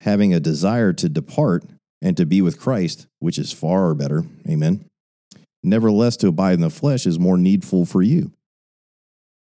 having 0.00 0.34
a 0.34 0.40
desire 0.40 0.92
to 0.92 1.08
depart 1.08 1.64
and 2.00 2.16
to 2.16 2.26
be 2.26 2.42
with 2.42 2.58
Christ, 2.58 3.06
which 3.20 3.38
is 3.38 3.52
far 3.52 3.94
better. 3.94 4.24
Amen. 4.48 4.84
Nevertheless, 5.62 6.16
to 6.18 6.28
abide 6.28 6.54
in 6.54 6.60
the 6.60 6.70
flesh 6.70 7.06
is 7.06 7.20
more 7.20 7.38
needful 7.38 7.84
for 7.84 8.02
you. 8.02 8.32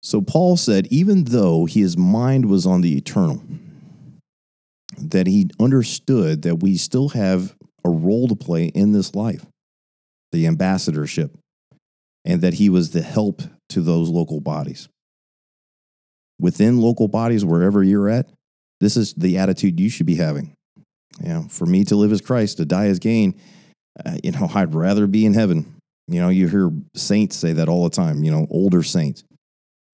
So 0.03 0.21
Paul 0.21 0.57
said, 0.57 0.87
even 0.87 1.25
though 1.25 1.65
his 1.65 1.95
mind 1.95 2.47
was 2.47 2.65
on 2.65 2.81
the 2.81 2.97
eternal, 2.97 3.41
that 4.97 5.27
he 5.27 5.49
understood 5.59 6.41
that 6.41 6.57
we 6.57 6.75
still 6.75 7.09
have 7.09 7.55
a 7.85 7.89
role 7.89 8.27
to 8.27 8.35
play 8.35 8.65
in 8.65 8.91
this 8.91 9.15
life, 9.15 9.45
the 10.31 10.47
ambassadorship, 10.47 11.37
and 12.25 12.41
that 12.41 12.55
he 12.55 12.69
was 12.69 12.91
the 12.91 13.01
help 13.01 13.41
to 13.69 13.81
those 13.81 14.09
local 14.09 14.39
bodies. 14.39 14.87
Within 16.39 16.79
local 16.79 17.07
bodies, 17.07 17.45
wherever 17.45 17.83
you're 17.83 18.09
at, 18.09 18.29
this 18.79 18.97
is 18.97 19.13
the 19.13 19.37
attitude 19.37 19.79
you 19.79 19.89
should 19.89 20.07
be 20.07 20.15
having. 20.15 20.53
You 21.21 21.29
know, 21.29 21.47
for 21.49 21.65
me 21.65 21.83
to 21.85 21.95
live 21.95 22.11
as 22.11 22.21
Christ, 22.21 22.57
to 22.57 22.65
die 22.65 22.87
as 22.87 22.99
gain. 22.99 23.39
Uh, 24.03 24.17
you 24.23 24.31
know, 24.31 24.49
I'd 24.55 24.73
rather 24.73 25.07
be 25.07 25.25
in 25.25 25.33
heaven. 25.33 25.75
You 26.07 26.19
know, 26.19 26.29
you 26.29 26.47
hear 26.47 26.71
saints 26.95 27.37
say 27.37 27.53
that 27.53 27.69
all 27.69 27.83
the 27.83 27.95
time. 27.95 28.23
You 28.23 28.31
know, 28.31 28.47
older 28.49 28.83
saints. 28.83 29.23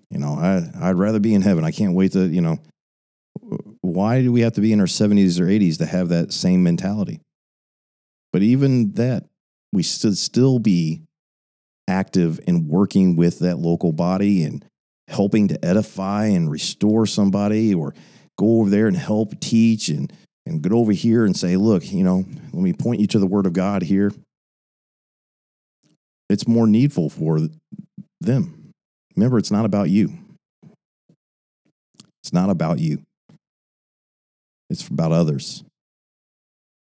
You 0.10 0.20
know, 0.20 0.34
I 0.34 0.90
I'd 0.90 0.96
rather 0.96 1.20
be 1.20 1.34
in 1.34 1.42
heaven. 1.42 1.64
I 1.64 1.72
can't 1.72 1.94
wait 1.94 2.14
to. 2.14 2.26
You 2.26 2.42
know, 2.42 2.58
why 3.82 4.22
do 4.22 4.32
we 4.32 4.42
have 4.42 4.54
to 4.54 4.62
be 4.62 4.72
in 4.72 4.80
our 4.80 4.88
seventies 4.88 5.40
or 5.40 5.50
eighties 5.50 5.78
to 5.80 5.86
have 5.86 6.10
that 6.10 6.32
same 6.32 6.64
mentality? 6.64 7.20
But 8.34 8.42
even 8.42 8.94
that, 8.94 9.26
we 9.72 9.84
should 9.84 10.18
still 10.18 10.60
be 10.60 11.02
active 11.88 12.40
in 12.48 12.68
working 12.68 13.16
with 13.16 13.40
that 13.40 13.58
local 13.58 13.94
body 13.94 14.44
and 14.44 14.66
helping 15.08 15.48
to 15.48 15.66
edify 15.66 16.26
and 16.26 16.52
restore 16.52 17.06
somebody 17.06 17.74
or 17.74 17.94
go 18.38 18.60
over 18.60 18.70
there 18.70 18.88
and 18.88 18.98
help 18.98 19.40
teach 19.40 19.90
and, 19.90 20.12
and 20.46 20.62
get 20.62 20.72
over 20.72 20.92
here 20.92 21.26
and 21.26 21.36
say, 21.36 21.56
look, 21.56 21.92
you 21.92 22.04
know, 22.04 22.26
let 22.54 22.62
me 22.62 22.74
point 22.74 23.00
you 23.00 23.08
to 23.08 23.20
the 23.20 23.28
word 23.28 23.46
of 23.46 23.54
God 23.54 23.82
here. 23.84 24.12
It's 26.30 26.48
more 26.48 26.68
needful 26.68 27.10
for 27.10 27.40
them. 28.20 28.72
Remember, 29.16 29.38
it's 29.38 29.52
not 29.52 29.66
about 29.66 29.90
you. 29.90 30.14
It's 32.22 32.34
not 32.34 32.50
about 32.50 32.80
you. 32.80 33.02
It's 34.70 34.86
about 34.88 35.14
others. 35.14 35.64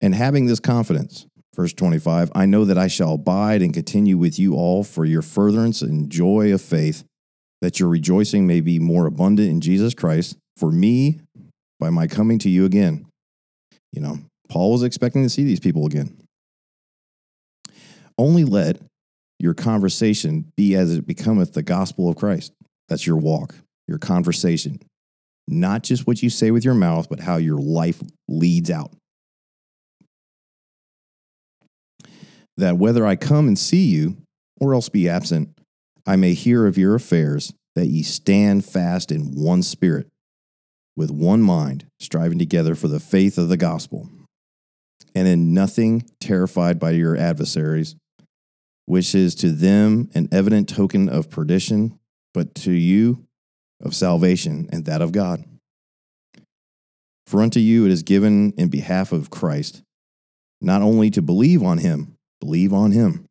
And 0.03 0.13
having 0.13 0.45
this 0.45 0.59
confidence, 0.59 1.25
Verse 1.55 1.73
25 1.73 2.31
I 2.33 2.45
know 2.45 2.65
that 2.65 2.77
I 2.77 2.87
shall 2.87 3.13
abide 3.13 3.61
and 3.61 3.73
continue 3.73 4.17
with 4.17 4.39
you 4.39 4.55
all 4.55 4.83
for 4.83 5.05
your 5.05 5.21
furtherance 5.21 5.81
and 5.81 6.09
joy 6.09 6.53
of 6.53 6.61
faith, 6.61 7.03
that 7.61 7.79
your 7.79 7.89
rejoicing 7.89 8.47
may 8.47 8.59
be 8.59 8.79
more 8.79 9.05
abundant 9.05 9.49
in 9.49 9.61
Jesus 9.61 9.93
Christ 9.93 10.37
for 10.57 10.71
me 10.71 11.19
by 11.79 11.89
my 11.89 12.07
coming 12.07 12.39
to 12.39 12.49
you 12.49 12.65
again. 12.65 13.05
You 13.91 14.01
know, 14.01 14.19
Paul 14.49 14.71
was 14.71 14.83
expecting 14.83 15.23
to 15.23 15.29
see 15.29 15.43
these 15.43 15.59
people 15.59 15.85
again. 15.85 16.17
Only 18.17 18.43
let 18.43 18.79
your 19.39 19.53
conversation 19.53 20.51
be 20.55 20.75
as 20.75 20.95
it 20.95 21.05
becometh 21.05 21.53
the 21.53 21.63
gospel 21.63 22.09
of 22.09 22.15
Christ. 22.15 22.51
That's 22.89 23.05
your 23.05 23.17
walk, 23.17 23.55
your 23.87 23.97
conversation. 23.97 24.79
Not 25.47 25.83
just 25.83 26.07
what 26.07 26.23
you 26.23 26.29
say 26.29 26.51
with 26.51 26.63
your 26.63 26.73
mouth, 26.73 27.09
but 27.09 27.19
how 27.19 27.37
your 27.37 27.57
life 27.57 28.01
leads 28.27 28.71
out. 28.71 28.91
That 32.57 32.77
whether 32.77 33.05
I 33.05 33.15
come 33.15 33.47
and 33.47 33.57
see 33.57 33.85
you, 33.85 34.17
or 34.59 34.73
else 34.73 34.89
be 34.89 35.09
absent, 35.09 35.57
I 36.05 36.15
may 36.15 36.33
hear 36.33 36.67
of 36.67 36.77
your 36.77 36.95
affairs, 36.95 37.53
that 37.75 37.87
ye 37.87 38.03
stand 38.03 38.65
fast 38.65 39.11
in 39.11 39.33
one 39.35 39.63
spirit, 39.63 40.07
with 40.95 41.09
one 41.09 41.41
mind, 41.41 41.87
striving 41.99 42.37
together 42.37 42.75
for 42.75 42.87
the 42.87 42.99
faith 42.99 43.37
of 43.37 43.49
the 43.49 43.57
gospel, 43.57 44.09
and 45.15 45.27
in 45.27 45.53
nothing 45.53 46.05
terrified 46.19 46.79
by 46.79 46.91
your 46.91 47.17
adversaries, 47.17 47.95
which 48.85 49.15
is 49.15 49.33
to 49.35 49.51
them 49.51 50.09
an 50.13 50.27
evident 50.31 50.69
token 50.69 51.09
of 51.09 51.29
perdition, 51.29 51.97
but 52.33 52.53
to 52.53 52.71
you 52.71 53.25
of 53.81 53.95
salvation 53.95 54.69
and 54.71 54.85
that 54.85 55.01
of 55.01 55.11
God. 55.11 55.43
For 57.25 57.41
unto 57.41 57.59
you 57.59 57.85
it 57.85 57.91
is 57.91 58.03
given 58.03 58.53
in 58.57 58.69
behalf 58.69 59.11
of 59.11 59.29
Christ, 59.29 59.81
not 60.61 60.81
only 60.81 61.09
to 61.11 61.21
believe 61.21 61.63
on 61.63 61.79
him, 61.79 62.15
believe 62.43 62.73
on 62.73 62.91
him, 62.91 63.25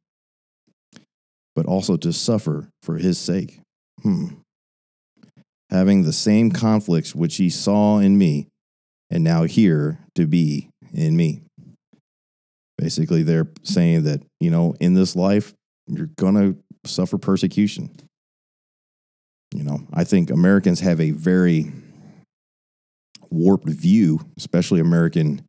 but 1.54 1.66
also 1.66 1.96
to 1.98 2.12
suffer 2.12 2.68
for 2.82 2.96
his 2.96 3.18
sake. 3.18 3.60
Hmm. 4.02 4.28
Having 5.70 6.04
the 6.04 6.12
same 6.12 6.50
conflicts 6.50 7.14
which 7.14 7.36
he 7.36 7.50
saw 7.50 7.98
in 7.98 8.16
me, 8.16 8.48
and 9.10 9.22
now 9.22 9.44
hear 9.44 9.98
to 10.14 10.26
be 10.26 10.70
in 10.94 11.16
me. 11.16 11.42
Basically, 12.78 13.22
they're 13.22 13.48
saying 13.62 14.04
that, 14.04 14.22
you 14.40 14.50
know, 14.50 14.74
in 14.80 14.94
this 14.94 15.14
life, 15.14 15.52
you're 15.86 16.10
going 16.16 16.34
to 16.34 16.88
suffer 16.88 17.18
persecution. 17.18 17.90
You 19.54 19.64
know, 19.64 19.80
I 19.92 20.04
think 20.04 20.30
Americans 20.30 20.80
have 20.80 21.00
a 21.00 21.10
very 21.10 21.70
warped 23.30 23.68
view, 23.68 24.20
especially 24.38 24.80
American, 24.80 25.44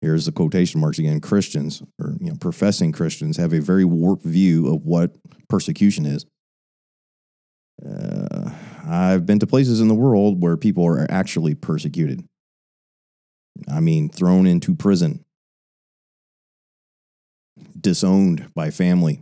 here's 0.00 0.26
the 0.26 0.32
quotation 0.32 0.80
marks 0.80 0.98
again, 0.98 1.20
Christians 1.20 1.82
or, 2.00 2.16
you 2.20 2.30
know, 2.30 2.36
professing 2.40 2.92
Christians 2.92 3.36
have 3.36 3.52
a 3.52 3.60
very 3.60 3.84
warped 3.84 4.24
view 4.24 4.72
of 4.72 4.84
what 4.84 5.16
persecution 5.48 6.06
is. 6.06 6.26
Uh, 7.84 8.50
I've 8.86 9.26
been 9.26 9.38
to 9.40 9.46
places 9.46 9.80
in 9.80 9.88
the 9.88 9.94
world 9.94 10.42
where 10.42 10.56
people 10.56 10.84
are 10.86 11.06
actually 11.10 11.54
persecuted. 11.54 12.24
I 13.70 13.80
mean, 13.80 14.08
thrown 14.08 14.46
into 14.46 14.74
prison, 14.74 15.24
disowned 17.78 18.52
by 18.54 18.70
family 18.70 19.20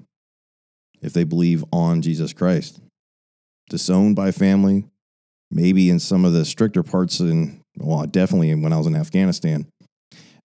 if 1.02 1.12
they 1.12 1.24
believe 1.24 1.64
on 1.72 2.02
Jesus 2.02 2.32
Christ, 2.32 2.80
disowned 3.68 4.16
by 4.16 4.30
family, 4.30 4.86
maybe 5.50 5.90
in 5.90 5.98
some 5.98 6.24
of 6.24 6.32
the 6.32 6.44
stricter 6.44 6.82
parts 6.82 7.20
in, 7.20 7.62
well, 7.78 8.04
definitely 8.06 8.54
when 8.54 8.72
I 8.72 8.78
was 8.78 8.86
in 8.86 8.96
Afghanistan, 8.96 9.66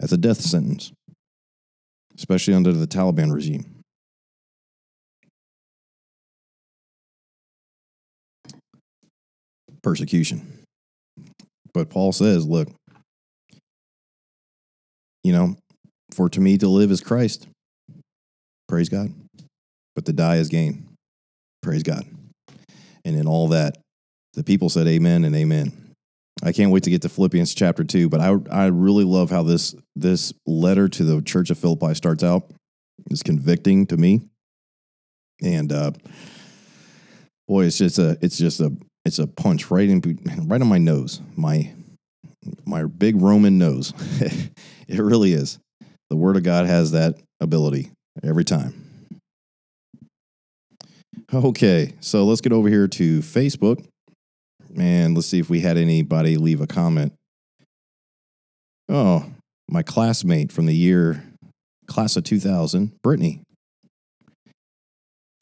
as 0.02 0.12
a 0.12 0.18
death 0.18 0.42
sentence, 0.42 0.92
especially 2.18 2.54
under 2.54 2.74
the 2.74 2.88
Taliban 2.88 3.32
regime. 3.34 3.80
Persecution. 9.84 10.66
But 11.74 11.90
Paul 11.90 12.12
says, 12.12 12.46
look, 12.46 12.68
you 15.24 15.34
know, 15.34 15.56
for 16.14 16.30
to 16.30 16.42
me 16.42 16.58
to 16.58 16.68
live 16.68 16.92
is 16.92 17.02
Christ. 17.02 17.48
Praise 18.68 18.90
God. 18.90 19.14
But 19.96 20.06
to 20.06 20.14
die 20.14 20.38
is 20.38 20.50
gain. 20.50 20.88
Praise 21.62 21.84
God. 21.84 22.06
And 23.06 23.16
in 23.16 23.28
all 23.28 23.50
that, 23.50 23.78
the 24.34 24.44
people 24.44 24.70
said 24.70 24.88
amen 24.88 25.24
and 25.24 25.36
amen. 25.36 25.81
I 26.44 26.52
can't 26.52 26.72
wait 26.72 26.84
to 26.84 26.90
get 26.90 27.04
to 27.04 27.10
Philippians 27.10 27.54
chapter 27.54 27.84
2, 27.84 28.10
but 28.10 28.20
I 28.20 28.36
I 28.50 28.66
really 28.68 29.04
love 29.04 29.30
how 29.30 29.44
this 29.44 29.76
this 29.96 30.34
letter 30.48 30.88
to 30.88 31.04
the 31.04 31.22
church 31.22 31.50
of 31.50 31.58
Philippi 31.58 31.94
starts 31.94 32.24
out. 32.24 32.52
It's 33.10 33.24
convicting 33.24 33.86
to 33.88 33.98
me. 33.98 34.22
And 35.44 35.72
uh 35.72 35.92
boy, 37.48 37.66
it's 37.66 37.78
just 37.78 38.00
a 38.00 38.18
it's 38.22 38.38
just 38.38 38.60
a 38.60 38.76
it's 39.06 39.20
a 39.20 39.28
punch 39.28 39.70
right 39.70 39.88
in 39.88 40.02
right 40.48 40.62
on 40.62 40.68
my 40.68 40.78
nose. 40.78 41.22
My 41.36 41.74
my 42.66 42.86
big 42.86 43.22
Roman 43.22 43.58
nose. 43.58 43.94
it 44.88 45.00
really 45.00 45.34
is. 45.34 45.60
The 46.10 46.16
word 46.16 46.38
of 46.38 46.44
God 46.44 46.66
has 46.66 46.92
that 46.92 47.16
ability 47.40 47.92
every 48.24 48.44
time. 48.44 48.74
Okay, 51.34 51.94
so 52.02 52.26
let's 52.26 52.42
get 52.42 52.52
over 52.52 52.68
here 52.68 52.88
to 52.88 53.20
Facebook 53.20 53.86
and 54.78 55.16
let's 55.16 55.28
see 55.28 55.40
if 55.40 55.50
we 55.50 55.62
had 55.62 55.78
anybody 55.78 56.38
leave 56.38 56.62
a 56.62 56.68
comment. 56.68 57.14
Oh, 58.90 59.26
my 59.70 59.84
classmate 59.84 60.52
from 60.52 60.66
the 60.66 60.76
year, 60.76 61.24
class 61.88 62.16
of 62.16 62.24
2000, 62.24 63.02
Brittany. 63.02 63.42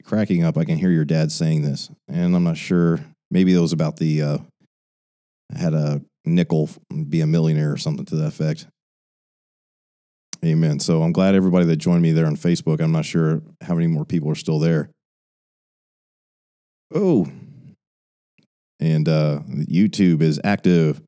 Cracking 0.03 0.43
up, 0.43 0.57
I 0.57 0.65
can 0.65 0.77
hear 0.77 0.91
your 0.91 1.05
dad 1.05 1.31
saying 1.31 1.61
this, 1.61 1.89
and 2.07 2.35
I'm 2.35 2.43
not 2.43 2.57
sure. 2.57 2.99
Maybe 3.31 3.53
it 3.53 3.59
was 3.59 3.73
about 3.73 3.97
the, 3.97 4.21
uh, 4.21 4.37
had 5.55 5.73
a 5.73 6.01
nickel 6.25 6.69
be 7.09 7.21
a 7.21 7.27
millionaire 7.27 7.71
or 7.71 7.77
something 7.77 8.05
to 8.05 8.15
that 8.17 8.27
effect. 8.27 8.67
Amen. 10.43 10.79
So 10.79 11.03
I'm 11.03 11.11
glad 11.11 11.35
everybody 11.35 11.65
that 11.65 11.77
joined 11.77 12.01
me 12.01 12.11
there 12.11 12.25
on 12.25 12.37
Facebook. 12.37 12.79
I'm 12.81 12.91
not 12.91 13.05
sure 13.05 13.41
how 13.61 13.75
many 13.75 13.87
more 13.87 14.05
people 14.05 14.31
are 14.31 14.35
still 14.35 14.59
there. 14.59 14.89
Oh, 16.93 17.27
and 18.79 19.07
uh, 19.07 19.39
YouTube 19.47 20.21
is 20.21 20.39
active. 20.43 21.01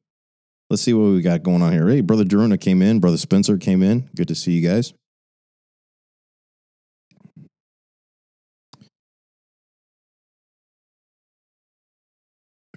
Let's 0.70 0.82
see 0.82 0.94
what 0.94 1.12
we 1.12 1.22
got 1.22 1.44
going 1.44 1.62
on 1.62 1.72
here. 1.72 1.88
Hey, 1.88 2.02
brother 2.02 2.24
Daruna 2.24 2.60
came 2.60 2.82
in. 2.82 3.00
Brother 3.00 3.18
Spencer 3.18 3.58
came 3.58 3.84
in. 3.84 4.10
Good 4.16 4.30
to 4.30 4.36
see 4.36 4.54
you 4.54 4.68
guys. 4.68 4.94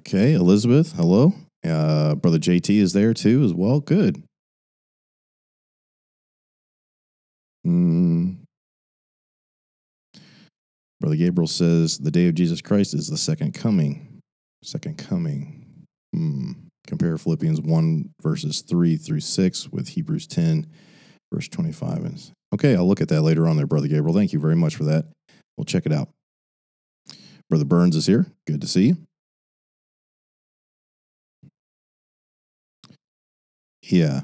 Okay, 0.01 0.35
Elizabeth, 0.35 0.93
hello. 0.93 1.33
Uh, 1.65 2.15
brother 2.15 2.39
JT 2.39 2.69
is 2.77 2.93
there 2.93 3.15
too 3.15 3.43
as 3.43 3.55
well. 3.55 3.81
Good. 3.81 4.23
Mm. 7.67 8.37
Brother 11.01 11.17
Gabriel 11.17 11.47
says 11.47 11.99
the 11.99 12.11
day 12.11 12.29
of 12.29 12.35
Jesus 12.35 12.61
Christ 12.61 12.93
is 12.93 13.09
the 13.09 13.17
second 13.17 13.55
coming. 13.55 14.14
Second 14.65 14.97
coming. 14.97 15.87
Hmm. 16.15 16.53
Compare 16.87 17.19
Philippians 17.19 17.61
1, 17.61 18.11
verses 18.23 18.63
3 18.63 18.97
through 18.97 19.21
6 19.21 19.69
with 19.71 19.89
Hebrews 19.89 20.27
10, 20.27 20.67
verse 21.33 21.49
25. 21.49 22.05
And 22.05 22.31
Okay, 22.55 22.77
I'll 22.77 22.87
look 22.87 23.01
at 23.01 23.09
that 23.09 23.23
later 23.23 23.47
on 23.47 23.57
there, 23.57 23.67
Brother 23.67 23.89
Gabriel. 23.89 24.15
Thank 24.15 24.33
you 24.33 24.39
very 24.39 24.57
much 24.57 24.77
for 24.77 24.85
that. 24.85 25.07
We'll 25.57 25.65
check 25.65 25.87
it 25.87 25.93
out. 25.93 26.09
Brother 27.51 27.65
Burns 27.65 27.97
is 27.97 28.07
here. 28.07 28.27
Good 28.47 28.61
to 28.61 28.67
see 28.67 28.87
you. 28.89 28.97
Yeah. 33.83 34.21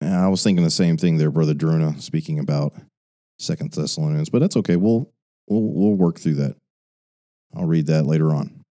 I 0.00 0.28
was 0.28 0.42
thinking 0.42 0.64
the 0.64 0.70
same 0.70 0.96
thing 0.96 1.16
there, 1.16 1.30
Brother 1.30 1.54
Druna, 1.54 2.00
speaking 2.00 2.38
about 2.38 2.74
Second 3.38 3.72
Thessalonians, 3.72 4.28
but 4.28 4.40
that's 4.40 4.56
okay. 4.56 4.76
We'll 4.76 5.10
we'll 5.48 5.62
we'll 5.62 5.94
work 5.94 6.20
through 6.20 6.34
that. 6.34 6.56
I'll 7.56 7.66
read 7.66 7.86
that 7.86 8.06
later 8.06 8.34
on. 8.34 8.63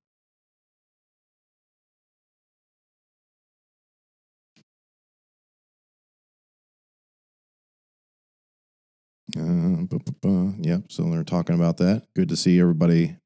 Uh, 9.36 10.52
yep. 10.60 10.84
So 10.90 11.04
they're 11.10 11.24
talking 11.24 11.56
about 11.56 11.78
that. 11.78 12.04
Good 12.16 12.30
to 12.30 12.38
see 12.38 12.60
everybody 12.60 13.18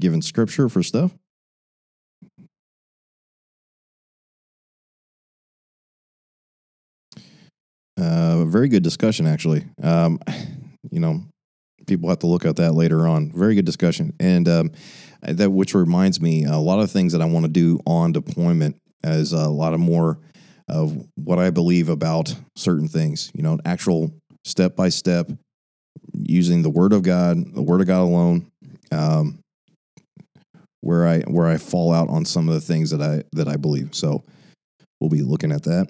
giving 0.00 0.22
scripture 0.22 0.68
for 0.68 0.82
stuff. 0.82 1.12
Uh, 8.00 8.44
very 8.46 8.68
good 8.68 8.82
discussion, 8.82 9.26
actually. 9.26 9.64
Um, 9.82 10.20
you 10.90 11.00
know, 11.00 11.22
people 11.86 12.08
have 12.08 12.20
to 12.20 12.26
look 12.26 12.44
at 12.44 12.56
that 12.56 12.72
later 12.72 13.06
on. 13.06 13.30
Very 13.32 13.54
good 13.54 13.66
discussion, 13.66 14.14
and 14.18 14.48
um, 14.48 14.70
that 15.22 15.50
which 15.50 15.74
reminds 15.74 16.20
me 16.20 16.44
a 16.44 16.56
lot 16.56 16.80
of 16.80 16.90
things 16.90 17.12
that 17.12 17.22
I 17.22 17.26
want 17.26 17.44
to 17.44 17.50
do 17.50 17.78
on 17.86 18.12
deployment 18.12 18.76
as 19.02 19.32
a 19.32 19.48
lot 19.48 19.74
of 19.74 19.80
more 19.80 20.18
of 20.68 20.96
what 21.16 21.38
I 21.38 21.50
believe 21.50 21.88
about 21.88 22.34
certain 22.56 22.88
things. 22.88 23.30
You 23.34 23.42
know, 23.42 23.58
actual 23.64 24.12
step 24.44 24.76
by 24.76 24.88
step, 24.88 25.30
using 26.14 26.62
the 26.62 26.70
Word 26.70 26.92
of 26.92 27.02
God, 27.02 27.54
the 27.54 27.62
Word 27.62 27.80
of 27.80 27.86
God 27.86 28.02
alone. 28.02 28.50
Um, 28.92 29.40
where 30.82 31.06
I 31.06 31.20
where 31.20 31.46
I 31.46 31.58
fall 31.58 31.92
out 31.92 32.08
on 32.08 32.24
some 32.24 32.48
of 32.48 32.54
the 32.54 32.60
things 32.60 32.90
that 32.90 33.02
I 33.02 33.22
that 33.32 33.48
I 33.48 33.56
believe. 33.56 33.94
So 33.94 34.24
we'll 35.00 35.10
be 35.10 35.22
looking 35.22 35.52
at 35.52 35.62
that. 35.64 35.88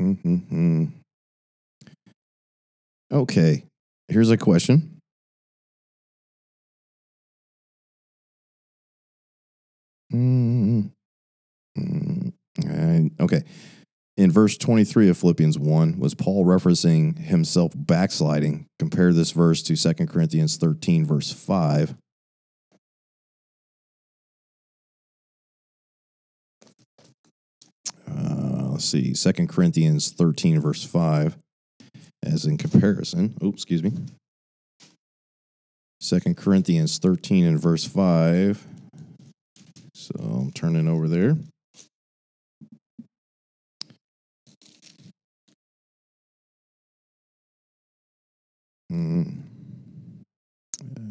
Mm-hmm. 0.00 0.86
Okay, 3.12 3.64
here's 4.08 4.30
a 4.30 4.36
question. 4.36 4.98
Mm-hmm. 10.12 10.88
Okay. 12.60 13.42
In 14.16 14.30
verse 14.30 14.56
23 14.56 15.08
of 15.08 15.18
Philippians 15.18 15.58
1, 15.58 15.98
was 15.98 16.14
Paul 16.14 16.44
referencing 16.44 17.18
himself 17.18 17.72
backsliding? 17.74 18.66
Compare 18.78 19.12
this 19.12 19.32
verse 19.32 19.60
to 19.64 19.76
2 19.76 20.06
Corinthians 20.06 20.56
13, 20.56 21.04
verse 21.04 21.32
5. 21.32 21.96
Uh, 28.08 28.68
let's 28.70 28.84
see, 28.84 29.14
2 29.14 29.46
Corinthians 29.48 30.12
13, 30.12 30.60
verse 30.60 30.84
5, 30.84 31.36
as 32.24 32.44
in 32.44 32.56
comparison. 32.56 33.34
Oh, 33.42 33.48
excuse 33.48 33.82
me. 33.82 33.92
2 36.02 36.34
Corinthians 36.34 36.98
13 36.98 37.46
and 37.46 37.60
verse 37.60 37.84
5. 37.84 38.64
So 39.92 40.14
I'm 40.20 40.52
turning 40.52 40.86
over 40.86 41.08
there. 41.08 41.36
Mm. 48.94 49.42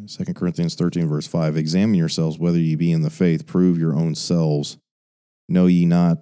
Second 0.06 0.34
Corinthians 0.34 0.74
13, 0.74 1.08
verse 1.08 1.26
5. 1.26 1.56
Examine 1.56 1.94
yourselves 1.94 2.38
whether 2.38 2.58
ye 2.58 2.74
be 2.74 2.92
in 2.92 3.02
the 3.02 3.10
faith, 3.10 3.46
prove 3.46 3.78
your 3.78 3.94
own 3.94 4.14
selves. 4.14 4.78
Know 5.48 5.66
ye 5.66 5.86
not 5.86 6.18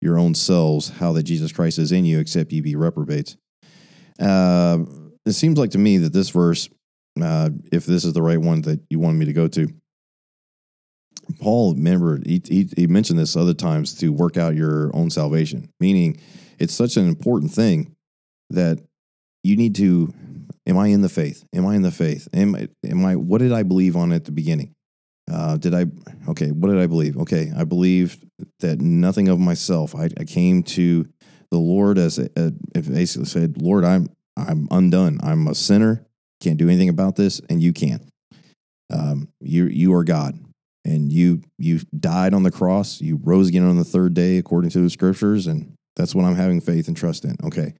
your 0.00 0.18
own 0.18 0.34
selves 0.34 0.88
how 0.88 1.12
that 1.14 1.24
Jesus 1.24 1.52
Christ 1.52 1.78
is 1.78 1.92
in 1.92 2.04
you, 2.04 2.18
except 2.18 2.52
ye 2.52 2.60
be 2.60 2.76
reprobates. 2.76 3.36
Uh, 4.20 4.78
it 5.24 5.32
seems 5.32 5.58
like 5.58 5.70
to 5.70 5.78
me 5.78 5.98
that 5.98 6.12
this 6.12 6.30
verse, 6.30 6.68
uh, 7.20 7.50
if 7.72 7.86
this 7.86 8.04
is 8.04 8.12
the 8.12 8.22
right 8.22 8.40
one 8.40 8.62
that 8.62 8.80
you 8.90 8.98
want 8.98 9.16
me 9.16 9.26
to 9.26 9.32
go 9.32 9.48
to, 9.48 9.68
Paul, 11.40 11.74
remember, 11.74 12.20
he, 12.24 12.42
he, 12.46 12.70
he 12.76 12.86
mentioned 12.86 13.18
this 13.18 13.36
other 13.36 13.54
times 13.54 13.94
to 13.98 14.10
work 14.10 14.36
out 14.36 14.54
your 14.54 14.90
own 14.94 15.10
salvation, 15.10 15.70
meaning 15.80 16.20
it's 16.58 16.74
such 16.74 16.96
an 16.96 17.06
important 17.06 17.52
thing 17.52 17.94
that 18.50 18.78
you 19.42 19.56
need 19.56 19.74
to 19.76 20.12
am 20.68 20.78
i 20.78 20.88
in 20.88 21.00
the 21.00 21.08
faith? 21.08 21.44
Am 21.54 21.66
i 21.66 21.74
in 21.74 21.82
the 21.82 21.90
faith? 21.90 22.28
Am, 22.32 22.54
am 22.54 23.04
i 23.04 23.16
what 23.16 23.38
did 23.38 23.52
i 23.52 23.62
believe 23.62 23.96
on 23.96 24.12
at 24.12 24.24
the 24.24 24.32
beginning? 24.32 24.74
Uh, 25.30 25.56
did 25.56 25.74
i 25.74 25.86
okay 26.28 26.50
what 26.50 26.68
did 26.68 26.78
i 26.78 26.86
believe? 26.86 27.16
Okay 27.16 27.50
i 27.56 27.64
believed 27.64 28.24
that 28.60 28.80
nothing 28.80 29.28
of 29.28 29.38
myself. 29.38 29.94
I, 29.94 30.08
I 30.18 30.24
came 30.24 30.62
to 30.64 31.08
the 31.50 31.58
lord 31.58 31.98
as 31.98 32.18
a, 32.18 32.28
a, 32.36 32.52
basically 32.82 33.26
said 33.26 33.60
lord 33.60 33.84
i'm 33.84 34.08
i'm 34.36 34.68
undone. 34.70 35.18
I'm 35.22 35.48
a 35.48 35.54
sinner. 35.54 36.04
Can't 36.40 36.58
do 36.58 36.68
anything 36.68 36.88
about 36.88 37.16
this 37.16 37.40
and 37.48 37.62
you 37.62 37.72
can. 37.72 38.08
Um, 38.92 39.28
you 39.40 39.66
you 39.66 39.94
are 39.94 40.04
god. 40.04 40.38
And 40.84 41.12
you 41.12 41.42
you 41.58 41.80
died 41.98 42.32
on 42.32 42.44
the 42.44 42.50
cross. 42.50 43.00
You 43.00 43.20
rose 43.22 43.48
again 43.48 43.64
on 43.64 43.76
the 43.76 43.84
third 43.84 44.14
day 44.14 44.38
according 44.38 44.70
to 44.70 44.80
the 44.80 44.90
scriptures 44.90 45.46
and 45.46 45.74
that's 45.96 46.14
what 46.14 46.24
i'm 46.24 46.36
having 46.36 46.60
faith 46.60 46.86
and 46.86 46.96
trust 46.96 47.24
in. 47.24 47.36
Okay 47.44 47.74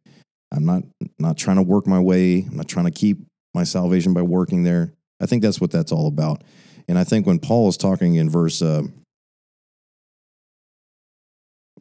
I'm 0.52 0.64
not 0.64 0.82
not 1.18 1.36
trying 1.36 1.56
to 1.56 1.62
work 1.62 1.86
my 1.86 2.00
way. 2.00 2.44
I'm 2.48 2.56
not 2.56 2.68
trying 2.68 2.86
to 2.86 2.90
keep 2.90 3.18
my 3.54 3.64
salvation 3.64 4.14
by 4.14 4.22
working 4.22 4.62
there. 4.62 4.92
I 5.20 5.26
think 5.26 5.42
that's 5.42 5.60
what 5.60 5.70
that's 5.70 5.92
all 5.92 6.06
about. 6.06 6.42
And 6.88 6.98
I 6.98 7.04
think 7.04 7.26
when 7.26 7.38
Paul 7.38 7.68
is 7.68 7.76
talking 7.76 8.14
in 8.14 8.30
verse 8.30 8.62
uh, 8.62 8.82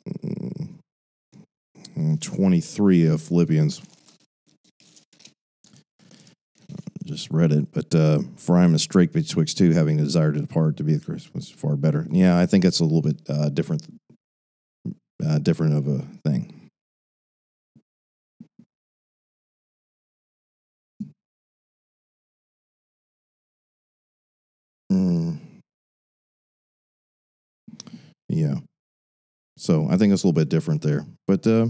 mm, 0.09 0.70
23 2.20 3.07
of 3.07 3.22
Philippians, 3.22 3.82
just 7.05 7.32
read 7.32 7.53
it, 7.53 7.72
but 7.72 7.95
uh, 7.95 8.20
for 8.36 8.57
I 8.57 8.65
am 8.65 8.76
a 8.76 8.80
strait 8.80 9.13
betwixt 9.13 9.57
two, 9.57 9.72
having 9.72 9.99
a 9.99 10.03
desire 10.03 10.34
to 10.34 10.41
depart 10.41 10.76
to 10.78 10.84
be 10.84 10.93
with 10.93 11.05
Christ 11.05 11.34
was 11.34 11.49
far 11.49 11.78
better. 11.78 12.05
Yeah, 12.11 12.38
I 12.38 12.45
think 12.45 12.63
that's 12.63 12.82
a 12.82 12.84
little 12.84 13.01
bit 13.01 13.22
uh, 13.30 13.49
different, 13.49 13.88
uh, 15.26 15.39
different 15.39 15.76
of 15.76 15.88
a 15.88 15.99
thing. 16.28 16.57
Mm. 24.97 25.37
Yeah. 28.29 28.55
So 29.57 29.87
I 29.89 29.97
think 29.97 30.13
it's 30.13 30.23
a 30.23 30.27
little 30.27 30.33
bit 30.33 30.49
different 30.49 30.81
there, 30.81 31.05
but 31.27 31.45
uh, 31.47 31.67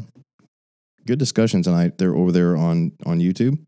good 1.06 1.20
discussion 1.20 1.62
tonight. 1.62 1.98
They're 1.98 2.16
over 2.16 2.32
there 2.32 2.58
on 2.58 2.92
on 3.06 3.20
YouTube. 3.20 3.60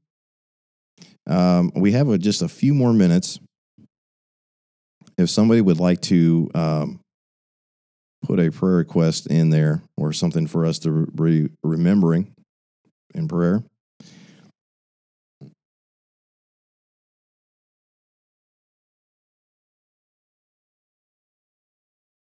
Um, 1.27 1.71
we 1.75 1.91
have 1.91 2.09
a, 2.09 2.17
just 2.17 2.41
a 2.41 2.49
few 2.49 2.73
more 2.73 2.91
minutes. 2.91 3.39
If 5.17 5.29
somebody 5.29 5.61
would 5.61 5.79
like 5.79 6.01
to 6.01 6.49
um, 6.55 6.99
put 8.23 8.39
a 8.39 8.51
prayer 8.51 8.77
request 8.77 9.27
in 9.27 9.49
there 9.49 9.83
or 9.97 10.11
something 10.11 10.47
for 10.47 10.65
us 10.65 10.79
to 10.79 11.05
be 11.07 11.49
remembering 11.63 12.33
in 13.13 13.27
prayer, 13.27 13.63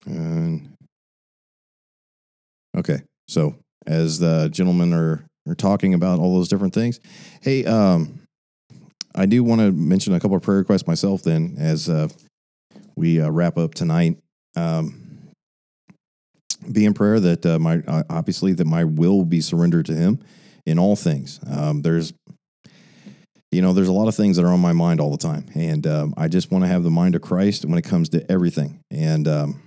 And 0.06 0.74
okay, 2.76 3.02
so 3.28 3.56
as 3.86 4.18
the 4.18 4.48
gentlemen 4.48 4.92
are 4.92 5.24
are 5.48 5.54
talking 5.54 5.94
about 5.94 6.18
all 6.18 6.34
those 6.34 6.48
different 6.48 6.74
things, 6.74 7.00
hey, 7.42 7.64
um, 7.64 8.20
I 9.14 9.26
do 9.26 9.44
want 9.44 9.60
to 9.60 9.72
mention 9.72 10.14
a 10.14 10.20
couple 10.20 10.36
of 10.36 10.42
prayer 10.42 10.58
requests 10.58 10.86
myself. 10.86 11.22
Then, 11.22 11.56
as 11.58 11.88
uh, 11.88 12.08
we 12.96 13.20
uh, 13.20 13.30
wrap 13.30 13.58
up 13.58 13.74
tonight, 13.74 14.18
um, 14.56 15.02
be 16.70 16.84
in 16.84 16.94
prayer 16.94 17.20
that 17.20 17.46
uh, 17.46 17.58
my 17.58 17.82
uh, 17.86 18.02
obviously 18.10 18.52
that 18.54 18.66
my 18.66 18.84
will 18.84 19.24
be 19.24 19.40
surrendered 19.40 19.86
to 19.86 19.94
Him 19.94 20.20
in 20.66 20.78
all 20.78 20.96
things. 20.96 21.40
Um, 21.48 21.82
there's 21.82 22.12
you 23.52 23.62
know, 23.62 23.72
there's 23.72 23.88
a 23.88 23.92
lot 23.92 24.08
of 24.08 24.14
things 24.14 24.36
that 24.36 24.44
are 24.44 24.52
on 24.52 24.60
my 24.60 24.72
mind 24.72 25.00
all 25.00 25.10
the 25.10 25.16
time, 25.16 25.46
and 25.54 25.86
um, 25.86 26.14
I 26.16 26.28
just 26.28 26.50
want 26.50 26.64
to 26.64 26.68
have 26.68 26.82
the 26.82 26.90
mind 26.90 27.14
of 27.14 27.22
Christ 27.22 27.64
when 27.64 27.78
it 27.78 27.84
comes 27.84 28.08
to 28.10 28.30
everything. 28.30 28.80
And 28.90 29.26
um, 29.28 29.62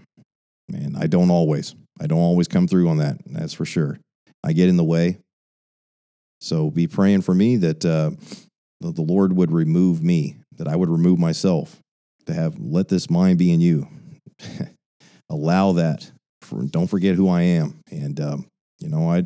Man, 0.70 0.95
I 0.97 1.07
don't 1.07 1.32
always. 1.32 1.76
I 1.99 2.07
don't 2.07 2.20
always 2.20 2.47
come 2.47 2.67
through 2.67 2.89
on 2.89 2.97
that. 2.97 3.17
That's 3.26 3.53
for 3.53 3.65
sure. 3.65 3.99
I 4.43 4.53
get 4.53 4.70
in 4.70 4.78
the 4.78 4.84
way. 4.84 5.17
So 6.41 6.70
be 6.70 6.88
praying 6.88 7.22
for 7.22 7.34
me 7.34 7.57
that 7.57 7.84
uh, 7.84 8.11
the 8.80 9.01
Lord 9.01 9.34
would 9.34 9.51
remove 9.51 10.01
me, 10.01 10.38
that 10.57 10.67
I 10.67 10.76
would 10.76 10.89
remove 10.89 11.20
myself, 11.20 11.78
to 12.28 12.34
have 12.34 12.57
let 12.59 12.88
this 12.88 13.09
mind 13.09 13.38
be 13.38 13.51
in 13.51 13.59
you. 13.59 13.88
Allow 15.30 15.74
that. 15.74 16.09
For, 16.41 16.63
don't 16.63 16.88
forget 16.88 17.15
who 17.15 17.28
I 17.28 17.41
am. 17.41 17.80
And 17.91 18.20
um, 18.20 18.45
you 18.80 18.88
know, 18.88 19.11
I, 19.11 19.24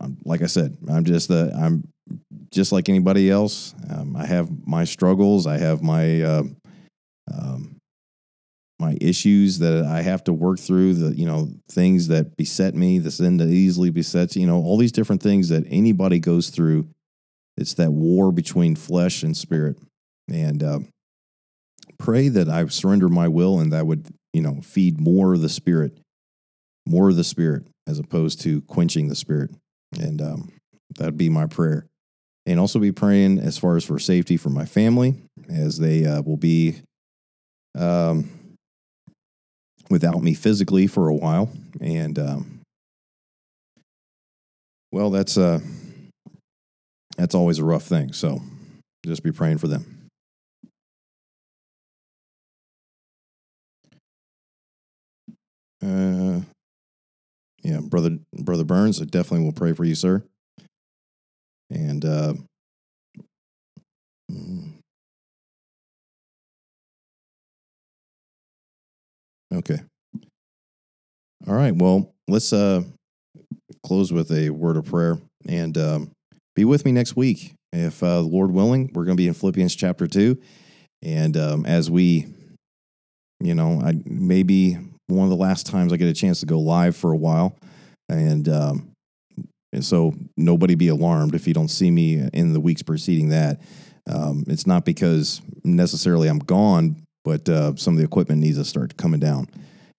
I'm, 0.00 0.18
like 0.24 0.42
I 0.42 0.46
said, 0.46 0.76
I'm 0.88 1.04
just 1.04 1.28
the 1.28 1.52
I'm 1.56 1.88
just 2.52 2.72
like 2.72 2.88
anybody 2.88 3.30
else. 3.30 3.74
Um, 3.90 4.16
I 4.16 4.26
have 4.26 4.50
my 4.66 4.84
struggles. 4.84 5.46
I 5.46 5.58
have 5.58 5.82
my 5.82 6.22
uh, 6.22 6.42
my 8.82 8.96
issues 9.00 9.60
that 9.60 9.84
I 9.84 10.02
have 10.02 10.24
to 10.24 10.32
work 10.32 10.58
through, 10.58 10.94
the 10.94 11.16
you 11.16 11.24
know 11.24 11.48
things 11.70 12.08
that 12.08 12.36
beset 12.36 12.74
me, 12.74 12.98
the 12.98 13.12
sin 13.12 13.36
that 13.36 13.48
easily 13.48 13.90
besets, 13.90 14.36
you 14.36 14.46
know, 14.46 14.56
all 14.56 14.76
these 14.76 14.92
different 14.92 15.22
things 15.22 15.48
that 15.50 15.64
anybody 15.68 16.18
goes 16.18 16.50
through. 16.50 16.88
It's 17.56 17.74
that 17.74 17.92
war 17.92 18.32
between 18.32 18.74
flesh 18.74 19.22
and 19.22 19.36
spirit, 19.36 19.78
and 20.28 20.62
uh, 20.62 20.80
pray 21.98 22.28
that 22.28 22.48
I 22.48 22.66
surrender 22.66 23.08
my 23.08 23.28
will 23.28 23.60
and 23.60 23.72
that 23.72 23.86
would 23.86 24.08
you 24.32 24.42
know 24.42 24.60
feed 24.62 25.00
more 25.00 25.32
of 25.32 25.42
the 25.42 25.48
spirit, 25.48 25.98
more 26.84 27.08
of 27.08 27.16
the 27.16 27.24
spirit, 27.24 27.64
as 27.86 28.00
opposed 28.00 28.40
to 28.42 28.62
quenching 28.62 29.08
the 29.08 29.14
spirit, 29.14 29.50
and 29.98 30.20
um, 30.20 30.52
that'd 30.98 31.16
be 31.16 31.28
my 31.28 31.46
prayer. 31.46 31.86
And 32.44 32.58
also 32.58 32.80
be 32.80 32.90
praying 32.90 33.38
as 33.38 33.56
far 33.56 33.76
as 33.76 33.84
for 33.84 34.00
safety 34.00 34.36
for 34.36 34.50
my 34.50 34.64
family, 34.64 35.14
as 35.48 35.78
they 35.78 36.04
uh, 36.04 36.22
will 36.22 36.36
be 36.36 36.80
um, 37.78 38.28
without 39.92 40.22
me 40.22 40.34
physically 40.34 40.86
for 40.86 41.08
a 41.08 41.14
while, 41.14 41.50
and 41.80 42.18
um, 42.18 42.60
well, 44.90 45.10
that's 45.10 45.36
uh, 45.36 45.60
that's 47.16 47.34
always 47.34 47.58
a 47.58 47.64
rough 47.64 47.84
thing. 47.84 48.12
So 48.12 48.40
just 49.04 49.22
be 49.22 49.32
praying 49.32 49.58
for 49.58 49.68
them. 49.68 50.08
Uh, 55.84 56.40
Yeah, 57.62 57.80
brother, 57.80 58.18
brother 58.32 58.64
Burns, 58.64 59.00
I 59.00 59.04
definitely 59.04 59.44
will 59.44 59.52
pray 59.52 59.72
for 59.72 59.84
you, 59.84 59.94
sir. 59.94 60.24
And 61.70 62.04
uh, 62.04 62.34
mm. 64.30 64.71
Okay, 69.52 69.78
all 71.48 71.54
right. 71.54 71.74
Well, 71.74 72.12
let's 72.28 72.52
uh, 72.52 72.82
close 73.84 74.12
with 74.12 74.30
a 74.30 74.50
word 74.50 74.76
of 74.76 74.84
prayer 74.84 75.18
and 75.48 75.76
um, 75.76 76.10
be 76.54 76.64
with 76.64 76.84
me 76.84 76.92
next 76.92 77.16
week. 77.16 77.54
If 77.72 78.02
uh, 78.02 78.16
the 78.16 78.28
Lord 78.28 78.52
willing, 78.52 78.90
we're 78.94 79.04
going 79.04 79.16
to 79.16 79.20
be 79.20 79.26
in 79.26 79.34
Philippians 79.34 79.74
chapter 79.74 80.06
2. 80.06 80.38
And 81.02 81.36
um, 81.36 81.66
as 81.66 81.90
we, 81.90 82.26
you 83.40 83.54
know, 83.54 83.80
I 83.84 83.94
maybe 84.04 84.78
one 85.08 85.24
of 85.24 85.30
the 85.30 85.36
last 85.36 85.66
times 85.66 85.92
I 85.92 85.96
get 85.96 86.08
a 86.08 86.14
chance 86.14 86.40
to 86.40 86.46
go 86.46 86.60
live 86.60 86.94
for 86.94 87.12
a 87.12 87.16
while. 87.16 87.56
And, 88.08 88.48
um, 88.48 88.92
and 89.72 89.84
so 89.84 90.14
nobody 90.36 90.74
be 90.74 90.88
alarmed 90.88 91.34
if 91.34 91.48
you 91.48 91.54
don't 91.54 91.68
see 91.68 91.90
me 91.90 92.28
in 92.32 92.52
the 92.52 92.60
weeks 92.60 92.82
preceding 92.82 93.30
that. 93.30 93.60
Um, 94.08 94.44
it's 94.46 94.66
not 94.66 94.84
because 94.84 95.40
necessarily 95.64 96.28
I'm 96.28 96.40
gone, 96.40 97.01
but 97.24 97.48
uh, 97.48 97.76
some 97.76 97.94
of 97.94 97.98
the 97.98 98.04
equipment 98.04 98.40
needs 98.40 98.58
to 98.58 98.64
start 98.64 98.96
coming 98.96 99.20
down 99.20 99.48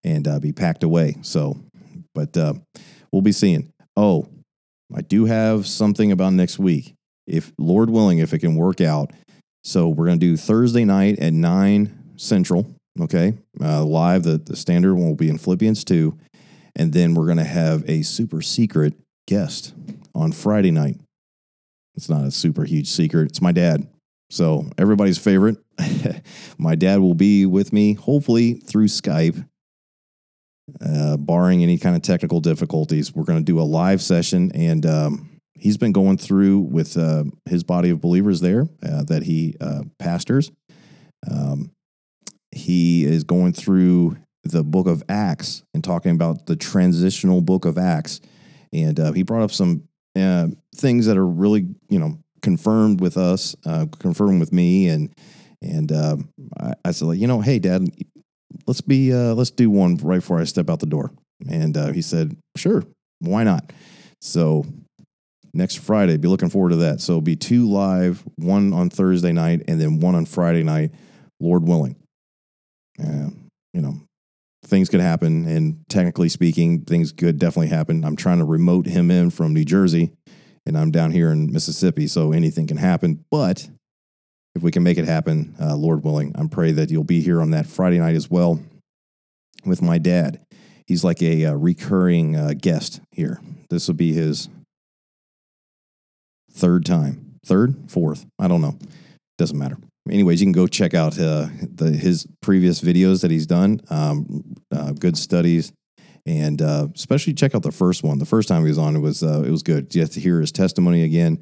and 0.04 0.28
uh, 0.28 0.40
be 0.40 0.52
packed 0.52 0.84
away. 0.84 1.16
So, 1.22 1.58
but 2.14 2.36
uh, 2.38 2.54
we'll 3.12 3.22
be 3.22 3.32
seeing. 3.32 3.72
Oh, 3.96 4.28
I 4.94 5.02
do 5.02 5.26
have 5.26 5.68
something 5.68 6.12
about 6.12 6.34
next 6.34 6.60
week. 6.60 6.94
If 7.26 7.52
Lord 7.58 7.90
willing, 7.90 8.20
if 8.20 8.34
it 8.34 8.40
can 8.40 8.56
work 8.56 8.82
out. 8.82 9.12
So 9.64 9.88
we're 9.88 10.08
going 10.08 10.20
to 10.20 10.26
do 10.26 10.36
Thursday 10.36 10.84
night 10.84 11.20
at 11.20 11.34
9 11.34 12.16
Central. 12.18 12.68
Okay. 13.00 13.34
Uh, 13.60 13.84
live, 13.84 14.24
the, 14.24 14.38
the 14.38 14.56
standard 14.56 14.96
one 14.96 15.08
will 15.08 15.16
be 15.16 15.30
in 15.30 15.38
Philippians 15.38 15.84
2. 15.84 16.18
And 16.76 16.92
then 16.92 17.14
we're 17.14 17.26
going 17.26 17.38
to 17.38 17.44
have 17.44 17.88
a 17.90 18.02
super 18.02 18.42
secret 18.42 18.94
guest 19.28 19.74
on 20.14 20.32
Friday 20.32 20.72
night. 20.72 21.00
It's 21.96 22.10
not 22.10 22.26
a 22.26 22.32
super 22.32 22.66
huge 22.66 22.88
secret. 22.88 23.30
It's 23.30 23.42
my 23.42 23.52
dad. 23.52 23.88
So 24.34 24.68
everybody's 24.80 25.20
favorite. 25.20 25.58
my 26.58 26.74
dad 26.74 27.00
will 27.00 27.14
be 27.14 27.46
with 27.46 27.72
me, 27.72 27.94
hopefully 27.94 28.56
through 28.56 28.88
Skype 28.88 29.48
uh, 30.84 31.18
barring 31.18 31.62
any 31.62 31.78
kind 31.78 31.96
of 31.96 32.02
technical 32.02 32.40
difficulties. 32.40 33.14
We're 33.14 33.26
going 33.26 33.38
to 33.38 33.46
do 33.46 33.60
a 33.60 33.62
live 33.62 34.02
session, 34.02 34.52
and 34.56 34.86
um, 34.88 35.40
he's 35.54 35.78
been 35.78 35.92
going 35.92 36.18
through 36.18 36.62
with 36.62 36.98
uh, 36.98 37.26
his 37.46 37.64
body 37.64 37.92
of 37.92 38.02
believers 38.02 38.42
there 38.42 38.68
uh, 38.84 39.04
that 39.04 39.22
he 39.22 39.56
uh, 39.62 39.84
pastors. 40.00 40.52
Um, 41.30 41.72
he 42.52 43.06
is 43.06 43.24
going 43.24 43.54
through 43.54 44.18
the 44.44 44.64
book 44.64 44.88
of 44.88 45.04
Acts 45.08 45.64
and 45.76 45.84
talking 45.84 46.12
about 46.12 46.48
the 46.48 46.56
transitional 46.56 47.42
book 47.42 47.66
of 47.66 47.78
Acts. 47.78 48.20
And 48.74 49.00
uh, 49.00 49.12
he 49.12 49.22
brought 49.22 49.44
up 49.44 49.52
some 49.52 49.84
uh, 50.16 50.48
things 50.76 51.06
that 51.06 51.18
are 51.18 51.28
really, 51.28 51.68
you 51.90 52.00
know, 52.00 52.18
confirmed 52.44 53.02
with 53.02 53.18
us, 53.18 53.56
confirmed 54.00 54.40
with 54.40 54.54
me, 54.54 54.90
and 54.90 55.12
and 55.64 55.92
um, 55.92 56.30
I, 56.60 56.74
I 56.86 56.92
said, 56.92 57.08
you 57.14 57.26
know, 57.26 57.42
hey, 57.42 57.58
Dad, 57.58 57.88
let's 58.68 58.82
be 58.82 59.12
uh, 59.14 59.34
let's 59.34 59.52
do 59.52 59.70
one 59.70 59.98
right 59.98 60.20
before 60.20 60.40
I 60.40 60.44
step 60.44 60.70
out 60.70 60.80
the 60.80 60.86
door. 60.86 61.12
And 61.50 61.76
uh, 61.76 61.92
he 61.92 62.02
said, 62.02 62.38
sure, 62.56 62.84
why 63.20 63.44
not? 63.44 63.74
So 64.22 64.66
next 65.54 65.80
Friday, 65.80 66.18
be 66.18 66.28
looking 66.28 66.50
forward 66.50 66.70
to 66.70 66.76
that. 66.78 67.02
So 67.02 67.22
be 67.22 67.36
two 67.36 67.70
live, 67.70 68.24
one 68.38 68.74
on 68.74 68.90
Thursday 68.90 69.32
night, 69.32 69.64
and 69.68 69.80
then 69.80 70.00
one 70.00 70.16
on 70.16 70.26
Friday 70.26 70.64
night, 70.64 70.92
Lord 71.40 71.64
willing. 71.68 71.96
Uh, 73.00 73.30
you 73.74 73.82
know, 73.82 73.96
things 74.66 74.90
could 74.90 75.02
happen, 75.02 75.48
and 75.48 75.84
technically 75.90 76.30
speaking, 76.30 76.82
things 76.82 77.12
could 77.12 77.40
definitely 77.40 77.70
happen. 77.70 78.06
I'm 78.06 78.16
trying 78.16 78.38
to 78.38 78.46
remote 78.46 78.86
him 78.86 79.12
in 79.12 79.30
from 79.30 79.54
New 79.54 79.66
Jersey, 79.66 80.12
and 80.66 80.78
I'm 80.78 80.92
down 80.92 81.12
here 81.12 81.32
in 81.32 81.52
Mississippi, 81.52 82.08
so 82.08 82.32
anything 82.32 82.68
can 82.68 82.78
happen. 82.78 83.24
But 83.30 83.68
if 84.56 84.62
we 84.62 84.72
can 84.72 84.84
make 84.84 84.98
it 84.98 85.06
happen, 85.06 85.56
uh, 85.60 85.76
Lord 85.76 86.04
willing, 86.04 86.32
I'm 86.36 86.50
pray 86.50 86.72
that 86.74 86.90
you'll 86.90 87.04
be 87.04 87.22
here 87.22 87.42
on 87.42 87.52
that 87.52 87.66
Friday 87.66 88.00
night 88.00 88.16
as 88.16 88.30
well 88.30 88.60
with 89.66 89.82
my 89.82 89.98
dad. 89.98 90.40
He's 90.86 91.04
like 91.04 91.22
a, 91.22 91.46
uh, 91.46 91.54
recurring 91.54 92.36
uh, 92.36 92.54
guest 92.58 93.02
here. 93.12 93.40
This 93.70 93.88
will 93.88 93.96
be 93.96 94.14
his 94.14 94.50
third 96.52 96.86
time, 96.86 97.40
third, 97.46 97.76
fourth, 97.88 98.26
I 98.38 98.48
don't 98.48 98.62
know. 98.62 98.78
Doesn't 99.38 99.58
matter. 99.58 99.78
Anyways, 100.10 100.42
you 100.42 100.46
can 100.46 100.52
go 100.52 100.68
check 100.68 100.94
out 100.94 101.18
uh, 101.18 101.48
the, 101.62 101.92
his 101.92 102.28
previous 102.42 102.82
videos 102.82 103.22
that 103.22 103.32
he's 103.32 103.48
done. 103.48 103.80
Um, 103.90 104.44
uh, 104.72 104.92
good 104.92 105.18
studies, 105.18 105.72
and 106.26 106.62
uh, 106.62 106.88
especially 106.96 107.34
check 107.34 107.56
out 107.56 107.64
the 107.64 107.72
first 107.72 108.04
one. 108.04 108.20
The 108.20 108.26
first 108.26 108.48
time 108.48 108.64
he 108.64 108.70
was 108.70 108.78
on, 108.78 108.96
it 108.96 109.00
was 109.00 109.24
it 109.24 109.52
was 109.52 109.64
good. 109.64 109.94
You 109.94 110.02
have 110.02 110.12
to 110.12 110.20
hear 110.20 110.40
his 110.40 110.52
testimony 110.52 111.04
again 111.04 111.40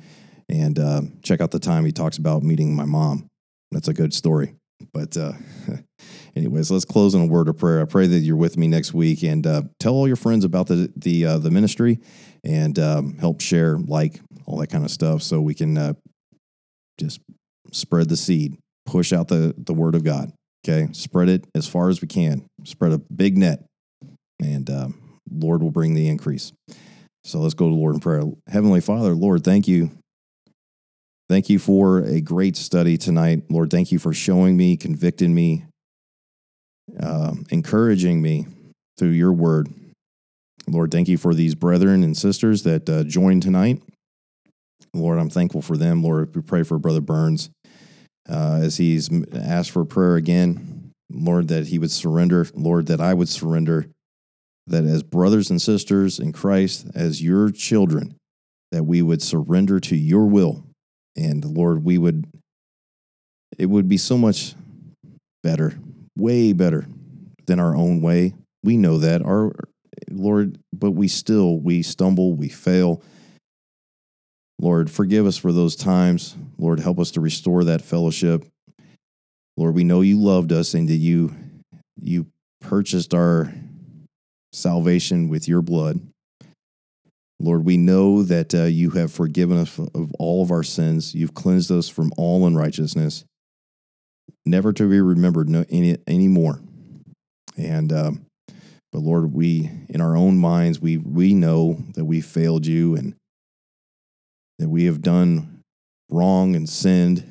and 0.51 0.77
uh, 0.77 1.01
check 1.23 1.41
out 1.41 1.51
the 1.51 1.59
time 1.59 1.85
he 1.85 1.91
talks 1.91 2.17
about 2.17 2.43
meeting 2.43 2.75
my 2.75 2.85
mom. 2.85 3.27
That's 3.71 3.87
a 3.87 3.93
good 3.93 4.13
story. 4.13 4.53
But, 4.93 5.15
uh, 5.15 5.33
anyways, 6.35 6.71
let's 6.71 6.85
close 6.85 7.15
in 7.15 7.21
a 7.21 7.25
word 7.25 7.47
of 7.47 7.57
prayer. 7.57 7.81
I 7.81 7.85
pray 7.85 8.07
that 8.07 8.19
you're 8.19 8.35
with 8.35 8.57
me 8.57 8.67
next 8.67 8.93
week 8.93 9.23
and 9.23 9.45
uh, 9.47 9.63
tell 9.79 9.93
all 9.93 10.07
your 10.07 10.17
friends 10.17 10.43
about 10.43 10.67
the 10.67 10.91
the 10.95 11.25
uh, 11.25 11.37
the 11.37 11.51
ministry 11.51 11.99
and 12.43 12.77
um, 12.79 13.17
help 13.17 13.41
share, 13.41 13.77
like 13.77 14.19
all 14.45 14.57
that 14.57 14.67
kind 14.67 14.83
of 14.83 14.91
stuff, 14.91 15.21
so 15.21 15.39
we 15.39 15.53
can 15.53 15.77
uh, 15.77 15.93
just 16.99 17.21
spread 17.71 18.09
the 18.09 18.17
seed, 18.17 18.57
push 18.85 19.13
out 19.13 19.27
the 19.27 19.53
the 19.57 19.73
word 19.73 19.95
of 19.95 20.03
God. 20.03 20.31
Okay, 20.67 20.91
spread 20.93 21.29
it 21.29 21.45
as 21.55 21.67
far 21.67 21.89
as 21.89 22.01
we 22.01 22.07
can. 22.07 22.45
Spread 22.65 22.91
a 22.91 22.97
big 22.97 23.37
net, 23.37 23.65
and 24.41 24.69
um, 24.69 25.19
Lord 25.31 25.61
will 25.63 25.71
bring 25.71 25.93
the 25.93 26.07
increase. 26.07 26.51
So 27.23 27.39
let's 27.39 27.53
go 27.53 27.69
to 27.69 27.75
Lord 27.75 27.93
in 27.93 28.01
prayer. 28.01 28.23
Heavenly 28.47 28.81
Father, 28.81 29.13
Lord, 29.13 29.43
thank 29.43 29.67
you 29.67 29.91
Thank 31.31 31.49
you 31.49 31.59
for 31.59 31.99
a 31.99 32.19
great 32.19 32.57
study 32.57 32.97
tonight. 32.97 33.43
Lord, 33.49 33.71
thank 33.71 33.93
you 33.93 33.99
for 33.99 34.13
showing 34.13 34.57
me, 34.57 34.75
convicting 34.75 35.33
me, 35.33 35.63
uh, 37.01 37.35
encouraging 37.51 38.21
me 38.21 38.47
through 38.97 39.11
your 39.11 39.31
word. 39.31 39.69
Lord, 40.67 40.91
thank 40.91 41.07
you 41.07 41.17
for 41.17 41.33
these 41.33 41.55
brethren 41.55 42.03
and 42.03 42.17
sisters 42.17 42.63
that 42.63 42.89
uh, 42.89 43.05
joined 43.05 43.43
tonight. 43.43 43.81
Lord, 44.93 45.19
I'm 45.19 45.29
thankful 45.29 45.61
for 45.61 45.77
them. 45.77 46.03
Lord, 46.03 46.35
we 46.35 46.41
pray 46.41 46.63
for 46.63 46.77
Brother 46.77 46.99
Burns 46.99 47.49
uh, 48.29 48.59
as 48.61 48.75
he's 48.75 49.09
asked 49.33 49.71
for 49.71 49.85
prayer 49.85 50.17
again. 50.17 50.91
Lord, 51.09 51.47
that 51.47 51.67
he 51.67 51.79
would 51.79 51.91
surrender. 51.91 52.45
Lord, 52.53 52.87
that 52.87 52.99
I 52.99 53.13
would 53.13 53.29
surrender. 53.29 53.85
That 54.67 54.85
as 54.85 55.03
brothers 55.03 55.49
and 55.49 55.61
sisters 55.61 56.19
in 56.19 56.33
Christ, 56.33 56.87
as 56.95 57.21
your 57.21 57.49
children, 57.49 58.15
that 58.71 58.83
we 58.83 59.01
would 59.01 59.21
surrender 59.21 59.79
to 59.79 59.95
your 59.95 60.27
will 60.27 60.65
and 61.15 61.43
Lord, 61.43 61.83
we 61.83 61.97
would, 61.97 62.25
it 63.57 63.65
would 63.65 63.89
be 63.89 63.97
so 63.97 64.17
much 64.17 64.55
better, 65.43 65.77
way 66.17 66.53
better 66.53 66.87
than 67.47 67.59
our 67.59 67.75
own 67.75 68.01
way. 68.01 68.33
We 68.63 68.77
know 68.77 68.97
that. 68.99 69.21
Our 69.23 69.53
Lord, 70.09 70.57
but 70.73 70.91
we 70.91 71.07
still, 71.07 71.59
we 71.59 71.81
stumble, 71.83 72.33
we 72.33 72.49
fail. 72.49 73.01
Lord, 74.59 74.91
forgive 74.91 75.25
us 75.25 75.37
for 75.37 75.51
those 75.51 75.75
times. 75.75 76.35
Lord, 76.57 76.79
help 76.79 76.99
us 76.99 77.11
to 77.11 77.21
restore 77.21 77.63
that 77.65 77.81
fellowship. 77.81 78.45
Lord, 79.57 79.75
we 79.75 79.83
know 79.83 80.01
you 80.01 80.19
loved 80.19 80.51
us 80.51 80.73
and 80.73 80.87
that 80.87 80.95
you 80.95 81.35
you 81.99 82.27
purchased 82.61 83.13
our 83.13 83.53
salvation 84.53 85.29
with 85.29 85.47
your 85.47 85.61
blood. 85.61 85.99
Lord, 87.39 87.65
we 87.65 87.77
know 87.77 88.21
that 88.23 88.53
uh, 88.53 88.63
you 88.65 88.91
have 88.91 89.11
forgiven 89.11 89.57
us 89.57 89.79
of 89.79 90.11
all 90.19 90.43
of 90.43 90.51
our 90.51 90.63
sins. 90.63 91.15
You've 91.15 91.33
cleansed 91.33 91.71
us 91.71 91.89
from 91.89 92.11
all 92.15 92.45
unrighteousness, 92.45 93.25
never 94.45 94.71
to 94.73 94.87
be 94.87 95.01
remembered 95.01 95.49
no, 95.49 95.65
any 95.69 95.97
anymore. 96.05 96.59
And 97.57 97.91
um, 97.91 98.25
but 98.91 98.99
Lord, 98.99 99.33
we 99.33 99.69
in 99.89 100.01
our 100.01 100.15
own 100.15 100.37
minds 100.37 100.79
we 100.79 100.97
we 100.97 101.33
know 101.33 101.83
that 101.95 102.05
we 102.05 102.21
failed 102.21 102.65
you 102.65 102.95
and 102.95 103.15
that 104.59 104.69
we 104.69 104.85
have 104.85 105.01
done 105.01 105.61
wrong 106.09 106.55
and 106.55 106.69
sinned. 106.69 107.27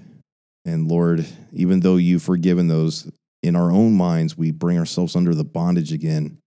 And 0.65 0.89
Lord, 0.89 1.25
even 1.53 1.81
though 1.81 1.97
you've 1.97 2.23
forgiven 2.23 2.69
those, 2.69 3.11
in 3.43 3.57
our 3.57 3.71
own 3.71 3.95
minds 3.95 4.37
we 4.37 4.51
bring 4.51 4.79
ourselves 4.79 5.15
under 5.15 5.35
the 5.35 5.45
bondage 5.45 5.93
again. 5.93 6.39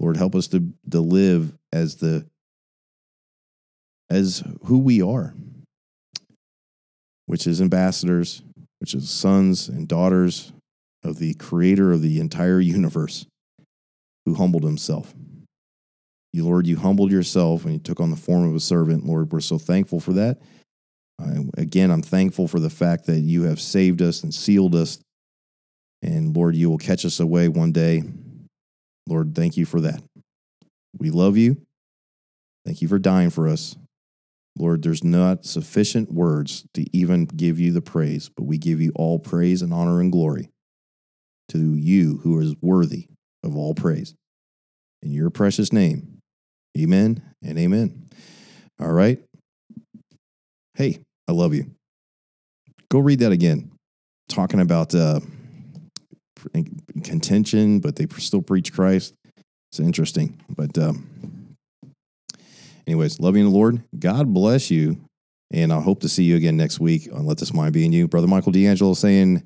Lord, 0.00 0.16
help 0.16 0.34
us 0.34 0.46
to, 0.48 0.72
to 0.90 1.00
live 1.00 1.52
as 1.72 1.96
the 1.96 2.26
as 4.10 4.42
who 4.64 4.78
we 4.78 5.02
are, 5.02 5.34
which 7.26 7.46
is 7.46 7.60
ambassadors, 7.60 8.42
which 8.80 8.94
is 8.94 9.10
sons 9.10 9.68
and 9.68 9.86
daughters 9.86 10.52
of 11.04 11.18
the 11.18 11.34
creator 11.34 11.92
of 11.92 12.00
the 12.00 12.20
entire 12.20 12.60
universe 12.60 13.26
who 14.24 14.34
humbled 14.34 14.64
himself. 14.64 15.14
You, 16.32 16.44
Lord, 16.44 16.66
you 16.66 16.76
humbled 16.76 17.10
yourself 17.10 17.64
and 17.64 17.74
you 17.74 17.78
took 17.78 18.00
on 18.00 18.10
the 18.10 18.16
form 18.16 18.48
of 18.48 18.54
a 18.54 18.60
servant. 18.60 19.06
Lord, 19.06 19.32
we're 19.32 19.40
so 19.40 19.58
thankful 19.58 20.00
for 20.00 20.12
that. 20.14 20.38
Uh, 21.20 21.42
again, 21.56 21.90
I'm 21.90 22.02
thankful 22.02 22.46
for 22.46 22.60
the 22.60 22.70
fact 22.70 23.06
that 23.06 23.20
you 23.20 23.42
have 23.44 23.60
saved 23.60 24.02
us 24.02 24.22
and 24.22 24.32
sealed 24.32 24.74
us. 24.74 24.98
And 26.02 26.36
Lord, 26.36 26.54
you 26.54 26.70
will 26.70 26.78
catch 26.78 27.04
us 27.04 27.18
away 27.18 27.48
one 27.48 27.72
day. 27.72 28.04
Lord, 29.08 29.34
thank 29.34 29.56
you 29.56 29.64
for 29.64 29.80
that. 29.80 30.02
We 30.98 31.10
love 31.10 31.36
you 31.36 31.62
Thank 32.68 32.82
you 32.82 32.88
for 32.88 32.98
dying 32.98 33.30
for 33.30 33.48
us. 33.48 33.76
Lord, 34.58 34.82
there's 34.82 35.02
not 35.02 35.46
sufficient 35.46 36.12
words 36.12 36.66
to 36.74 36.84
even 36.94 37.24
give 37.24 37.58
you 37.58 37.72
the 37.72 37.80
praise, 37.80 38.28
but 38.28 38.42
we 38.42 38.58
give 38.58 38.78
you 38.78 38.92
all 38.94 39.18
praise 39.18 39.62
and 39.62 39.72
honor 39.72 40.02
and 40.02 40.12
glory 40.12 40.50
to 41.48 41.74
you 41.76 42.18
who 42.18 42.38
is 42.40 42.54
worthy 42.60 43.06
of 43.42 43.56
all 43.56 43.72
praise. 43.72 44.14
In 45.02 45.12
your 45.12 45.30
precious 45.30 45.72
name, 45.72 46.18
amen 46.76 47.22
and 47.42 47.58
amen. 47.58 48.06
All 48.78 48.92
right. 48.92 49.18
Hey, 50.74 50.98
I 51.26 51.32
love 51.32 51.54
you. 51.54 51.70
Go 52.90 52.98
read 52.98 53.20
that 53.20 53.32
again. 53.32 53.72
Talking 54.28 54.60
about 54.60 54.94
uh, 54.94 55.20
contention, 57.04 57.80
but 57.80 57.96
they 57.96 58.06
still 58.18 58.42
preach 58.42 58.72
Christ. 58.72 59.14
It's 59.70 59.80
interesting. 59.80 60.40
But, 60.48 60.76
um, 60.78 61.06
anyways, 62.86 63.20
loving 63.20 63.44
the 63.44 63.50
Lord. 63.50 63.82
God 63.98 64.32
bless 64.32 64.70
you. 64.70 64.98
And 65.50 65.72
I 65.72 65.80
hope 65.80 66.00
to 66.00 66.08
see 66.08 66.24
you 66.24 66.36
again 66.36 66.56
next 66.56 66.78
week 66.78 67.08
on 67.12 67.26
Let 67.26 67.38
This 67.38 67.54
Mind 67.54 67.72
Be 67.72 67.86
in 67.86 67.92
You. 67.92 68.06
Brother 68.06 68.26
Michael 68.26 68.52
D'Angelo 68.52 68.94
saying 68.94 69.42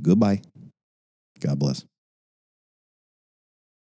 goodbye. 0.00 0.40
God 1.40 1.58
bless. 1.58 1.84